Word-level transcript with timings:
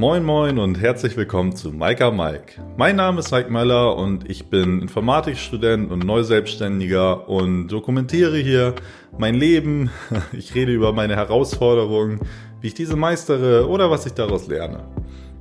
Moin 0.00 0.24
Moin 0.24 0.58
und 0.58 0.80
herzlich 0.80 1.14
willkommen 1.14 1.54
zu 1.54 1.72
Maika 1.72 2.10
Mike. 2.10 2.54
Mein 2.78 2.96
Name 2.96 3.20
ist 3.20 3.32
Mike 3.32 3.50
Meller 3.50 3.98
und 3.98 4.30
ich 4.30 4.46
bin 4.46 4.80
Informatikstudent 4.80 5.90
und 5.90 6.06
Neuselbstständiger 6.06 7.28
und 7.28 7.68
dokumentiere 7.68 8.38
hier 8.38 8.74
mein 9.18 9.34
Leben. 9.34 9.90
Ich 10.32 10.54
rede 10.54 10.72
über 10.72 10.94
meine 10.94 11.16
Herausforderungen, 11.16 12.18
wie 12.62 12.68
ich 12.68 12.72
diese 12.72 12.96
meistere 12.96 13.68
oder 13.68 13.90
was 13.90 14.06
ich 14.06 14.14
daraus 14.14 14.48
lerne. 14.48 14.88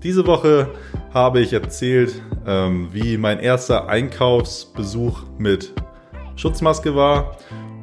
Diese 0.03 0.27
Woche 0.27 0.67
habe 1.13 1.39
ich 1.39 1.53
erzählt, 1.53 2.21
ähm, 2.45 2.89
wie 2.91 3.17
mein 3.17 3.39
erster 3.39 3.87
Einkaufsbesuch 3.87 5.23
mit 5.37 5.73
Schutzmaske 6.35 6.93
war 6.93 7.37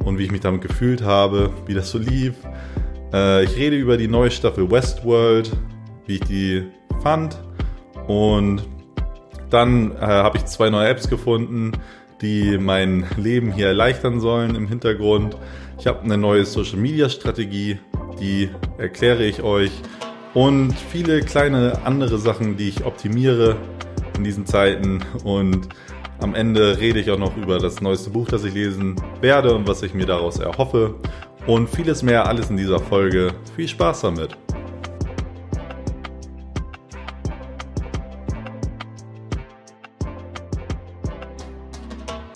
und 0.05 0.19
wie 0.19 0.25
ich 0.25 0.31
mich 0.31 0.43
damit 0.43 0.61
gefühlt 0.61 1.03
habe, 1.03 1.49
wie 1.65 1.73
das 1.73 1.91
so 1.91 1.97
lief. 1.97 2.35
Äh, 3.15 3.45
ich 3.45 3.57
rede 3.57 3.77
über 3.77 3.97
die 3.97 4.09
neue 4.09 4.31
Staffel 4.31 4.71
Westworld, 4.71 5.51
wie 6.07 6.15
ich 6.15 6.21
die 6.23 6.65
fand. 7.03 7.39
Und 8.07 8.63
dann 9.51 9.93
äh, 9.93 10.01
habe 10.01 10.39
ich 10.39 10.47
zwei 10.47 10.71
neue 10.71 10.89
Apps 10.89 11.09
gefunden, 11.09 11.73
die 12.21 12.59
mein 12.59 13.07
Leben 13.17 13.53
hier 13.53 13.69
erleichtern 13.69 14.21
sollen 14.21 14.55
im 14.55 14.69
Hintergrund. 14.69 15.37
Ich 15.79 15.87
habe 15.87 16.03
eine 16.03 16.17
neue 16.17 16.45
Social 16.45 16.79
Media 16.79 17.09
Strategie, 17.09 17.79
die 18.19 18.49
erkläre 18.79 19.25
ich 19.25 19.43
euch. 19.43 19.73
Und 20.35 20.75
viele 20.91 21.21
kleine 21.21 21.81
andere 21.85 22.19
Sachen, 22.19 22.57
die 22.57 22.69
ich 22.69 22.85
optimiere 22.85 23.57
in 24.17 24.25
diesen 24.25 24.47
Zeiten. 24.47 25.01
Und 25.25 25.69
am 26.21 26.35
Ende 26.35 26.79
rede 26.79 26.99
ich 26.99 27.11
auch 27.11 27.19
noch 27.19 27.37
über 27.37 27.59
das 27.59 27.81
neueste 27.81 28.11
Buch, 28.11 28.29
das 28.29 28.45
ich 28.45 28.55
lesen 28.55 28.97
werde 29.21 29.55
und 29.55 29.69
was 29.69 29.83
ich 29.83 29.95
mir 29.95 30.07
daraus 30.07 30.39
erhoffe. 30.39 30.95
Und 31.47 31.69
vieles 31.69 32.03
mehr, 32.03 32.27
alles 32.27 32.51
in 32.51 32.57
dieser 32.57 32.81
Folge. 32.81 33.33
Viel 33.55 33.69
Spaß 33.69 34.03
damit! 34.03 34.37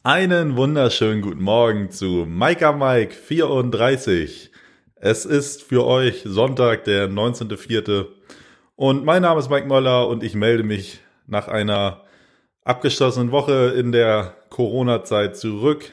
Einen 0.02 0.56
wunderschönen 0.56 1.20
guten 1.20 1.42
Morgen 1.42 1.90
zu 1.90 2.24
Maika 2.26 2.72
Mike 2.72 3.14
34. 3.14 4.50
Es 4.94 5.26
ist 5.26 5.62
für 5.62 5.84
euch 5.84 6.22
Sonntag, 6.24 6.84
der 6.84 7.06
19.04. 7.10 8.06
Und 8.76 9.04
mein 9.04 9.20
Name 9.20 9.40
ist 9.40 9.50
Mike 9.50 9.66
Möller 9.66 10.08
und 10.08 10.22
ich 10.22 10.34
melde 10.34 10.62
mich 10.62 11.00
nach 11.26 11.48
einer 11.48 12.04
abgeschlossenen 12.64 13.30
Woche 13.30 13.74
in 13.76 13.92
der 13.92 14.36
Corona-Zeit 14.48 15.36
zurück. 15.36 15.92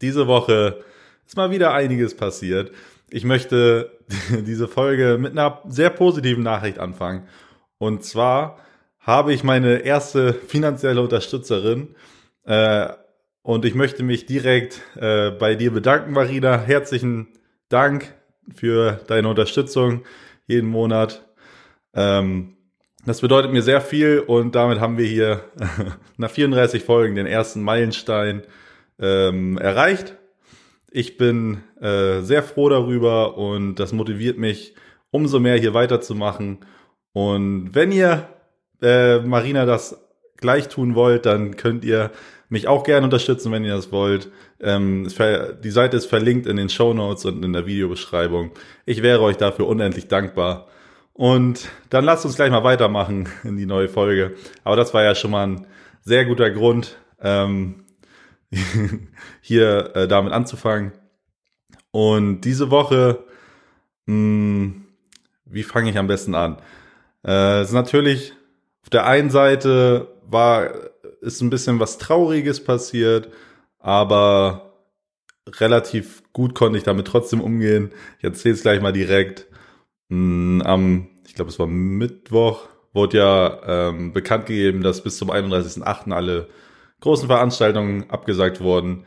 Diese 0.00 0.28
Woche 0.28 0.84
ist 1.26 1.36
mal 1.36 1.50
wieder 1.50 1.74
einiges 1.74 2.16
passiert. 2.16 2.70
Ich 3.10 3.24
möchte 3.24 3.98
diese 4.46 4.68
Folge 4.68 5.18
mit 5.18 5.32
einer 5.32 5.60
sehr 5.66 5.90
positiven 5.90 6.44
Nachricht 6.44 6.78
anfangen. 6.78 7.26
Und 7.78 8.04
zwar 8.04 8.58
habe 9.00 9.34
ich 9.34 9.42
meine 9.42 9.78
erste 9.78 10.34
finanzielle 10.34 11.02
Unterstützerin 11.02 11.96
äh, 12.44 12.88
und 13.42 13.64
ich 13.64 13.74
möchte 13.74 14.02
mich 14.02 14.26
direkt 14.26 14.82
äh, 14.96 15.30
bei 15.30 15.54
dir 15.54 15.72
bedanken, 15.72 16.12
Marina. 16.12 16.60
Herzlichen 16.60 17.28
Dank 17.68 18.14
für 18.54 19.00
deine 19.06 19.28
Unterstützung 19.28 20.04
jeden 20.46 20.68
Monat. 20.68 21.26
Ähm, 21.94 22.56
das 23.04 23.20
bedeutet 23.20 23.52
mir 23.52 23.62
sehr 23.62 23.80
viel 23.80 24.20
und 24.20 24.54
damit 24.54 24.78
haben 24.78 24.96
wir 24.96 25.06
hier 25.06 25.44
nach 26.16 26.30
34 26.30 26.84
Folgen 26.84 27.16
den 27.16 27.26
ersten 27.26 27.62
Meilenstein 27.62 28.42
ähm, 29.00 29.58
erreicht. 29.58 30.16
Ich 30.90 31.16
bin 31.16 31.62
äh, 31.80 32.20
sehr 32.20 32.42
froh 32.42 32.68
darüber 32.68 33.38
und 33.38 33.76
das 33.76 33.92
motiviert 33.92 34.38
mich 34.38 34.74
umso 35.10 35.40
mehr 35.40 35.56
hier 35.56 35.74
weiterzumachen. 35.74 36.58
Und 37.12 37.74
wenn 37.74 37.90
ihr 37.90 38.28
äh, 38.80 39.18
Marina 39.18 39.66
das 39.66 39.98
gleich 40.36 40.68
tun 40.68 40.94
wollt, 40.94 41.26
dann 41.26 41.56
könnt 41.56 41.84
ihr 41.84 42.10
mich 42.52 42.68
auch 42.68 42.84
gerne 42.84 43.04
unterstützen, 43.04 43.50
wenn 43.50 43.64
ihr 43.64 43.74
das 43.74 43.92
wollt. 43.92 44.30
Ähm, 44.60 45.08
die 45.64 45.70
Seite 45.70 45.96
ist 45.96 46.04
verlinkt 46.04 46.46
in 46.46 46.58
den 46.58 46.68
Show 46.68 46.92
Notes 46.92 47.24
und 47.24 47.42
in 47.42 47.54
der 47.54 47.64
Videobeschreibung. 47.64 48.50
Ich 48.84 49.02
wäre 49.02 49.22
euch 49.22 49.38
dafür 49.38 49.66
unendlich 49.66 50.06
dankbar. 50.06 50.68
Und 51.14 51.70
dann 51.88 52.04
lasst 52.04 52.26
uns 52.26 52.36
gleich 52.36 52.50
mal 52.50 52.62
weitermachen 52.62 53.26
in 53.44 53.56
die 53.56 53.64
neue 53.64 53.88
Folge. 53.88 54.36
Aber 54.64 54.76
das 54.76 54.92
war 54.92 55.02
ja 55.02 55.14
schon 55.14 55.30
mal 55.30 55.46
ein 55.46 55.66
sehr 56.02 56.26
guter 56.26 56.50
Grund, 56.50 56.98
ähm, 57.22 57.86
hier 59.40 59.96
äh, 59.96 60.06
damit 60.06 60.34
anzufangen. 60.34 60.92
Und 61.90 62.42
diese 62.42 62.70
Woche, 62.70 63.24
mh, 64.04 64.14
hm, 64.14 64.84
wie 65.46 65.62
fange 65.62 65.88
ich 65.88 65.96
am 65.96 66.06
besten 66.06 66.34
an? 66.34 66.58
Äh, 67.26 67.62
ist 67.62 67.72
natürlich 67.72 68.34
auf 68.82 68.90
der 68.90 69.06
einen 69.06 69.30
Seite 69.30 70.08
war 70.26 70.91
ist 71.22 71.40
ein 71.40 71.50
bisschen 71.50 71.80
was 71.80 71.98
Trauriges 71.98 72.62
passiert, 72.62 73.30
aber 73.78 74.72
relativ 75.48 76.22
gut 76.32 76.54
konnte 76.54 76.78
ich 76.78 76.84
damit 76.84 77.06
trotzdem 77.06 77.40
umgehen. 77.40 77.92
Ich 78.18 78.24
erzähle 78.24 78.54
es 78.54 78.62
gleich 78.62 78.80
mal 78.80 78.92
direkt. 78.92 79.46
Hm, 80.10 80.62
am, 80.64 81.08
ich 81.26 81.34
glaube, 81.34 81.50
es 81.50 81.58
war 81.58 81.66
Mittwoch, 81.66 82.68
wurde 82.92 83.18
ja 83.18 83.88
ähm, 83.88 84.12
bekannt 84.12 84.46
gegeben, 84.46 84.82
dass 84.82 85.02
bis 85.02 85.16
zum 85.16 85.30
31.08. 85.30 86.12
alle 86.12 86.48
großen 87.00 87.28
Veranstaltungen 87.28 88.10
abgesagt 88.10 88.60
wurden. 88.60 89.06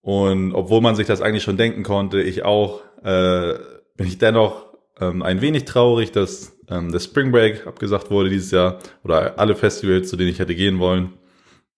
Und 0.00 0.54
obwohl 0.54 0.80
man 0.80 0.94
sich 0.96 1.06
das 1.06 1.20
eigentlich 1.20 1.42
schon 1.42 1.56
denken 1.56 1.82
konnte, 1.82 2.22
ich 2.22 2.44
auch, 2.44 2.82
äh, 3.02 3.54
bin 3.96 4.06
ich 4.06 4.18
dennoch 4.18 4.72
ähm, 5.00 5.22
ein 5.22 5.40
wenig 5.40 5.64
traurig, 5.64 6.12
dass 6.12 6.56
ähm, 6.68 6.92
der 6.92 7.00
Spring 7.00 7.32
Break 7.32 7.66
abgesagt 7.66 8.10
wurde 8.10 8.30
dieses 8.30 8.52
Jahr 8.52 8.78
oder 9.04 9.38
alle 9.38 9.54
Festivals, 9.54 10.08
zu 10.08 10.16
denen 10.16 10.30
ich 10.30 10.38
hätte 10.38 10.54
gehen 10.54 10.78
wollen. 10.78 11.14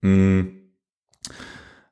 Mhm. 0.02 0.72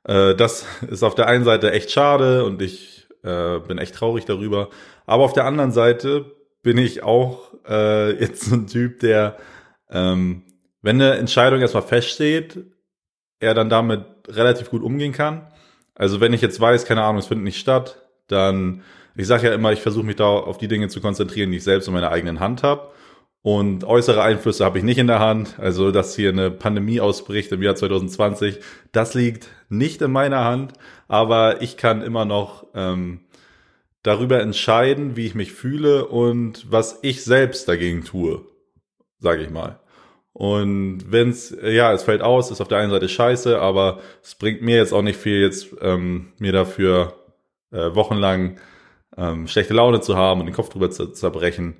Äh, 0.04 0.34
das 0.34 0.66
ist 0.88 1.02
auf 1.02 1.14
der 1.14 1.26
einen 1.26 1.44
Seite 1.44 1.72
echt 1.72 1.91
schade 1.91 2.44
und 2.44 2.62
ich 2.62 3.06
äh, 3.22 3.58
bin 3.60 3.78
echt 3.78 3.94
traurig 3.94 4.24
darüber. 4.24 4.70
Aber 5.06 5.24
auf 5.24 5.32
der 5.32 5.44
anderen 5.44 5.72
Seite 5.72 6.36
bin 6.62 6.78
ich 6.78 7.02
auch 7.02 7.52
äh, 7.69 8.12
jetzt 8.20 8.44
so 8.44 8.54
ein 8.54 8.66
Typ, 8.66 9.00
der, 9.00 9.36
ähm, 9.91 10.42
wenn 10.82 11.00
eine 11.00 11.16
Entscheidung 11.16 11.60
erstmal 11.60 11.82
feststeht, 11.82 12.58
er 13.41 13.54
dann 13.54 13.69
damit 13.69 14.04
relativ 14.28 14.70
gut 14.70 14.82
umgehen 14.82 15.12
kann. 15.12 15.46
Also 15.94 16.20
wenn 16.20 16.32
ich 16.32 16.40
jetzt 16.40 16.60
weiß, 16.60 16.84
keine 16.84 17.02
Ahnung, 17.02 17.19
es 17.19 17.26
findet 17.26 17.44
nicht 17.44 17.58
statt, 17.58 18.02
dann, 18.28 18.82
ich 19.16 19.26
sage 19.26 19.48
ja 19.48 19.54
immer, 19.54 19.72
ich 19.72 19.80
versuche 19.80 20.06
mich 20.06 20.16
da 20.16 20.26
auf 20.26 20.58
die 20.58 20.69
Dinge 20.69 20.88
zu 20.88 21.00
konzentrieren, 21.00 21.50
die 21.50 21.56
ich 21.56 21.64
selbst 21.64 21.88
in 21.88 21.94
meiner 21.94 22.10
eigenen 22.10 22.40
Hand 22.40 22.62
habe. 22.62 22.92
Und 23.43 23.84
äußere 23.84 24.22
Einflüsse 24.22 24.65
habe 24.65 24.78
ich 24.78 24.84
nicht 24.84 24.99
in 24.99 25.06
der 25.06 25.21
Hand. 25.21 25.59
Also, 25.59 25.91
dass 25.91 26.16
hier 26.16 26.31
eine 26.31 26.50
Pandemie 26.50 27.00
ausbricht 27.00 27.53
im 27.53 27.62
Jahr 27.62 27.76
2020, 27.76 28.59
das 28.93 29.15
liegt 29.15 29.49
nicht 29.69 30.03
in 30.03 30.10
meiner 30.10 30.44
Hand. 30.44 30.72
Aber 31.06 31.62
ich 31.62 31.76
kann 31.76 32.03
immer 32.03 32.25
noch 32.25 32.66
ähm, 32.75 33.21
darüber 34.03 34.41
entscheiden, 34.41 35.16
wie 35.16 35.26
ich 35.26 35.34
mich 35.34 35.53
fühle 35.53 36.06
und 36.06 36.66
was 36.71 36.99
ich 37.03 37.25
selbst 37.25 37.69
dagegen 37.69 38.04
tue, 38.04 38.44
sage 39.19 39.43
ich 39.43 39.50
mal. 39.50 39.81
Und 40.32 41.10
wenn's, 41.10 41.55
ja, 41.62 41.93
es 41.93 42.05
fällt 42.05 42.22
aus, 42.22 42.50
ist 42.50 42.60
auf 42.60 42.69
der 42.69 42.78
einen 42.78 42.93
Seite 42.93 43.09
scheiße, 43.09 43.60
aber 43.60 44.00
es 44.22 44.37
bringt 44.37 44.62
mir 44.62 44.76
jetzt 44.76 44.93
auch 44.93 45.03
nicht 45.03 45.19
viel, 45.19 45.41
jetzt 45.41 45.75
ähm, 45.81 46.32
mir 46.38 46.53
dafür 46.53 47.15
äh, 47.72 47.94
wochenlang 47.94 48.59
ähm, 49.16 49.49
schlechte 49.49 49.75
Laune 49.75 50.00
zu 50.00 50.16
haben 50.16 50.41
und 50.41 50.47
den 50.47 50.55
Kopf 50.55 50.69
drüber 50.69 50.91
zu 50.91 51.09
zerbrechen. 51.09 51.78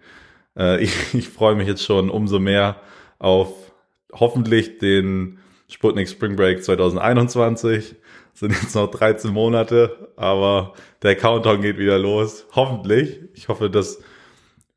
Äh, 0.59 0.83
ich, 0.83 1.15
ich 1.15 1.29
freue 1.29 1.55
mich 1.55 1.69
jetzt 1.69 1.85
schon 1.85 2.11
umso 2.11 2.39
mehr 2.39 2.81
auf 3.19 3.73
hoffentlich 4.13 4.79
den 4.79 5.39
Sputnik 5.69 6.09
Spring 6.09 6.37
Break 6.37 6.65
2021. 6.65 7.97
sind 8.35 8.53
jetzt 8.53 8.75
noch 8.75 8.91
13 8.91 9.33
Monate, 9.33 10.13
aber 10.17 10.75
der 11.03 11.17
Countdown 11.17 11.61
geht 11.61 11.79
wieder 11.79 11.99
los. 11.99 12.47
Hoffentlich. 12.55 13.21
Ich 13.35 13.49
hoffe, 13.49 13.69
dass 13.69 14.01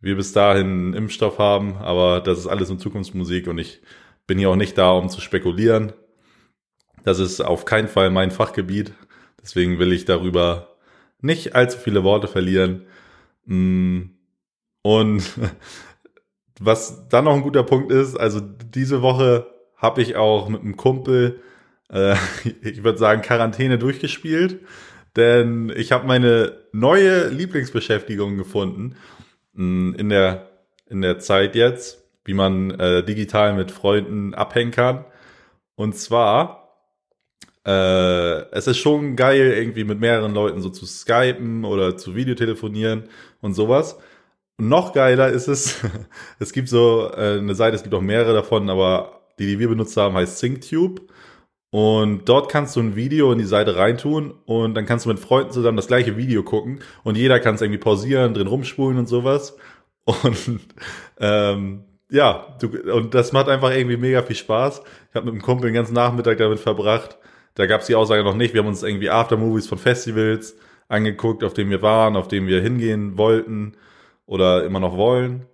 wir 0.02 0.16
bis 0.16 0.34
dahin 0.34 0.66
einen 0.66 0.94
Impfstoff 0.94 1.38
haben, 1.38 1.78
aber 1.78 2.20
das 2.20 2.40
ist 2.40 2.48
alles 2.48 2.70
in 2.70 2.80
Zukunftsmusik 2.80 3.48
und 3.48 3.58
ich 3.60 3.82
bin 4.28 4.40
hier 4.40 4.50
auch 4.50 4.56
nicht 4.56 4.78
da, 4.78 4.92
um 4.92 5.10
zu 5.10 5.22
spekulieren. 5.22 5.94
Das 7.04 7.20
ist 7.20 7.42
auf 7.42 7.66
keinen 7.66 7.88
Fall 7.88 8.10
mein 8.10 8.32
Fachgebiet. 8.32 8.94
Deswegen 9.42 9.80
will 9.80 9.92
ich 9.92 10.06
darüber 10.06 10.76
nicht 11.20 11.56
allzu 11.56 11.78
viele 11.78 12.04
Worte 12.04 12.28
verlieren. 12.28 12.86
Mm, 13.46 14.02
und 14.82 15.24
was 16.60 17.08
dann 17.10 17.26
noch 17.26 17.34
ein 17.34 17.42
guter 17.42 17.64
Punkt 17.64 17.92
ist, 17.92 18.16
also 18.16 18.40
diese 18.40 19.02
Woche 19.02 19.48
habe 19.78 20.02
ich 20.02 20.16
auch 20.16 20.48
mit 20.48 20.62
einem 20.62 20.78
Kumpel, 20.78 21.42
äh, 21.90 22.16
ich 22.62 22.84
würde 22.84 22.98
sagen, 23.00 23.22
Quarantäne 23.22 23.78
durchgespielt. 23.78 24.60
Denn 25.18 25.74
ich 25.76 25.92
habe 25.92 26.08
meine 26.08 26.58
neue 26.72 27.28
Lieblingsbeschäftigung 27.28 28.38
gefunden 28.38 28.96
mh, 29.54 29.66
mm, 29.66 29.96
in 29.96 30.10
der, 30.10 30.50
in 30.90 31.02
der 31.02 31.20
Zeit 31.20 31.56
jetzt, 31.56 32.06
wie 32.24 32.34
man 32.34 32.72
äh, 32.72 33.04
digital 33.04 33.54
mit 33.54 33.72
Freunden 33.72 34.34
abhängen 34.34 34.72
kann. 34.72 35.06
Und 35.76 35.98
zwar, 35.98 36.78
äh, 37.66 38.52
es 38.52 38.68
ist 38.68 38.78
schon 38.78 39.16
geil, 39.16 39.54
irgendwie 39.58 39.84
mit 39.84 40.00
mehreren 40.00 40.34
Leuten 40.34 40.62
so 40.62 40.70
zu 40.70 40.86
skypen 40.86 41.66
oder 41.66 41.98
zu 41.98 42.16
Videotelefonieren 42.16 43.10
und 43.42 43.54
sowas. 43.54 43.98
Noch 44.62 44.94
geiler 44.94 45.30
ist 45.30 45.48
es, 45.48 45.80
es 46.40 46.54
gibt 46.54 46.70
so 46.70 47.10
äh, 47.18 47.40
eine 47.40 47.56
Seite, 47.56 47.76
es 47.76 47.82
gibt 47.82 47.96
auch 47.96 48.02
mehrere 48.02 48.32
davon, 48.34 48.70
aber 48.70 49.22
die, 49.40 49.48
die 49.48 49.58
wir 49.58 49.68
benutzt 49.68 49.98
haben, 49.98 50.14
heißt 50.14 50.38
SyncTube. 50.38 51.02
Und 51.72 52.26
dort 52.26 52.52
kannst 52.52 52.76
du 52.76 52.82
ein 52.82 52.96
Video 52.96 53.32
in 53.32 53.40
die 53.40 53.46
Seite 53.46 53.76
reintun 53.76 54.36
und 54.46 54.76
dann 54.76 54.86
kannst 54.86 55.06
du 55.06 55.10
mit 55.10 55.18
Freunden 55.18 55.52
zusammen 55.52 55.78
das 55.78 55.88
gleiche 55.88 56.16
Video 56.16 56.44
gucken 56.44 56.82
und 57.04 57.18
jeder 57.18 57.40
kann 57.40 57.56
es 57.56 57.62
irgendwie 57.62 57.80
pausieren, 57.80 58.36
drin 58.36 58.46
rumspulen 58.46 59.00
und 59.00 59.08
sowas. 59.08 59.58
Und 60.06 60.60
ähm, 61.20 61.84
ja, 62.10 62.58
du, 62.60 62.68
und 62.92 63.14
das 63.14 63.32
macht 63.34 63.50
einfach 63.50 63.72
irgendwie 63.72 63.98
mega 63.98 64.24
viel 64.24 64.36
Spaß. 64.36 64.82
Ich 65.10 65.16
habe 65.16 65.26
mit 65.26 65.34
einem 65.34 65.44
Kumpel 65.44 65.70
den 65.70 65.76
ganzen 65.76 65.94
Nachmittag 65.94 66.40
damit 66.40 66.60
verbracht. 66.60 67.20
Da 67.54 67.68
gab 67.68 67.82
es 67.82 67.88
die 67.88 67.94
Aussage 67.94 68.24
noch 68.24 68.36
nicht. 68.36 68.56
Wir 68.56 68.62
haben 68.62 68.68
uns 68.68 68.82
irgendwie 68.82 69.12
Aftermovies 69.12 69.68
von 69.68 69.78
Festivals 69.78 70.58
angeguckt, 70.88 71.44
auf 71.44 71.54
denen 71.54 71.70
wir 71.70 71.84
waren, 71.84 72.16
auf 72.16 72.28
denen 72.28 72.48
wir 72.48 72.62
hingehen 72.62 73.18
wollten 73.18 73.78
oder 74.26 74.64
immer 74.64 74.80
noch 74.80 74.98
wollen. 74.98 75.46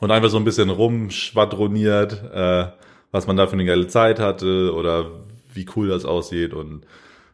Und 0.00 0.10
einfach 0.10 0.28
so 0.28 0.36
ein 0.36 0.44
bisschen 0.44 0.70
rumschwadroniert, 0.70 2.22
äh, 2.32 2.66
was 3.10 3.26
man 3.26 3.36
da 3.36 3.46
für 3.46 3.54
eine 3.54 3.64
geile 3.64 3.86
Zeit 3.86 4.18
hatte 4.18 4.74
oder 4.74 5.24
wie 5.52 5.66
cool 5.76 5.88
das 5.88 6.04
aussieht 6.04 6.52
und 6.52 6.84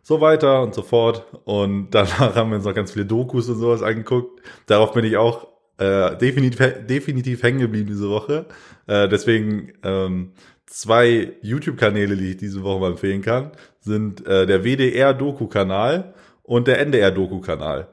so 0.03 0.21
weiter 0.21 0.63
und 0.63 0.75
so 0.75 0.83
fort. 0.83 1.25
Und 1.45 1.91
danach 1.95 2.37
haben 2.37 2.51
wir 2.51 2.57
uns 2.57 2.67
noch 2.67 2.75
ganz 2.75 2.93
viele 2.93 3.07
Dokus 3.07 3.49
und 3.49 3.59
sowas 3.59 3.83
angeguckt. 3.83 4.43
Darauf 4.67 4.93
bin 4.93 5.05
ich 5.05 5.17
auch 5.17 5.49
äh, 5.79 6.17
definitiv, 6.17 6.87
definitiv 6.87 7.43
hängen 7.43 7.61
geblieben 7.61 7.89
diese 7.89 8.11
Woche. 8.11 8.47
Äh, 8.87 9.09
deswegen 9.09 9.73
ähm, 9.83 10.33
zwei 10.67 11.33
YouTube-Kanäle, 11.43 12.17
die 12.17 12.31
ich 12.31 12.37
diese 12.37 12.63
Woche 12.63 12.81
mal 12.81 12.91
empfehlen 12.93 13.23
kann, 13.23 13.53
sind 13.81 14.27
äh, 14.27 14.47
der 14.47 14.65
WDR-Doku-Kanal 14.65 16.15
und 16.43 16.69
der 16.69 16.81
NDR-Doku-Kanal. 16.81 17.89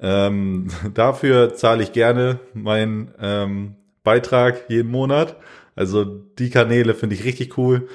Ähm, 0.00 0.68
dafür 0.94 1.54
zahle 1.54 1.82
ich 1.82 1.92
gerne 1.92 2.40
meinen 2.54 3.12
ähm, 3.20 3.76
Beitrag 4.02 4.68
jeden 4.68 4.90
Monat. 4.90 5.36
Also 5.74 6.04
die 6.04 6.50
Kanäle 6.50 6.94
finde 6.94 7.16
ich 7.16 7.24
richtig 7.24 7.58
cool. 7.58 7.88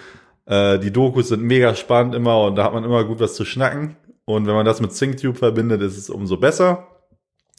Äh, 0.45 0.79
die 0.79 0.91
Dokus 0.91 1.29
sind 1.29 1.43
mega 1.43 1.75
spannend 1.75 2.15
immer 2.15 2.43
und 2.43 2.55
da 2.55 2.65
hat 2.65 2.73
man 2.73 2.83
immer 2.83 3.03
gut 3.03 3.19
was 3.19 3.35
zu 3.35 3.45
schnacken. 3.45 3.95
Und 4.25 4.47
wenn 4.47 4.55
man 4.55 4.65
das 4.65 4.81
mit 4.81 4.93
SyncTube 4.93 5.37
verbindet, 5.37 5.81
ist 5.81 5.97
es 5.97 6.09
umso 6.09 6.37
besser. 6.37 6.87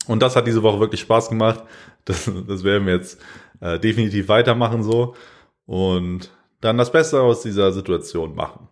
Und 0.06 0.22
das 0.22 0.36
hat 0.36 0.46
diese 0.46 0.62
Woche 0.62 0.80
wirklich 0.80 1.00
Spaß 1.00 1.28
gemacht. 1.28 1.62
Das, 2.04 2.28
das 2.48 2.64
werden 2.64 2.88
wir 2.88 2.94
jetzt 2.94 3.20
äh, 3.60 3.78
definitiv 3.78 4.26
weitermachen 4.26 4.82
so. 4.82 5.14
Und 5.66 6.32
dann 6.60 6.76
das 6.76 6.90
Beste 6.90 7.20
aus 7.20 7.42
dieser 7.42 7.70
Situation 7.70 8.34
machen. 8.34 8.66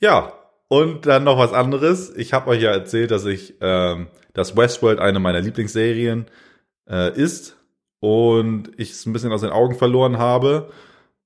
Ja, 0.00 0.32
und 0.66 1.06
dann 1.06 1.22
noch 1.22 1.38
was 1.38 1.52
anderes. 1.52 2.12
Ich 2.16 2.32
habe 2.32 2.50
euch 2.50 2.62
ja 2.62 2.72
erzählt, 2.72 3.12
dass 3.12 3.24
ich, 3.24 3.54
ähm, 3.60 4.08
dass 4.32 4.56
Westworld 4.56 4.98
eine 4.98 5.20
meiner 5.20 5.40
Lieblingsserien 5.40 6.26
äh, 6.88 7.12
ist 7.14 7.56
und 8.00 8.70
ich 8.76 8.90
es 8.92 9.06
ein 9.06 9.12
bisschen 9.12 9.32
aus 9.32 9.42
den 9.42 9.50
Augen 9.50 9.74
verloren 9.74 10.18
habe 10.18 10.70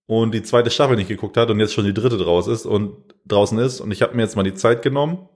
und 0.06 0.32
die 0.34 0.42
zweite 0.42 0.70
Staffel 0.70 0.96
nicht 0.96 1.08
geguckt 1.08 1.36
hat 1.36 1.50
und 1.50 1.60
jetzt 1.60 1.74
schon 1.74 1.84
die 1.84 1.94
dritte 1.94 2.18
draus 2.18 2.46
ist 2.46 2.66
und 2.66 2.96
draußen 3.26 3.58
ist 3.58 3.80
und 3.80 3.90
ich 3.90 4.02
habe 4.02 4.14
mir 4.14 4.22
jetzt 4.22 4.36
mal 4.36 4.42
die 4.42 4.54
Zeit 4.54 4.82
genommen, 4.82 5.28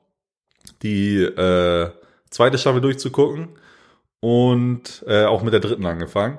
die 0.83 1.23
äh, 1.23 1.91
zweite 2.31 2.59
Staffel 2.59 2.81
durchzugucken 2.81 3.51
und 4.21 5.05
äh, 5.07 5.25
auch 5.25 5.43
mit 5.43 5.53
der 5.53 5.61
dritten 5.61 5.87
angefangen. 5.87 6.39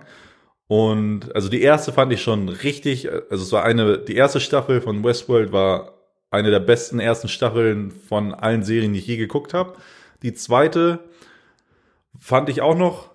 Und 0.67 1.33
also 1.35 1.49
die 1.49 1.63
erste 1.63 1.91
fand 1.91 2.13
ich 2.13 2.21
schon 2.21 2.47
richtig, 2.49 3.11
also 3.11 3.43
es 3.43 3.51
war 3.51 3.63
eine, 3.63 3.97
die 3.97 4.15
erste 4.15 4.39
Staffel 4.39 4.81
von 4.81 5.03
Westworld 5.03 5.51
war 5.51 5.93
eine 6.29 6.51
der 6.51 6.59
besten 6.59 6.99
ersten 6.99 7.27
Staffeln 7.27 7.89
von 7.89 8.35
allen 8.35 8.63
Serien, 8.63 8.93
die 8.93 8.99
ich 8.99 9.07
je 9.07 9.17
geguckt 9.17 9.55
habe. 9.55 9.73
Die 10.23 10.33
zweite 10.33 10.99
fand 12.17 12.49
ich 12.49 12.61
auch 12.61 12.75
noch, 12.75 13.11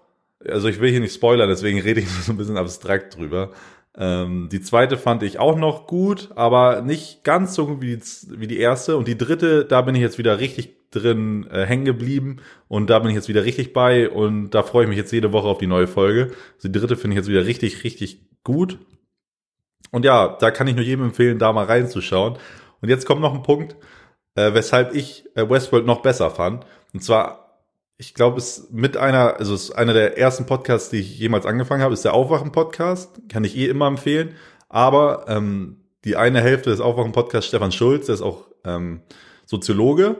also 0.46 0.68
ich 0.68 0.80
will 0.80 0.90
hier 0.90 1.00
nicht 1.00 1.14
spoilern, 1.14 1.48
deswegen 1.48 1.80
rede 1.80 2.00
ich 2.00 2.10
so 2.22 2.32
ein 2.32 2.36
bisschen 2.36 2.56
abstrakt 2.56 3.16
drüber. 3.16 3.52
Ähm, 3.96 4.48
die 4.50 4.60
zweite 4.60 4.96
fand 4.96 5.22
ich 5.22 5.38
auch 5.38 5.56
noch 5.56 5.86
gut, 5.86 6.30
aber 6.34 6.82
nicht 6.82 7.22
ganz 7.22 7.54
so 7.54 7.66
gut 7.66 7.80
wie 7.80 7.96
die, 7.96 8.02
wie 8.40 8.46
die 8.46 8.58
erste. 8.58 8.96
Und 8.96 9.06
die 9.06 9.18
dritte, 9.18 9.64
da 9.64 9.82
bin 9.82 9.94
ich 9.94 10.00
jetzt 10.00 10.18
wieder 10.18 10.40
richtig 10.40 10.90
drin 10.90 11.46
äh, 11.50 11.64
hängen 11.64 11.84
geblieben 11.84 12.36
und 12.68 12.88
da 12.88 12.98
bin 12.98 13.10
ich 13.10 13.16
jetzt 13.16 13.28
wieder 13.28 13.44
richtig 13.44 13.72
bei 13.72 14.08
und 14.08 14.50
da 14.50 14.62
freue 14.62 14.84
ich 14.84 14.88
mich 14.88 14.98
jetzt 14.98 15.12
jede 15.12 15.32
Woche 15.32 15.48
auf 15.48 15.58
die 15.58 15.66
neue 15.66 15.86
Folge. 15.86 16.32
Also 16.56 16.68
die 16.68 16.78
dritte 16.78 16.96
finde 16.96 17.14
ich 17.14 17.18
jetzt 17.18 17.28
wieder 17.28 17.46
richtig, 17.46 17.84
richtig 17.84 18.26
gut. 18.42 18.78
Und 19.90 20.04
ja, 20.04 20.36
da 20.40 20.50
kann 20.50 20.66
ich 20.66 20.74
nur 20.74 20.84
jedem 20.84 21.04
empfehlen, 21.04 21.38
da 21.38 21.52
mal 21.52 21.66
reinzuschauen. 21.66 22.38
Und 22.80 22.88
jetzt 22.88 23.06
kommt 23.06 23.20
noch 23.20 23.34
ein 23.34 23.42
Punkt, 23.42 23.76
äh, 24.34 24.54
weshalb 24.54 24.94
ich 24.94 25.24
äh, 25.36 25.48
Westworld 25.48 25.86
noch 25.86 26.02
besser 26.02 26.30
fand. 26.30 26.64
Und 26.94 27.00
zwar, 27.00 27.60
ich 27.98 28.14
glaube, 28.14 28.38
es 28.38 28.68
mit 28.70 28.96
einer, 28.96 29.36
also 29.36 29.52
es 29.54 29.64
ist 29.64 29.72
einer 29.72 29.92
der 29.92 30.16
ersten 30.16 30.46
Podcasts, 30.46 30.90
die 30.90 31.00
ich 31.00 31.18
jemals 31.18 31.44
angefangen 31.44 31.82
habe, 31.82 31.92
ist 31.92 32.04
der 32.04 32.14
Aufwachen-Podcast. 32.14 33.20
Kann 33.28 33.44
ich 33.44 33.56
eh 33.56 33.66
immer 33.66 33.88
empfehlen. 33.88 34.36
Aber 34.68 35.26
ähm, 35.28 35.80
die 36.04 36.16
eine 36.16 36.40
Hälfte 36.40 36.70
des 36.70 36.80
Aufwachen-Podcasts, 36.80 37.48
Stefan 37.48 37.72
Schulz, 37.72 38.06
der 38.06 38.14
ist 38.14 38.22
auch 38.22 38.46
ähm, 38.64 39.02
Soziologe. 39.44 40.16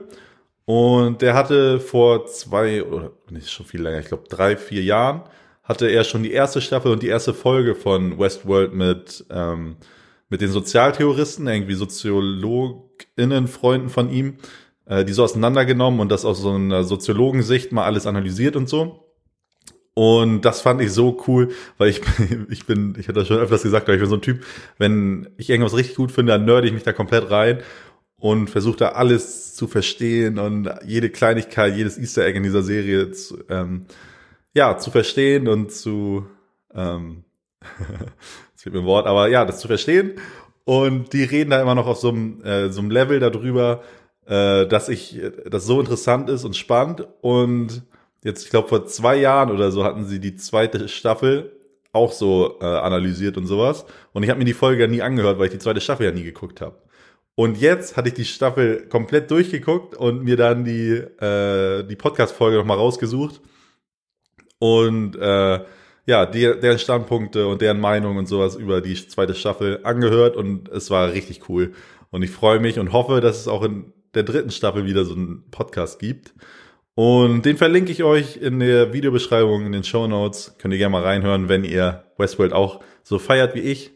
Und 0.65 1.21
der 1.21 1.33
hatte 1.33 1.79
vor 1.79 2.25
zwei, 2.25 2.83
oder 2.83 3.11
nicht 3.29 3.51
schon 3.51 3.65
viel 3.65 3.81
länger, 3.81 3.99
ich 3.99 4.07
glaube 4.07 4.27
drei, 4.27 4.57
vier 4.57 4.83
Jahren, 4.83 5.21
hatte 5.63 5.87
er 5.87 6.03
schon 6.03 6.23
die 6.23 6.31
erste 6.31 6.59
Staffel 6.59 6.91
und 6.91 7.03
die 7.03 7.07
erste 7.07 7.33
Folge 7.33 7.75
von 7.75 8.19
Westworld 8.19 8.73
mit, 8.73 9.25
ähm, 9.29 9.77
mit 10.29 10.41
den 10.41 10.49
Sozialtheoristen, 10.49 11.47
irgendwie 11.47 11.75
SoziologInnen, 11.75 13.47
Freunden 13.47 13.89
von 13.89 14.09
ihm, 14.09 14.37
äh, 14.85 15.05
die 15.05 15.13
so 15.13 15.23
auseinandergenommen 15.23 15.99
und 15.99 16.11
das 16.11 16.25
aus 16.25 16.39
so 16.39 16.51
einer 16.51 16.83
Soziologensicht 16.83 17.71
mal 17.71 17.85
alles 17.85 18.05
analysiert 18.05 18.55
und 18.55 18.69
so. 18.69 19.05
Und 19.93 20.41
das 20.41 20.61
fand 20.61 20.81
ich 20.81 20.91
so 20.91 21.23
cool, 21.27 21.49
weil 21.77 21.89
ich, 21.89 22.01
ich 22.49 22.65
bin, 22.65 22.95
ich 22.99 23.07
hatte 23.07 23.19
das 23.19 23.27
schon 23.27 23.37
öfters 23.37 23.63
gesagt, 23.63 23.87
aber 23.87 23.93
ich 23.93 24.01
bin 24.01 24.09
so 24.09 24.17
ein 24.17 24.21
Typ, 24.21 24.43
wenn 24.77 25.29
ich 25.37 25.49
irgendwas 25.49 25.75
richtig 25.75 25.95
gut 25.95 26.11
finde, 26.11 26.33
dann 26.33 26.45
nörde 26.45 26.67
ich 26.67 26.73
mich 26.73 26.83
da 26.83 26.91
komplett 26.91 27.31
rein 27.31 27.59
und 28.17 28.49
versucht 28.49 28.81
da 28.81 28.89
alles 28.89 29.55
zu 29.55 29.67
verstehen 29.67 30.37
und 30.37 30.69
jede 30.85 31.09
Kleinigkeit, 31.09 31.75
jedes 31.77 31.97
Easter 31.97 32.25
Egg 32.25 32.37
in 32.37 32.43
dieser 32.43 32.63
Serie 32.63 33.11
zu, 33.11 33.43
ähm, 33.49 33.85
ja, 34.53 34.77
zu 34.77 34.91
verstehen 34.91 35.47
und 35.47 35.71
zu, 35.71 36.25
ähm, 36.73 37.23
das 38.53 38.63
fehlt 38.63 38.75
mir 38.75 38.81
ein 38.81 38.85
Wort, 38.85 39.07
aber 39.07 39.29
ja, 39.29 39.45
das 39.45 39.59
zu 39.59 39.67
verstehen. 39.67 40.13
Und 40.65 41.13
die 41.13 41.23
reden 41.23 41.51
da 41.51 41.61
immer 41.61 41.75
noch 41.75 41.87
auf 41.87 41.99
so 41.99 42.09
einem, 42.09 42.43
äh, 42.43 42.69
so 42.69 42.81
einem 42.81 42.89
Level 42.89 43.19
darüber, 43.19 43.83
äh, 44.27 44.65
dass 44.67 44.89
ich, 44.89 45.21
das 45.49 45.65
so 45.65 45.79
interessant 45.79 46.29
ist 46.29 46.43
und 46.43 46.55
spannend. 46.55 47.07
Und 47.21 47.83
jetzt, 48.23 48.43
ich 48.45 48.49
glaube, 48.49 48.67
vor 48.67 48.85
zwei 48.85 49.15
Jahren 49.15 49.51
oder 49.51 49.71
so 49.71 49.83
hatten 49.83 50.05
sie 50.05 50.19
die 50.19 50.35
zweite 50.35 50.87
Staffel 50.87 51.51
auch 51.91 52.11
so 52.11 52.57
äh, 52.59 52.65
analysiert 52.65 53.37
und 53.37 53.47
sowas. 53.47 53.85
Und 54.13 54.23
ich 54.23 54.29
habe 54.29 54.39
mir 54.39 54.45
die 54.45 54.53
Folge 54.53 54.81
ja 54.83 54.87
nie 54.87 55.01
angehört, 55.01 55.39
weil 55.39 55.47
ich 55.47 55.53
die 55.53 55.59
zweite 55.59 55.81
Staffel 55.81 56.05
ja 56.05 56.11
nie 56.11 56.23
geguckt 56.23 56.61
habe. 56.61 56.77
Und 57.35 57.59
jetzt 57.59 57.97
hatte 57.97 58.09
ich 58.09 58.13
die 58.13 58.25
Staffel 58.25 58.87
komplett 58.87 59.29
durchgeguckt 59.29 59.95
und 59.95 60.23
mir 60.23 60.37
dann 60.37 60.63
die, 60.63 60.91
äh, 60.91 61.83
die 61.83 61.95
Podcast-Folge 61.95 62.57
nochmal 62.57 62.77
rausgesucht. 62.77 63.41
Und 64.59 65.15
äh, 65.17 65.59
ja, 66.05 66.25
die, 66.25 66.59
deren 66.61 66.79
Standpunkte 66.79 67.47
und 67.47 67.61
deren 67.61 67.79
Meinung 67.79 68.17
und 68.17 68.27
sowas 68.27 68.55
über 68.55 68.81
die 68.81 68.95
zweite 68.95 69.35
Staffel 69.35 69.81
angehört 69.83 70.37
und 70.37 70.69
es 70.69 70.89
war 70.89 71.11
richtig 71.11 71.49
cool. 71.49 71.73
Und 72.11 72.23
ich 72.23 72.31
freue 72.31 72.59
mich 72.59 72.79
und 72.79 72.93
hoffe, 72.93 73.19
dass 73.21 73.39
es 73.39 73.47
auch 73.47 73.63
in 73.63 73.91
der 74.15 74.23
dritten 74.23 74.51
Staffel 74.51 74.85
wieder 74.85 75.05
so 75.05 75.13
einen 75.13 75.49
Podcast 75.51 75.99
gibt. 75.99 76.33
Und 76.95 77.43
den 77.43 77.57
verlinke 77.57 77.91
ich 77.91 78.03
euch 78.03 78.37
in 78.37 78.59
der 78.59 78.93
Videobeschreibung, 78.93 79.65
in 79.65 79.73
den 79.73 79.83
Show 79.83 80.07
Notes. 80.07 80.55
Könnt 80.57 80.73
ihr 80.73 80.77
gerne 80.77 80.93
mal 80.93 81.03
reinhören, 81.03 81.49
wenn 81.49 81.65
ihr 81.65 82.05
Westworld 82.17 82.53
auch 82.53 82.81
so 83.03 83.19
feiert 83.19 83.53
wie 83.53 83.59
ich. 83.59 83.91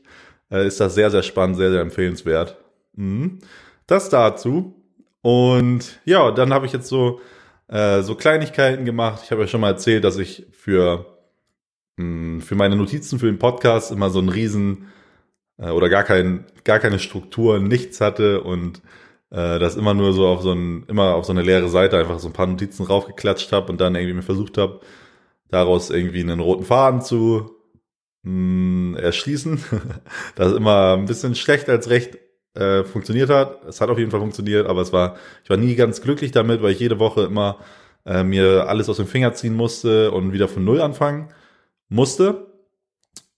Äh, 0.51 0.67
ist 0.67 0.81
das 0.81 0.95
sehr, 0.95 1.09
sehr 1.09 1.23
spannend, 1.23 1.55
sehr, 1.55 1.71
sehr 1.71 1.81
empfehlenswert. 1.81 2.57
Mhm. 2.95 3.39
Das 3.87 4.09
dazu. 4.09 4.75
Und 5.21 5.99
ja, 6.03 6.31
dann 6.31 6.53
habe 6.53 6.65
ich 6.65 6.73
jetzt 6.73 6.87
so, 6.87 7.21
äh, 7.69 8.01
so 8.01 8.15
Kleinigkeiten 8.15 8.83
gemacht. 8.83 9.21
Ich 9.23 9.31
habe 9.31 9.41
ja 9.41 9.47
schon 9.47 9.61
mal 9.61 9.69
erzählt, 9.69 10.03
dass 10.03 10.17
ich 10.17 10.47
für, 10.51 11.05
mh, 11.95 12.41
für 12.41 12.55
meine 12.55 12.75
Notizen 12.75 13.17
für 13.17 13.27
den 13.27 13.39
Podcast 13.39 13.91
immer 13.91 14.09
so 14.09 14.19
einen 14.19 14.29
riesen 14.29 14.87
äh, 15.57 15.69
oder 15.69 15.87
gar, 15.87 16.03
kein, 16.03 16.45
gar 16.65 16.79
keine 16.79 16.99
Struktur, 16.99 17.59
nichts 17.59 18.01
hatte 18.01 18.41
und 18.41 18.81
äh, 19.31 19.59
das 19.59 19.75
immer 19.75 19.93
nur 19.93 20.13
so 20.13 20.27
auf 20.27 20.41
so 20.41 20.51
ein, 20.53 20.85
immer 20.87 21.15
auf 21.15 21.25
so 21.25 21.31
eine 21.31 21.41
leere 21.41 21.69
Seite 21.69 21.97
einfach 21.97 22.19
so 22.19 22.27
ein 22.27 22.33
paar 22.33 22.47
Notizen 22.47 22.85
raufgeklatscht 22.85 23.51
habe 23.51 23.71
und 23.71 23.81
dann 23.81 23.95
irgendwie 23.95 24.13
mir 24.15 24.21
versucht 24.23 24.57
habe, 24.57 24.81
daraus 25.49 25.89
irgendwie 25.89 26.21
einen 26.21 26.39
roten 26.39 26.65
Faden 26.65 27.01
zu 27.01 27.51
mh, 28.23 28.95
hm, 28.95 28.97
erschließen. 28.97 29.63
das 30.35 30.53
immer 30.53 30.95
ein 30.97 31.05
bisschen 31.05 31.35
schlecht 31.35 31.69
als 31.69 31.89
recht 31.89 32.17
äh, 32.55 32.83
funktioniert 32.83 33.29
hat. 33.29 33.63
Es 33.65 33.81
hat 33.81 33.89
auf 33.89 33.99
jeden 33.99 34.11
Fall 34.11 34.19
funktioniert, 34.19 34.67
aber 34.67 34.81
es 34.81 34.93
war, 34.93 35.17
ich 35.43 35.49
war 35.49 35.57
nie 35.57 35.75
ganz 35.75 36.01
glücklich 36.01 36.31
damit, 36.31 36.61
weil 36.61 36.71
ich 36.71 36.79
jede 36.79 36.99
Woche 36.99 37.23
immer 37.23 37.59
äh, 38.05 38.23
mir 38.23 38.67
alles 38.67 38.89
aus 38.89 38.97
dem 38.97 39.07
Finger 39.07 39.33
ziehen 39.33 39.55
musste 39.55 40.11
und 40.11 40.33
wieder 40.33 40.47
von 40.47 40.63
Null 40.63 40.81
anfangen 40.81 41.29
musste. 41.89 42.47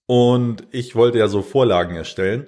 Und 0.06 0.66
ich 0.72 0.96
wollte 0.96 1.18
ja 1.18 1.28
so 1.28 1.42
Vorlagen 1.42 1.96
erstellen. 1.96 2.46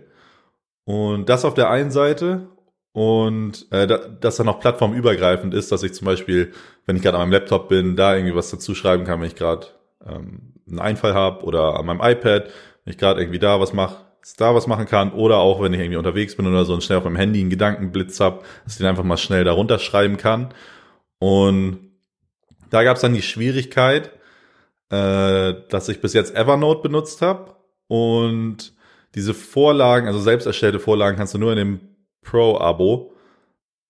Und 0.84 1.28
das 1.28 1.44
auf 1.44 1.54
der 1.54 1.70
einen 1.70 1.90
Seite 1.90 2.48
und 2.94 3.66
äh, 3.72 3.88
dass 4.20 4.36
dann 4.36 4.48
auch 4.48 4.60
plattformübergreifend 4.60 5.52
ist, 5.52 5.72
dass 5.72 5.82
ich 5.82 5.94
zum 5.94 6.04
Beispiel, 6.04 6.52
wenn 6.86 6.94
ich 6.94 7.02
gerade 7.02 7.16
an 7.16 7.22
meinem 7.22 7.32
Laptop 7.32 7.68
bin, 7.68 7.96
da 7.96 8.14
irgendwie 8.14 8.36
was 8.36 8.52
dazu 8.52 8.72
schreiben 8.76 9.02
kann, 9.02 9.20
wenn 9.20 9.26
ich 9.26 9.34
gerade 9.34 9.66
ähm, 10.06 10.52
einen 10.68 10.78
Einfall 10.78 11.12
habe 11.12 11.44
oder 11.44 11.74
an 11.74 11.86
meinem 11.86 12.00
iPad, 12.00 12.44
wenn 12.84 12.92
ich 12.92 12.96
gerade 12.96 13.20
irgendwie 13.20 13.40
da 13.40 13.58
was 13.58 13.72
mache, 13.72 13.96
da 14.36 14.54
was 14.54 14.68
machen 14.68 14.86
kann 14.86 15.12
oder 15.12 15.38
auch 15.38 15.60
wenn 15.60 15.74
ich 15.74 15.80
irgendwie 15.80 15.96
unterwegs 15.96 16.36
bin 16.36 16.46
oder 16.46 16.64
so 16.64 16.72
und 16.72 16.84
schnell 16.84 16.98
auf 16.98 17.04
meinem 17.04 17.16
Handy 17.16 17.40
einen 17.40 17.50
Gedankenblitz 17.50 18.20
habe, 18.20 18.44
dass 18.62 18.74
ich 18.74 18.78
den 18.78 18.86
einfach 18.86 19.02
mal 19.02 19.16
schnell 19.16 19.42
darunter 19.42 19.80
schreiben 19.80 20.16
kann. 20.16 20.54
Und 21.18 21.80
da 22.70 22.84
gab 22.84 22.94
es 22.94 23.02
dann 23.02 23.12
die 23.12 23.22
Schwierigkeit, 23.22 24.12
äh, 24.90 25.54
dass 25.68 25.88
ich 25.88 26.00
bis 26.00 26.14
jetzt 26.14 26.36
Evernote 26.36 26.82
benutzt 26.82 27.22
habe 27.22 27.56
und 27.88 28.72
diese 29.16 29.34
Vorlagen, 29.34 30.06
also 30.06 30.20
selbst 30.20 30.46
erstellte 30.46 30.78
Vorlagen, 30.78 31.16
kannst 31.16 31.34
du 31.34 31.38
nur 31.38 31.50
in 31.50 31.58
dem 31.58 31.93
Pro-Abo 32.24 33.12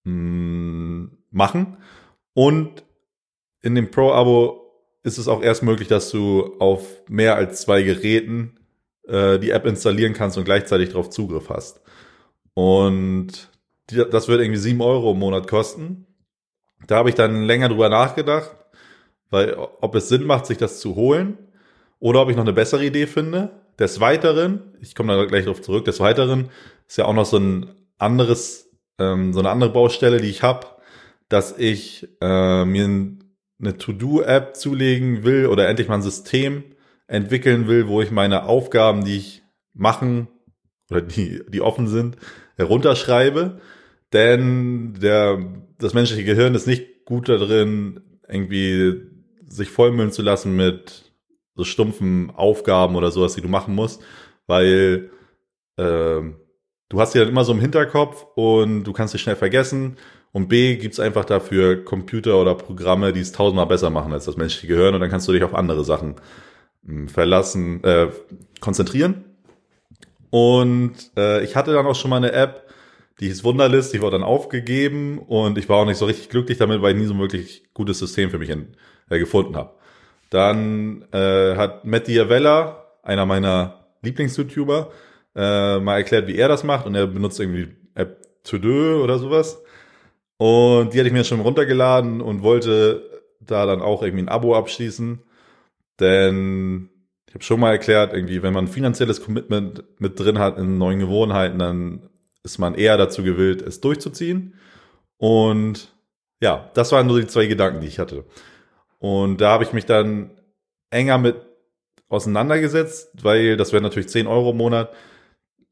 mm, 0.05 1.07
machen. 1.31 1.79
Und 2.35 2.85
in 3.63 3.75
dem 3.75 3.91
Pro-Abo 3.91 4.65
ist 5.03 5.19
es 5.19 5.29
auch 5.29 5.43
erst 5.43 5.63
möglich, 5.63 5.89
dass 5.89 6.11
du 6.11 6.57
auf 6.59 6.87
mehr 7.09 7.37
als 7.37 7.63
zwei 7.63 7.83
Geräten 7.83 8.59
äh, 9.07 9.39
die 9.39 9.51
App 9.51 9.67
installieren 9.67 10.13
kannst 10.13 10.37
und 10.37 10.45
gleichzeitig 10.45 10.91
darauf 10.91 11.11
Zugriff 11.11 11.49
hast. 11.49 11.81
Und 12.55 13.51
die, 13.91 13.97
das 14.11 14.29
wird 14.29 14.41
irgendwie 14.41 14.61
sieben 14.61 14.81
Euro 14.81 15.13
im 15.13 15.19
Monat 15.19 15.49
kosten. 15.49 16.07
Da 16.87 16.97
habe 16.97 17.09
ich 17.09 17.15
dann 17.15 17.45
länger 17.45 17.69
drüber 17.69 17.89
nachgedacht, 17.89 18.55
weil 19.31 19.55
ob 19.55 19.95
es 19.95 20.09
Sinn 20.09 20.25
macht, 20.25 20.47
sich 20.47 20.59
das 20.59 20.81
zu 20.81 20.95
holen 20.97 21.39
oder 21.99 22.23
ob 22.23 22.31
ich 22.31 22.37
noch 22.37 22.45
eine 22.45 22.53
bessere 22.53 22.85
Idee 22.85 23.07
finde. 23.07 23.51
Des 23.79 24.01
Weiteren, 24.01 24.75
ich 24.81 24.95
komme 24.95 25.17
da 25.17 25.25
gleich 25.25 25.47
drauf 25.47 25.61
zurück, 25.61 25.85
des 25.85 26.01
Weiteren 26.01 26.51
ist 26.87 26.99
ja 26.99 27.07
auch 27.07 27.15
noch 27.15 27.25
so 27.25 27.39
ein 27.39 27.75
anderes, 27.99 28.71
ähm, 28.99 29.33
so 29.33 29.41
eine 29.41 29.51
andere 29.51 29.71
Baustelle, 29.71 30.21
die 30.21 30.29
ich 30.29 30.43
habe, 30.43 30.67
dass 31.29 31.57
ich 31.59 32.09
äh, 32.21 32.65
mir 32.65 32.85
eine 33.61 33.79
To-Do-App 33.79 34.57
zulegen 34.57 35.25
will 35.25 35.47
oder 35.47 35.69
endlich 35.69 35.89
mal 35.89 35.97
ein 35.97 36.03
System 36.03 36.65
entwickeln 37.07 37.69
will, 37.69 37.89
wo 37.89 38.03
ich 38.03 38.11
meine 38.11 38.45
Aufgaben, 38.45 39.05
die 39.05 39.17
ich 39.17 39.43
machen 39.73 40.29
oder 40.91 41.01
die, 41.01 41.43
die 41.49 41.61
offen 41.61 41.89
sind, 41.89 42.17
herunterschreibe. 42.57 43.61
Denn 44.13 44.95
der, 44.95 45.39
das 45.79 45.95
menschliche 45.95 46.25
Gehirn 46.25 46.55
ist 46.55 46.67
nicht 46.67 47.05
gut 47.05 47.29
darin, 47.29 48.01
irgendwie 48.29 49.03
sich 49.47 49.71
vollmüllen 49.71 50.13
zu 50.13 50.23
lassen 50.23 50.57
mit 50.57 51.13
so 51.55 51.65
stumpfen 51.65 52.31
Aufgaben 52.31 52.97
oder 52.97 53.11
sowas, 53.11 53.35
die 53.35 53.41
du 53.41 53.49
machen 53.49 53.75
musst, 53.75 54.03
weil 54.47 55.11
äh, 55.77 56.21
du 56.89 57.01
hast 57.01 57.15
die 57.15 57.19
dann 57.19 57.29
immer 57.29 57.45
so 57.45 57.53
im 57.53 57.61
Hinterkopf 57.61 58.27
und 58.35 58.85
du 58.85 58.93
kannst 58.93 59.15
dich 59.15 59.23
schnell 59.23 59.37
vergessen. 59.37 59.97
Und 60.33 60.49
B 60.49 60.77
gibt's 60.77 60.99
einfach 60.99 61.25
dafür 61.25 61.85
Computer 61.85 62.41
oder 62.41 62.57
Programme, 62.57 63.13
die 63.13 63.21
es 63.21 63.31
tausendmal 63.31 63.67
besser 63.67 63.91
machen 63.91 64.13
als 64.13 64.25
das 64.25 64.37
menschliche 64.37 64.67
Gehirn 64.67 64.95
und 64.95 65.01
dann 65.01 65.11
kannst 65.11 65.29
du 65.29 65.33
dich 65.33 65.45
auf 65.45 65.55
andere 65.55 65.85
Sachen 65.85 66.17
äh, 66.89 67.07
verlassen, 67.07 67.83
äh, 67.85 68.09
konzentrieren. 68.61 69.25
Und 70.31 71.13
äh, 71.17 71.45
ich 71.45 71.55
hatte 71.55 71.73
dann 71.73 71.87
auch 71.87 71.95
schon 71.95 72.11
mal 72.11 72.17
eine 72.17 72.33
App, 72.33 72.69
die 73.21 73.27
hieß 73.29 73.45
Wunderlist, 73.45 73.95
die 73.95 74.03
wurde 74.03 74.19
dann 74.19 74.25
aufgegeben 74.25 75.21
und 75.21 75.57
ich 75.57 75.69
war 75.69 75.77
auch 75.77 75.87
nicht 75.87 75.99
so 75.99 76.07
richtig 76.07 76.31
glücklich 76.31 76.59
damit, 76.59 76.83
weil 76.83 76.95
ich 76.95 77.01
nie 77.01 77.07
so 77.07 77.15
ein 77.15 77.21
wirklich 77.21 77.63
gutes 77.73 78.01
System 78.01 78.31
für 78.31 78.39
mich 78.39 78.51
in, 78.51 78.77
äh, 79.09 79.21
gefunden 79.21 79.55
habe. 79.55 79.75
Dann 80.31 81.05
äh, 81.13 81.55
hat 81.55 81.85
Matt 81.85 82.09
Diavella, 82.09 82.87
einer 83.05 83.25
meiner 83.25 83.87
Lieblings-YouTuber, 84.03 84.91
äh, 85.35 85.79
mal 85.81 85.97
erklärt, 85.97 86.27
wie 86.27 86.37
er 86.37 86.49
das 86.49 86.65
macht 86.65 86.87
und 86.87 86.95
er 86.95 87.07
benutzt 87.07 87.41
irgendwie 87.41 87.69
App 87.95 88.21
To-Do 88.45 89.03
oder 89.03 89.19
sowas. 89.19 89.63
Und 90.37 90.93
die 90.93 90.99
hatte 90.99 91.09
ich 91.09 91.13
mir 91.13 91.25
schon 91.25 91.41
runtergeladen 91.41 92.21
und 92.21 92.43
wollte 92.43 93.23
da 93.41 93.67
dann 93.67 93.83
auch 93.83 94.03
irgendwie 94.03 94.25
ein 94.25 94.29
Abo 94.29 94.57
abschließen. 94.57 95.23
Denn 96.01 96.91
ich 97.29 97.35
habe 97.35 97.45
schon 97.45 97.61
mal 97.61 97.73
erklärt, 97.73 98.13
irgendwie, 98.13 98.43
wenn 98.43 98.53
man 98.53 98.65
ein 98.65 98.73
finanzielles 98.73 99.23
Commitment 99.23 99.85
mit 99.99 100.19
drin 100.19 100.39
hat 100.39 100.59
in 100.59 100.79
neuen 100.79 100.99
Gewohnheiten, 100.99 101.59
dann 101.59 102.09
ist 102.43 102.59
man 102.59 102.75
eher 102.75 102.97
dazu 102.97 103.23
gewillt, 103.23 103.63
es 103.63 103.81
durchzuziehen. 103.81 104.55
Und 105.17 105.93
ja, 106.41 106.71
das 106.75 106.93
waren 106.93 107.07
nur 107.07 107.21
die 107.21 107.27
zwei 107.27 107.47
Gedanken, 107.47 107.81
die 107.81 107.87
ich 107.87 107.99
hatte. 107.99 108.25
Und 108.99 109.41
da 109.41 109.51
habe 109.51 109.65
ich 109.65 109.73
mich 109.73 109.87
dann 109.87 110.31
enger 110.91 111.19
mit 111.19 111.37
auseinandergesetzt, 112.09 113.11
weil 113.23 113.57
das 113.57 113.73
wäre 113.73 113.83
natürlich 113.83 114.09
10 114.09 114.27
Euro 114.27 114.51
im 114.51 114.59
Monat 114.59 114.93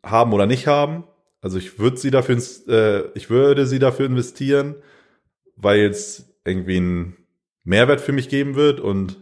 haben 0.03 0.33
oder 0.33 0.47
nicht 0.47 0.67
haben. 0.67 1.05
Also 1.41 1.59
ich 1.59 1.79
würde 1.79 1.97
sie 1.97 2.11
dafür, 2.11 2.39
äh, 2.69 3.09
ich 3.15 3.31
würde 3.31 3.67
sie 3.67 3.79
dafür 3.79 4.07
investieren, 4.07 4.77
weil 5.57 5.87
es 5.87 6.35
irgendwie 6.45 6.77
einen 6.77 7.17
Mehrwert 7.65 8.01
für 8.01 8.13
mich 8.13 8.29
geben 8.29 8.55
wird 8.55 8.81
und 8.81 9.19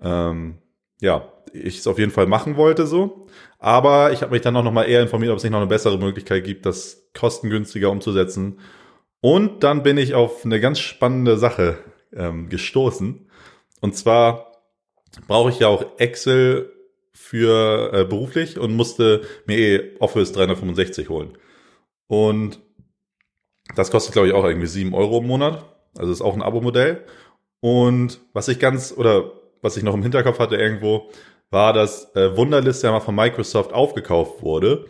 ähm, 0.00 0.58
ja, 1.00 1.32
ich 1.52 1.78
es 1.78 1.86
auf 1.86 1.98
jeden 1.98 2.12
Fall 2.12 2.26
machen 2.26 2.56
wollte 2.56 2.86
so. 2.86 3.26
Aber 3.58 4.12
ich 4.12 4.22
habe 4.22 4.32
mich 4.32 4.42
dann 4.42 4.56
auch 4.56 4.62
noch 4.62 4.72
mal 4.72 4.84
eher 4.84 5.02
informiert, 5.02 5.30
ob 5.32 5.38
es 5.38 5.42
nicht 5.42 5.52
noch 5.52 5.58
eine 5.58 5.68
bessere 5.68 5.98
Möglichkeit 5.98 6.44
gibt, 6.44 6.66
das 6.66 7.08
kostengünstiger 7.14 7.90
umzusetzen. 7.90 8.60
Und 9.20 9.64
dann 9.64 9.82
bin 9.82 9.96
ich 9.96 10.14
auf 10.14 10.44
eine 10.44 10.60
ganz 10.60 10.78
spannende 10.78 11.38
Sache 11.38 11.78
ähm, 12.14 12.48
gestoßen. 12.48 13.28
Und 13.80 13.96
zwar 13.96 14.52
brauche 15.26 15.50
ich 15.50 15.60
ja 15.60 15.68
auch 15.68 15.98
Excel 15.98 16.72
für 17.16 17.92
äh, 17.92 18.04
beruflich 18.04 18.58
und 18.58 18.74
musste 18.74 19.22
mir 19.46 19.58
eh 19.58 19.96
Office 20.00 20.32
365 20.32 21.08
holen. 21.08 21.36
Und 22.06 22.60
das 23.74 23.90
kostet, 23.90 24.12
glaube 24.12 24.28
ich, 24.28 24.34
auch 24.34 24.44
irgendwie 24.44 24.66
sieben 24.66 24.94
Euro 24.94 25.18
im 25.18 25.26
Monat. 25.26 25.64
Also 25.98 26.12
ist 26.12 26.20
auch 26.20 26.34
ein 26.34 26.42
Abo-Modell. 26.42 27.04
Und 27.60 28.20
was 28.32 28.48
ich 28.48 28.58
ganz, 28.58 28.92
oder 28.96 29.32
was 29.62 29.76
ich 29.76 29.82
noch 29.82 29.94
im 29.94 30.02
Hinterkopf 30.02 30.38
hatte 30.38 30.56
irgendwo, 30.56 31.10
war, 31.50 31.72
dass 31.72 32.14
äh, 32.14 32.36
Wunderlist 32.36 32.82
ja 32.82 32.92
mal 32.92 33.00
von 33.00 33.14
Microsoft 33.14 33.72
aufgekauft 33.72 34.42
wurde 34.42 34.86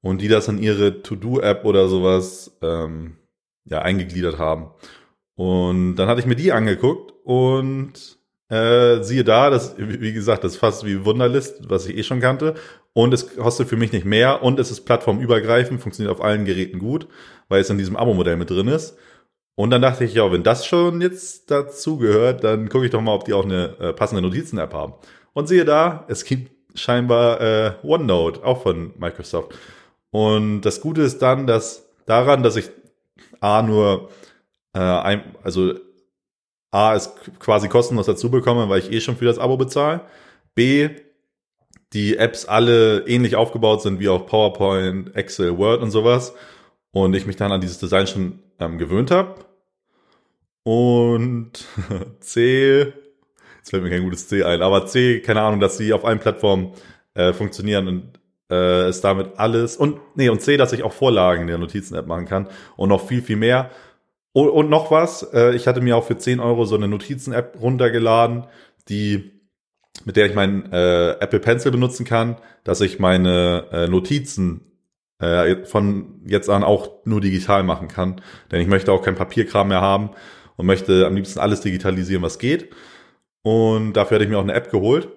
und 0.00 0.20
die 0.20 0.28
das 0.28 0.48
in 0.48 0.58
ihre 0.58 1.02
To-Do-App 1.02 1.64
oder 1.64 1.88
sowas 1.88 2.58
ähm, 2.60 3.16
ja, 3.64 3.80
eingegliedert 3.82 4.38
haben. 4.38 4.70
Und 5.36 5.96
dann 5.96 6.08
hatte 6.08 6.20
ich 6.20 6.26
mir 6.26 6.36
die 6.36 6.52
angeguckt 6.52 7.14
und 7.24 8.17
äh, 8.48 9.02
siehe 9.02 9.24
da, 9.24 9.50
das, 9.50 9.74
wie 9.76 10.12
gesagt, 10.12 10.44
das 10.44 10.52
ist 10.52 10.58
fast 10.58 10.84
wie 10.84 11.04
Wunderlist, 11.04 11.68
was 11.68 11.86
ich 11.86 11.96
eh 11.96 12.02
schon 12.02 12.20
kannte. 12.20 12.54
Und 12.94 13.12
es 13.14 13.36
kostet 13.36 13.68
für 13.68 13.76
mich 13.76 13.92
nicht 13.92 14.06
mehr 14.06 14.42
und 14.42 14.58
es 14.58 14.70
ist 14.70 14.84
plattformübergreifend, 14.84 15.80
funktioniert 15.80 16.14
auf 16.14 16.24
allen 16.24 16.44
Geräten 16.44 16.78
gut, 16.78 17.06
weil 17.48 17.60
es 17.60 17.70
in 17.70 17.78
diesem 17.78 17.96
Abo-Modell 17.96 18.36
mit 18.36 18.50
drin 18.50 18.68
ist. 18.68 18.96
Und 19.54 19.70
dann 19.70 19.82
dachte 19.82 20.04
ich, 20.04 20.14
ja, 20.14 20.30
wenn 20.32 20.42
das 20.42 20.66
schon 20.66 21.00
jetzt 21.00 21.50
dazu 21.50 21.98
gehört, 21.98 22.44
dann 22.44 22.68
gucke 22.68 22.86
ich 22.86 22.90
doch 22.90 23.00
mal, 23.00 23.14
ob 23.14 23.24
die 23.24 23.34
auch 23.34 23.44
eine 23.44 23.76
äh, 23.80 23.92
passende 23.92 24.22
Notizen-App 24.22 24.72
haben. 24.72 24.94
Und 25.32 25.48
siehe 25.48 25.64
da, 25.64 26.04
es 26.08 26.24
gibt 26.24 26.52
scheinbar 26.78 27.40
äh, 27.40 27.72
OneNote, 27.82 28.44
auch 28.44 28.62
von 28.62 28.92
Microsoft. 28.98 29.54
Und 30.10 30.62
das 30.62 30.80
Gute 30.80 31.02
ist 31.02 31.20
dann, 31.20 31.46
dass 31.46 31.88
daran, 32.06 32.42
dass 32.42 32.56
ich 32.56 32.70
A 33.40 33.62
nur 33.62 34.08
äh, 34.74 34.78
ein, 34.78 35.22
also 35.42 35.74
A, 36.70 36.94
es 36.94 37.14
quasi 37.38 37.68
kostenlos 37.68 38.06
dazu 38.06 38.30
bekomme, 38.30 38.68
weil 38.68 38.80
ich 38.80 38.92
eh 38.92 39.00
schon 39.00 39.16
für 39.16 39.24
das 39.24 39.38
Abo 39.38 39.56
bezahle. 39.56 40.02
B, 40.54 40.90
die 41.92 42.16
Apps 42.16 42.44
alle 42.44 43.06
ähnlich 43.06 43.36
aufgebaut 43.36 43.82
sind 43.82 44.00
wie 44.00 44.08
auch 44.08 44.26
PowerPoint, 44.26 45.14
Excel, 45.16 45.56
Word 45.56 45.82
und 45.82 45.90
sowas. 45.90 46.34
Und 46.90 47.14
ich 47.14 47.26
mich 47.26 47.36
dann 47.36 47.52
an 47.52 47.60
dieses 47.60 47.78
Design 47.78 48.06
schon 48.06 48.40
ähm, 48.58 48.78
gewöhnt 48.78 49.10
habe. 49.10 49.36
Und 50.62 51.64
C, 52.20 52.92
jetzt 53.56 53.70
fällt 53.70 53.82
mir 53.82 53.90
kein 53.90 54.02
gutes 54.02 54.28
C 54.28 54.42
ein, 54.42 54.60
aber 54.60 54.86
C, 54.86 55.20
keine 55.20 55.40
Ahnung, 55.42 55.60
dass 55.60 55.78
sie 55.78 55.92
auf 55.92 56.04
allen 56.04 56.18
Plattformen 56.18 56.74
äh, 57.14 57.32
funktionieren 57.32 57.88
und 57.88 58.20
äh, 58.50 58.88
ist 58.88 59.02
damit 59.02 59.38
alles 59.38 59.76
und 59.76 60.00
nee 60.14 60.28
und 60.28 60.42
C, 60.42 60.56
dass 60.56 60.72
ich 60.72 60.82
auch 60.82 60.92
Vorlagen 60.92 61.42
in 61.42 61.48
der 61.48 61.58
Notizen-App 61.58 62.06
machen 62.06 62.26
kann 62.26 62.48
und 62.76 62.88
noch 62.90 63.06
viel 63.06 63.22
viel 63.22 63.36
mehr 63.36 63.70
und, 64.32 64.48
und 64.50 64.70
noch 64.70 64.90
was, 64.90 65.22
äh, 65.32 65.54
ich 65.54 65.66
hatte 65.66 65.80
mir 65.80 65.96
auch 65.96 66.04
für 66.04 66.18
10 66.18 66.40
Euro 66.40 66.64
so 66.64 66.76
eine 66.76 66.88
Notizen-App 66.88 67.58
runtergeladen, 67.60 68.46
die 68.88 69.38
mit 70.04 70.16
der 70.16 70.26
ich 70.26 70.34
meinen 70.34 70.70
äh, 70.72 71.12
Apple 71.20 71.40
Pencil 71.40 71.72
benutzen 71.72 72.04
kann, 72.04 72.36
dass 72.64 72.80
ich 72.80 72.98
meine 72.98 73.66
äh, 73.72 73.88
Notizen 73.88 74.68
äh, 75.18 75.64
von 75.64 76.22
jetzt 76.26 76.48
an 76.48 76.62
auch 76.62 77.04
nur 77.04 77.20
digital 77.20 77.62
machen 77.62 77.88
kann. 77.88 78.20
Denn 78.50 78.60
ich 78.60 78.68
möchte 78.68 78.92
auch 78.92 79.02
kein 79.02 79.16
Papierkram 79.16 79.68
mehr 79.68 79.80
haben 79.80 80.10
und 80.56 80.66
möchte 80.66 81.06
am 81.06 81.16
liebsten 81.16 81.40
alles 81.40 81.60
digitalisieren, 81.60 82.22
was 82.22 82.38
geht. 82.38 82.70
Und 83.42 83.94
dafür 83.94 84.16
hatte 84.16 84.24
ich 84.24 84.30
mir 84.30 84.38
auch 84.38 84.42
eine 84.42 84.54
App 84.54 84.70
geholt. 84.70 85.08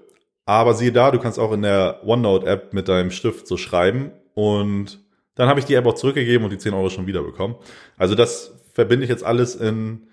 Aber 0.46 0.74
siehe 0.74 0.92
da, 0.92 1.12
du 1.12 1.20
kannst 1.20 1.40
auch 1.40 1.52
in 1.52 1.62
der 1.62 2.02
OneNote-App 2.06 2.74
mit 2.74 2.88
deinem 2.88 3.12
Stift 3.12 3.48
so 3.48 3.58
schreiben. 3.58 4.12
Und 4.34 5.00
dann 5.36 5.48
habe 5.48 5.60
ich 5.60 5.66
die 5.66 5.76
App 5.76 5.86
auch 5.86 5.94
zurückgegeben 5.94 6.44
und 6.44 6.52
die 6.52 6.58
10 6.58 6.74
Euro 6.74 6.90
schon 6.90 7.08
wieder 7.08 7.22
bekommen. 7.24 7.56
Also 7.98 8.16
das 8.16 8.61
verbinde 8.74 9.04
ich 9.04 9.10
jetzt 9.10 9.24
alles 9.24 9.56
in 9.56 10.08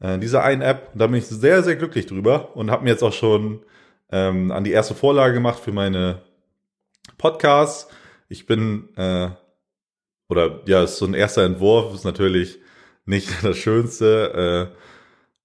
äh, 0.00 0.18
dieser 0.18 0.44
einen 0.44 0.62
App. 0.62 0.90
Und 0.92 1.00
da 1.00 1.06
bin 1.06 1.16
ich 1.16 1.26
sehr, 1.26 1.62
sehr 1.62 1.76
glücklich 1.76 2.06
drüber 2.06 2.56
und 2.56 2.70
habe 2.70 2.84
mir 2.84 2.90
jetzt 2.90 3.02
auch 3.02 3.12
schon 3.12 3.60
ähm, 4.10 4.50
an 4.50 4.64
die 4.64 4.72
erste 4.72 4.94
Vorlage 4.94 5.34
gemacht 5.34 5.60
für 5.60 5.72
meine 5.72 6.22
Podcasts. 7.18 7.88
Ich 8.28 8.46
bin, 8.46 8.88
äh, 8.96 9.28
oder 10.28 10.60
ja, 10.66 10.82
ist 10.82 10.98
so 10.98 11.06
ein 11.06 11.14
erster 11.14 11.44
Entwurf, 11.44 11.94
ist 11.94 12.04
natürlich 12.04 12.58
nicht 13.06 13.28
das 13.44 13.56
Schönste, 13.56 14.70
äh, 14.72 14.78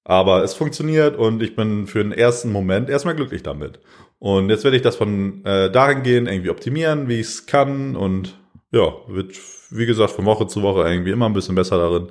aber 0.03 0.43
es 0.43 0.53
funktioniert 0.53 1.17
und 1.17 1.41
ich 1.43 1.55
bin 1.55 1.85
für 1.87 2.01
den 2.01 2.13
ersten 2.13 2.51
Moment 2.51 2.89
erstmal 2.89 3.15
glücklich 3.15 3.43
damit. 3.43 3.79
Und 4.19 4.49
jetzt 4.49 4.63
werde 4.63 4.77
ich 4.77 4.83
das 4.83 4.95
von 4.95 5.45
äh, 5.45 5.69
dahin 5.69 6.01
gehen, 6.01 6.27
irgendwie 6.27 6.49
optimieren, 6.49 7.07
wie 7.07 7.19
ich 7.19 7.27
es 7.27 7.45
kann 7.45 7.95
und 7.95 8.37
ja, 8.71 8.93
wird, 9.07 9.37
wie 9.69 9.85
gesagt, 9.85 10.11
von 10.11 10.25
Woche 10.25 10.47
zu 10.47 10.61
Woche 10.61 10.89
irgendwie 10.89 11.11
immer 11.11 11.27
ein 11.27 11.33
bisschen 11.33 11.55
besser 11.55 11.77
darin. 11.77 12.09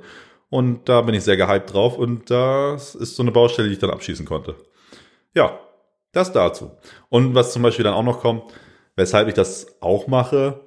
Und 0.49 0.87
da 0.87 1.01
bin 1.01 1.15
ich 1.15 1.23
sehr 1.23 1.37
gehypt 1.37 1.73
drauf 1.73 1.97
und 1.97 2.29
das 2.29 2.95
ist 2.95 3.15
so 3.15 3.23
eine 3.23 3.31
Baustelle, 3.31 3.67
die 3.67 3.73
ich 3.73 3.79
dann 3.79 3.89
abschließen 3.89 4.25
konnte. 4.25 4.55
Ja, 5.33 5.59
das 6.13 6.31
dazu. 6.31 6.71
Und 7.09 7.35
was 7.35 7.51
zum 7.53 7.63
Beispiel 7.63 7.83
dann 7.83 7.93
auch 7.93 8.03
noch 8.03 8.21
kommt, 8.21 8.43
weshalb 8.95 9.27
ich 9.27 9.33
das 9.33 9.81
auch 9.81 10.07
mache, 10.07 10.61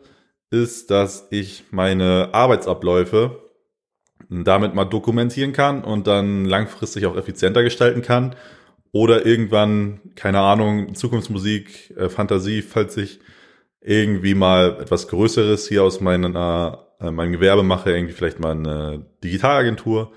ist, 0.51 0.91
dass 0.91 1.29
ich 1.31 1.65
meine 1.71 2.31
Arbeitsabläufe 2.33 3.51
damit 4.29 4.75
mal 4.75 4.85
dokumentieren 4.85 5.53
kann 5.53 5.83
und 5.83 6.07
dann 6.07 6.45
langfristig 6.45 7.07
auch 7.07 7.17
effizienter 7.17 7.63
gestalten 7.63 8.03
kann. 8.03 8.37
Oder 8.93 9.25
irgendwann, 9.25 10.01
keine 10.15 10.41
Ahnung, 10.41 10.95
Zukunftsmusik, 10.95 11.97
äh, 11.97 12.09
Fantasie, 12.09 12.63
falls 12.63 12.97
ich 12.97 13.21
irgendwie 13.81 14.35
mal 14.35 14.79
etwas 14.81 15.09
Größeres 15.09 15.69
hier 15.69 15.85
aus 15.85 16.01
meiner, 16.01 16.87
äh, 17.01 17.11
meinem 17.11 17.33
Gewerbe 17.33 17.63
mache, 17.63 17.93
irgendwie 17.93 18.15
vielleicht 18.15 18.41
mal 18.41 18.53
eine 18.53 19.05
Digitalagentur 19.25 20.13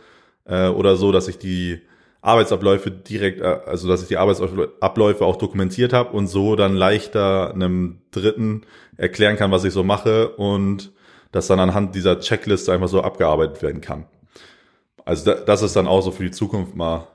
äh, 0.45 0.67
oder 0.67 0.95
so, 0.95 1.11
dass 1.11 1.27
ich 1.27 1.37
die 1.37 1.81
Arbeitsabläufe 2.21 2.91
direkt, 2.91 3.41
äh, 3.41 3.59
also 3.65 3.87
dass 3.87 4.01
ich 4.01 4.07
die 4.07 4.17
Arbeitsabläufe 4.17 5.25
auch 5.25 5.37
dokumentiert 5.37 5.93
habe 5.93 6.11
und 6.11 6.27
so 6.27 6.55
dann 6.55 6.75
leichter 6.75 7.53
einem 7.53 8.01
Dritten 8.11 8.63
erklären 8.97 9.35
kann, 9.35 9.51
was 9.51 9.63
ich 9.63 9.73
so 9.73 9.83
mache 9.83 10.29
und 10.29 10.93
das 11.31 11.47
dann 11.47 11.59
anhand 11.59 11.95
dieser 11.95 12.19
Checkliste 12.19 12.71
einfach 12.71 12.87
so 12.87 13.01
abgearbeitet 13.01 13.61
werden 13.61 13.81
kann. 13.81 14.05
Also 15.05 15.33
das 15.33 15.61
ist 15.61 15.75
dann 15.75 15.87
auch 15.87 16.01
so 16.01 16.11
für 16.11 16.23
die 16.23 16.31
Zukunft 16.31 16.75
mal 16.75 17.07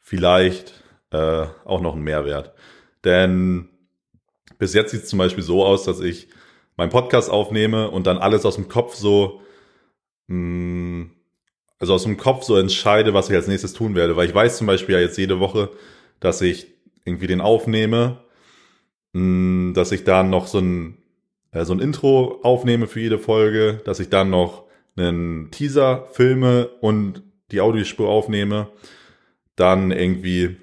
vielleicht 0.00 0.84
äh, 1.10 1.46
auch 1.64 1.80
noch 1.80 1.94
ein 1.94 2.02
Mehrwert. 2.02 2.54
Denn 3.04 3.68
bis 4.58 4.72
jetzt 4.72 4.92
sieht 4.92 5.02
es 5.02 5.08
zum 5.08 5.18
Beispiel 5.18 5.44
so 5.44 5.64
aus, 5.64 5.84
dass 5.84 6.00
ich 6.00 6.28
meinen 6.76 6.90
Podcast 6.90 7.30
aufnehme 7.30 7.90
und 7.90 8.06
dann 8.06 8.18
alles 8.18 8.44
aus 8.44 8.56
dem 8.56 8.68
Kopf 8.68 8.94
so, 8.94 9.40
mh, 10.28 10.34
hm, 10.34 11.10
also 11.78 11.92
aus 11.94 12.04
dem 12.04 12.16
Kopf 12.16 12.42
so 12.42 12.56
entscheide, 12.56 13.12
was 13.12 13.28
ich 13.28 13.36
als 13.36 13.48
nächstes 13.48 13.74
tun 13.74 13.94
werde. 13.94 14.16
Weil 14.16 14.28
ich 14.28 14.34
weiß 14.34 14.56
zum 14.58 14.66
Beispiel 14.66 14.94
ja 14.94 15.00
jetzt 15.00 15.18
jede 15.18 15.40
Woche, 15.40 15.70
dass 16.20 16.40
ich 16.40 16.68
irgendwie 17.04 17.26
den 17.26 17.40
aufnehme, 17.40 18.20
mh, 19.12 19.20
hm, 19.20 19.72
dass 19.74 19.92
ich 19.92 20.04
dann 20.04 20.30
noch 20.30 20.46
so 20.46 20.58
ein 20.58 20.98
äh, 21.56 21.64
so 21.64 21.72
ein 21.72 21.80
Intro 21.80 22.40
aufnehme 22.42 22.86
für 22.86 23.00
jede 23.00 23.18
Folge, 23.18 23.80
dass 23.84 24.00
ich 24.00 24.10
dann 24.10 24.30
noch 24.30 24.64
einen 24.96 25.50
Teaser 25.50 26.06
filme 26.12 26.68
und 26.80 27.22
die 27.50 27.60
Audiospur 27.60 28.08
aufnehme, 28.08 28.68
dann 29.56 29.90
irgendwie 29.90 30.56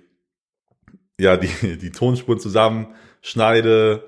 ja 1.19 1.37
die, 1.37 1.77
die 1.77 1.91
Tonspuren 1.91 2.39
zusammenschneide, 2.39 4.03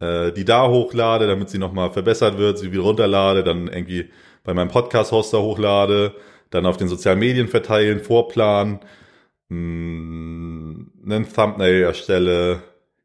äh, 0.00 0.32
die 0.32 0.44
da 0.44 0.68
hochlade, 0.68 1.26
damit 1.26 1.50
sie 1.50 1.58
nochmal 1.58 1.90
verbessert 1.90 2.38
wird, 2.38 2.58
sie 2.58 2.72
wieder 2.72 2.82
runterlade, 2.82 3.44
dann 3.44 3.68
irgendwie 3.68 4.10
bei 4.44 4.54
meinem 4.54 4.68
Podcast-Hoster 4.68 5.40
hochlade, 5.42 6.14
dann 6.50 6.66
auf 6.66 6.76
den 6.76 6.88
sozialen 6.88 7.18
Medien 7.18 7.48
verteilen, 7.48 8.00
vorplanen, 8.00 8.80
mh, 9.48 9.56
mm, 9.58 10.92
einen 11.04 11.32
Thumbnail 11.32 11.82
erstelle, 11.82 12.62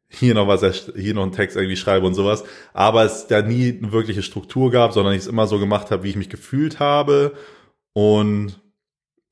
hier 0.08 0.34
noch 0.34 0.48
was, 0.48 0.90
hier 0.96 1.14
noch 1.14 1.22
einen 1.22 1.32
Text 1.32 1.56
irgendwie 1.56 1.76
schreibe 1.76 2.06
und 2.06 2.14
sowas. 2.14 2.44
Aber 2.72 3.04
es 3.04 3.26
da 3.26 3.42
nie 3.42 3.78
eine 3.78 3.92
wirkliche 3.92 4.22
Struktur 4.22 4.70
gab, 4.70 4.92
sondern 4.92 5.14
ich 5.14 5.20
es 5.20 5.26
immer 5.26 5.46
so 5.46 5.58
gemacht 5.58 5.90
habe, 5.90 6.04
wie 6.04 6.10
ich 6.10 6.16
mich 6.16 6.30
gefühlt 6.30 6.78
habe. 6.80 7.32
Und 7.92 8.60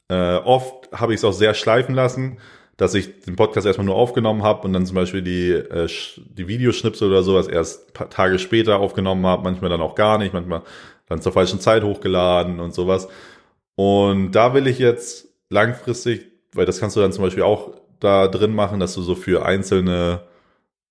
äh, 0.09 0.37
oft 0.37 0.91
habe 0.93 1.15
ich 1.15 1.21
es 1.21 1.25
auch 1.25 1.33
sehr 1.33 1.55
schleifen 1.55 1.95
lassen, 1.95 2.39
dass 2.77 2.95
ich 2.95 3.21
den 3.21 3.37
Podcast 3.37 3.67
erstmal 3.67 3.87
nur 3.87 3.97
aufgenommen 3.97 4.43
habe 4.43 4.67
und 4.67 4.73
dann 4.73 4.87
zum 4.87 4.97
Beispiel 4.97 5.23
die, 5.23 5.51
äh, 5.51 5.89
die 6.17 6.49
Videoschnipsel 6.49 7.09
oder 7.09 7.23
sowas 7.23 7.49
erst 7.49 7.95
paar 7.95 8.11
Tage 8.11 8.39
später 8.39 8.79
aufgenommen 8.79 9.25
habe, 9.27 9.45
manchmal 9.45 9.71
dann 9.71 9.81
auch 9.81 9.95
gar 9.95 10.19
nicht, 10.19 10.33
manchmal 10.35 10.63
dann 11.09 11.21
zur 11.21 11.33
falschen 11.33 11.61
Zeit 11.61 11.85
hochgeladen 11.85 12.61
und 12.61 12.75
sowas. 12.75 13.09
Und 13.77 14.33
da 14.33 14.55
will 14.55 14.67
ich 14.67 14.79
jetzt 14.79 15.29
langfristig, 15.51 16.27
weil 16.53 16.67
das 16.67 16.81
kannst 16.81 16.97
du 16.97 17.01
dann 17.01 17.13
zum 17.13 17.25
Beispiel 17.25 17.43
auch 17.43 17.73
da 18.01 18.29
drin 18.29 18.55
machen, 18.55 18.81
dass 18.81 18.95
du 18.95 19.03
so 19.03 19.15
für 19.15 19.45
einzelne 19.45 20.23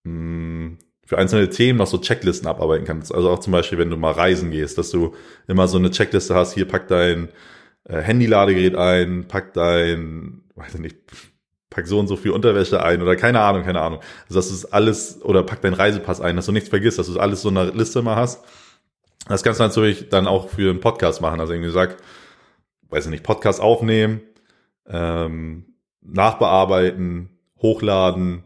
hm, 0.05 0.77
für 1.05 1.17
einzelne 1.17 1.49
Themen 1.49 1.79
noch 1.79 1.88
so 1.88 1.97
Checklisten 1.97 2.47
abarbeiten 2.47 2.86
kannst. 2.86 3.13
Also 3.13 3.29
auch 3.29 3.39
zum 3.39 3.51
Beispiel, 3.51 3.77
wenn 3.77 3.89
du 3.89 3.97
mal 3.97 4.13
reisen 4.13 4.51
gehst, 4.51 4.77
dass 4.77 4.89
du 4.89 5.13
immer 5.47 5.67
so 5.67 5.77
eine 5.77 5.91
Checkliste 5.91 6.34
hast, 6.34 6.53
hier 6.53 6.67
pack 6.67 6.88
dein 6.88 7.29
äh, 7.84 7.99
Handy-Ladegerät 7.99 8.75
ein, 8.75 9.27
pack 9.27 9.53
dein, 9.53 10.43
weiß 10.55 10.75
ich 10.75 10.79
nicht, 10.79 10.97
pack 11.73 11.88
so 11.88 11.99
und 11.99 12.07
so 12.07 12.15
viel 12.15 12.31
Unterwäsche 12.31 12.83
ein 12.83 13.01
oder 13.01 13.15
keine 13.15 13.41
Ahnung, 13.41 13.63
keine 13.63 13.81
Ahnung. 13.81 13.99
Also 14.29 14.39
dass 14.39 14.62
du 14.62 14.67
alles, 14.71 15.21
oder 15.23 15.43
pack 15.43 15.62
deinen 15.62 15.73
Reisepass 15.73 16.21
ein, 16.21 16.36
dass 16.36 16.45
du 16.45 16.51
nichts 16.51 16.69
vergisst, 16.69 16.99
dass 16.99 17.07
du 17.07 17.19
alles 17.19 17.41
so 17.41 17.49
eine 17.49 17.71
Liste 17.71 18.01
mal 18.01 18.15
hast. 18.15 18.43
Das 19.27 19.43
kannst 19.43 19.59
du 19.59 19.63
natürlich 19.63 20.09
dann 20.09 20.27
auch 20.27 20.49
für 20.49 20.69
einen 20.69 20.79
Podcast 20.79 21.21
machen. 21.21 21.39
Also 21.39 21.53
irgendwie 21.53 21.71
sag, 21.71 21.97
weiß 22.89 23.05
ich 23.05 23.12
nicht, 23.12 23.23
Podcast 23.23 23.59
aufnehmen, 23.59 24.21
ähm, 24.88 25.65
nachbearbeiten, 26.01 27.29
hochladen, 27.62 28.43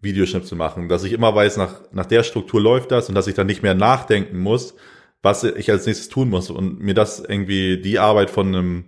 Videoschnipsel 0.00 0.58
machen, 0.58 0.88
dass 0.88 1.04
ich 1.04 1.12
immer 1.12 1.34
weiß, 1.34 1.56
nach, 1.56 1.82
nach 1.92 2.06
der 2.06 2.22
Struktur 2.22 2.60
läuft 2.60 2.90
das 2.90 3.08
und 3.08 3.14
dass 3.14 3.26
ich 3.26 3.34
dann 3.34 3.46
nicht 3.46 3.62
mehr 3.62 3.74
nachdenken 3.74 4.38
muss, 4.38 4.74
was 5.22 5.44
ich 5.44 5.70
als 5.70 5.86
nächstes 5.86 6.08
tun 6.08 6.30
muss 6.30 6.50
und 6.50 6.80
mir 6.80 6.94
das 6.94 7.20
irgendwie 7.20 7.80
die 7.80 7.98
Arbeit 7.98 8.30
von 8.30 8.48
einem 8.48 8.84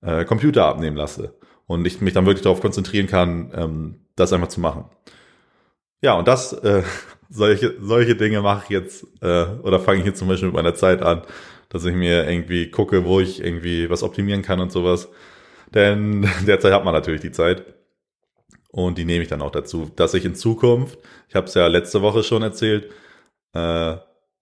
äh, 0.00 0.24
Computer 0.24 0.66
abnehmen 0.66 0.96
lasse 0.96 1.34
und 1.66 1.86
ich 1.86 2.00
mich 2.00 2.14
dann 2.14 2.26
wirklich 2.26 2.42
darauf 2.42 2.60
konzentrieren 2.60 3.06
kann, 3.06 3.52
ähm, 3.54 4.00
das 4.16 4.32
einfach 4.32 4.48
zu 4.48 4.60
machen. 4.60 4.84
Ja, 6.02 6.14
und 6.14 6.28
das, 6.28 6.52
äh, 6.52 6.82
solche, 7.30 7.74
solche 7.80 8.16
Dinge 8.16 8.42
mache 8.42 8.64
ich 8.64 8.70
jetzt, 8.70 9.06
äh, 9.20 9.44
oder 9.62 9.80
fange 9.80 10.00
ich 10.00 10.06
jetzt 10.06 10.18
zum 10.18 10.28
Beispiel 10.28 10.48
mit 10.48 10.56
meiner 10.56 10.74
Zeit 10.74 11.02
an, 11.02 11.22
dass 11.68 11.84
ich 11.84 11.94
mir 11.94 12.28
irgendwie 12.28 12.70
gucke, 12.70 13.04
wo 13.04 13.20
ich 13.20 13.42
irgendwie 13.42 13.88
was 13.88 14.02
optimieren 14.02 14.42
kann 14.42 14.60
und 14.60 14.72
sowas. 14.72 15.08
Denn 15.74 16.28
derzeit 16.46 16.72
hat 16.72 16.84
man 16.84 16.94
natürlich 16.94 17.22
die 17.22 17.32
Zeit. 17.32 17.64
Und 18.70 18.96
die 18.98 19.04
nehme 19.04 19.22
ich 19.22 19.28
dann 19.28 19.42
auch 19.42 19.50
dazu, 19.50 19.90
dass 19.96 20.14
ich 20.14 20.24
in 20.24 20.34
Zukunft, 20.34 20.98
ich 21.28 21.34
habe 21.34 21.46
es 21.46 21.54
ja 21.54 21.66
letzte 21.66 22.00
Woche 22.00 22.22
schon 22.22 22.42
erzählt, 22.42 22.90
äh, 23.52 23.96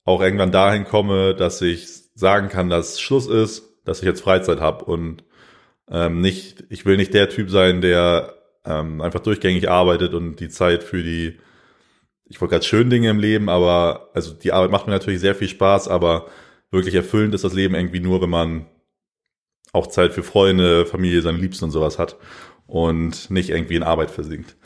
auch 0.04 0.20
irgendwann 0.20 0.52
dahin 0.52 0.84
komme, 0.84 1.34
dass 1.34 1.60
ich 1.62 1.88
sagen 2.14 2.48
kann, 2.48 2.70
dass 2.70 3.00
Schluss 3.00 3.26
ist, 3.26 3.80
dass 3.84 3.98
ich 4.00 4.04
jetzt 4.04 4.20
Freizeit 4.20 4.60
habe 4.60 4.84
und 4.84 5.24
ähm, 5.90 6.20
nicht, 6.20 6.64
ich 6.68 6.86
will 6.86 6.96
nicht 6.96 7.14
der 7.14 7.28
Typ 7.28 7.50
sein, 7.50 7.80
der 7.80 8.34
ähm, 8.64 9.00
einfach 9.00 9.20
durchgängig 9.20 9.68
arbeitet 9.68 10.14
und 10.14 10.36
die 10.36 10.48
Zeit 10.48 10.84
für 10.84 11.02
die, 11.02 11.38
ich 12.24 12.40
wollte 12.40 12.52
gerade 12.52 12.64
schön 12.64 12.90
Dinge 12.90 13.10
im 13.10 13.18
Leben, 13.18 13.48
aber 13.48 14.10
also 14.14 14.32
die 14.32 14.52
Arbeit 14.52 14.70
macht 14.70 14.86
mir 14.86 14.92
natürlich 14.92 15.20
sehr 15.20 15.34
viel 15.34 15.48
Spaß, 15.48 15.88
aber 15.88 16.26
wirklich 16.70 16.94
erfüllend 16.94 17.34
ist 17.34 17.44
das 17.44 17.54
Leben 17.54 17.74
irgendwie 17.74 18.00
nur, 18.00 18.22
wenn 18.22 18.30
man 18.30 18.66
auch 19.72 19.88
Zeit 19.88 20.12
für 20.12 20.22
Freunde, 20.22 20.86
Familie, 20.86 21.22
seine 21.22 21.38
Liebsten 21.38 21.64
und 21.66 21.70
sowas 21.70 21.98
hat 21.98 22.16
und 22.66 23.30
nicht 23.30 23.50
irgendwie 23.50 23.76
in 23.76 23.82
Arbeit 23.82 24.10
versinkt. 24.10 24.56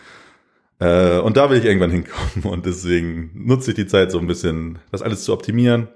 Äh, 0.78 1.18
und 1.18 1.36
da 1.36 1.50
will 1.50 1.58
ich 1.58 1.64
irgendwann 1.64 1.90
hinkommen 1.90 2.42
und 2.44 2.66
deswegen 2.66 3.30
nutze 3.34 3.70
ich 3.70 3.76
die 3.76 3.86
Zeit 3.86 4.10
so 4.10 4.18
ein 4.18 4.26
bisschen, 4.26 4.78
das 4.90 5.02
alles 5.02 5.24
zu 5.24 5.32
optimieren. 5.32 5.88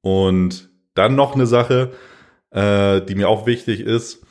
Und 0.00 0.70
dann 0.94 1.14
noch 1.16 1.34
eine 1.34 1.46
Sache, 1.46 1.92
äh, 2.54 3.00
die 3.02 3.14
mir 3.14 3.28
auch 3.28 3.46
wichtig 3.46 3.80
ist. 3.80 4.24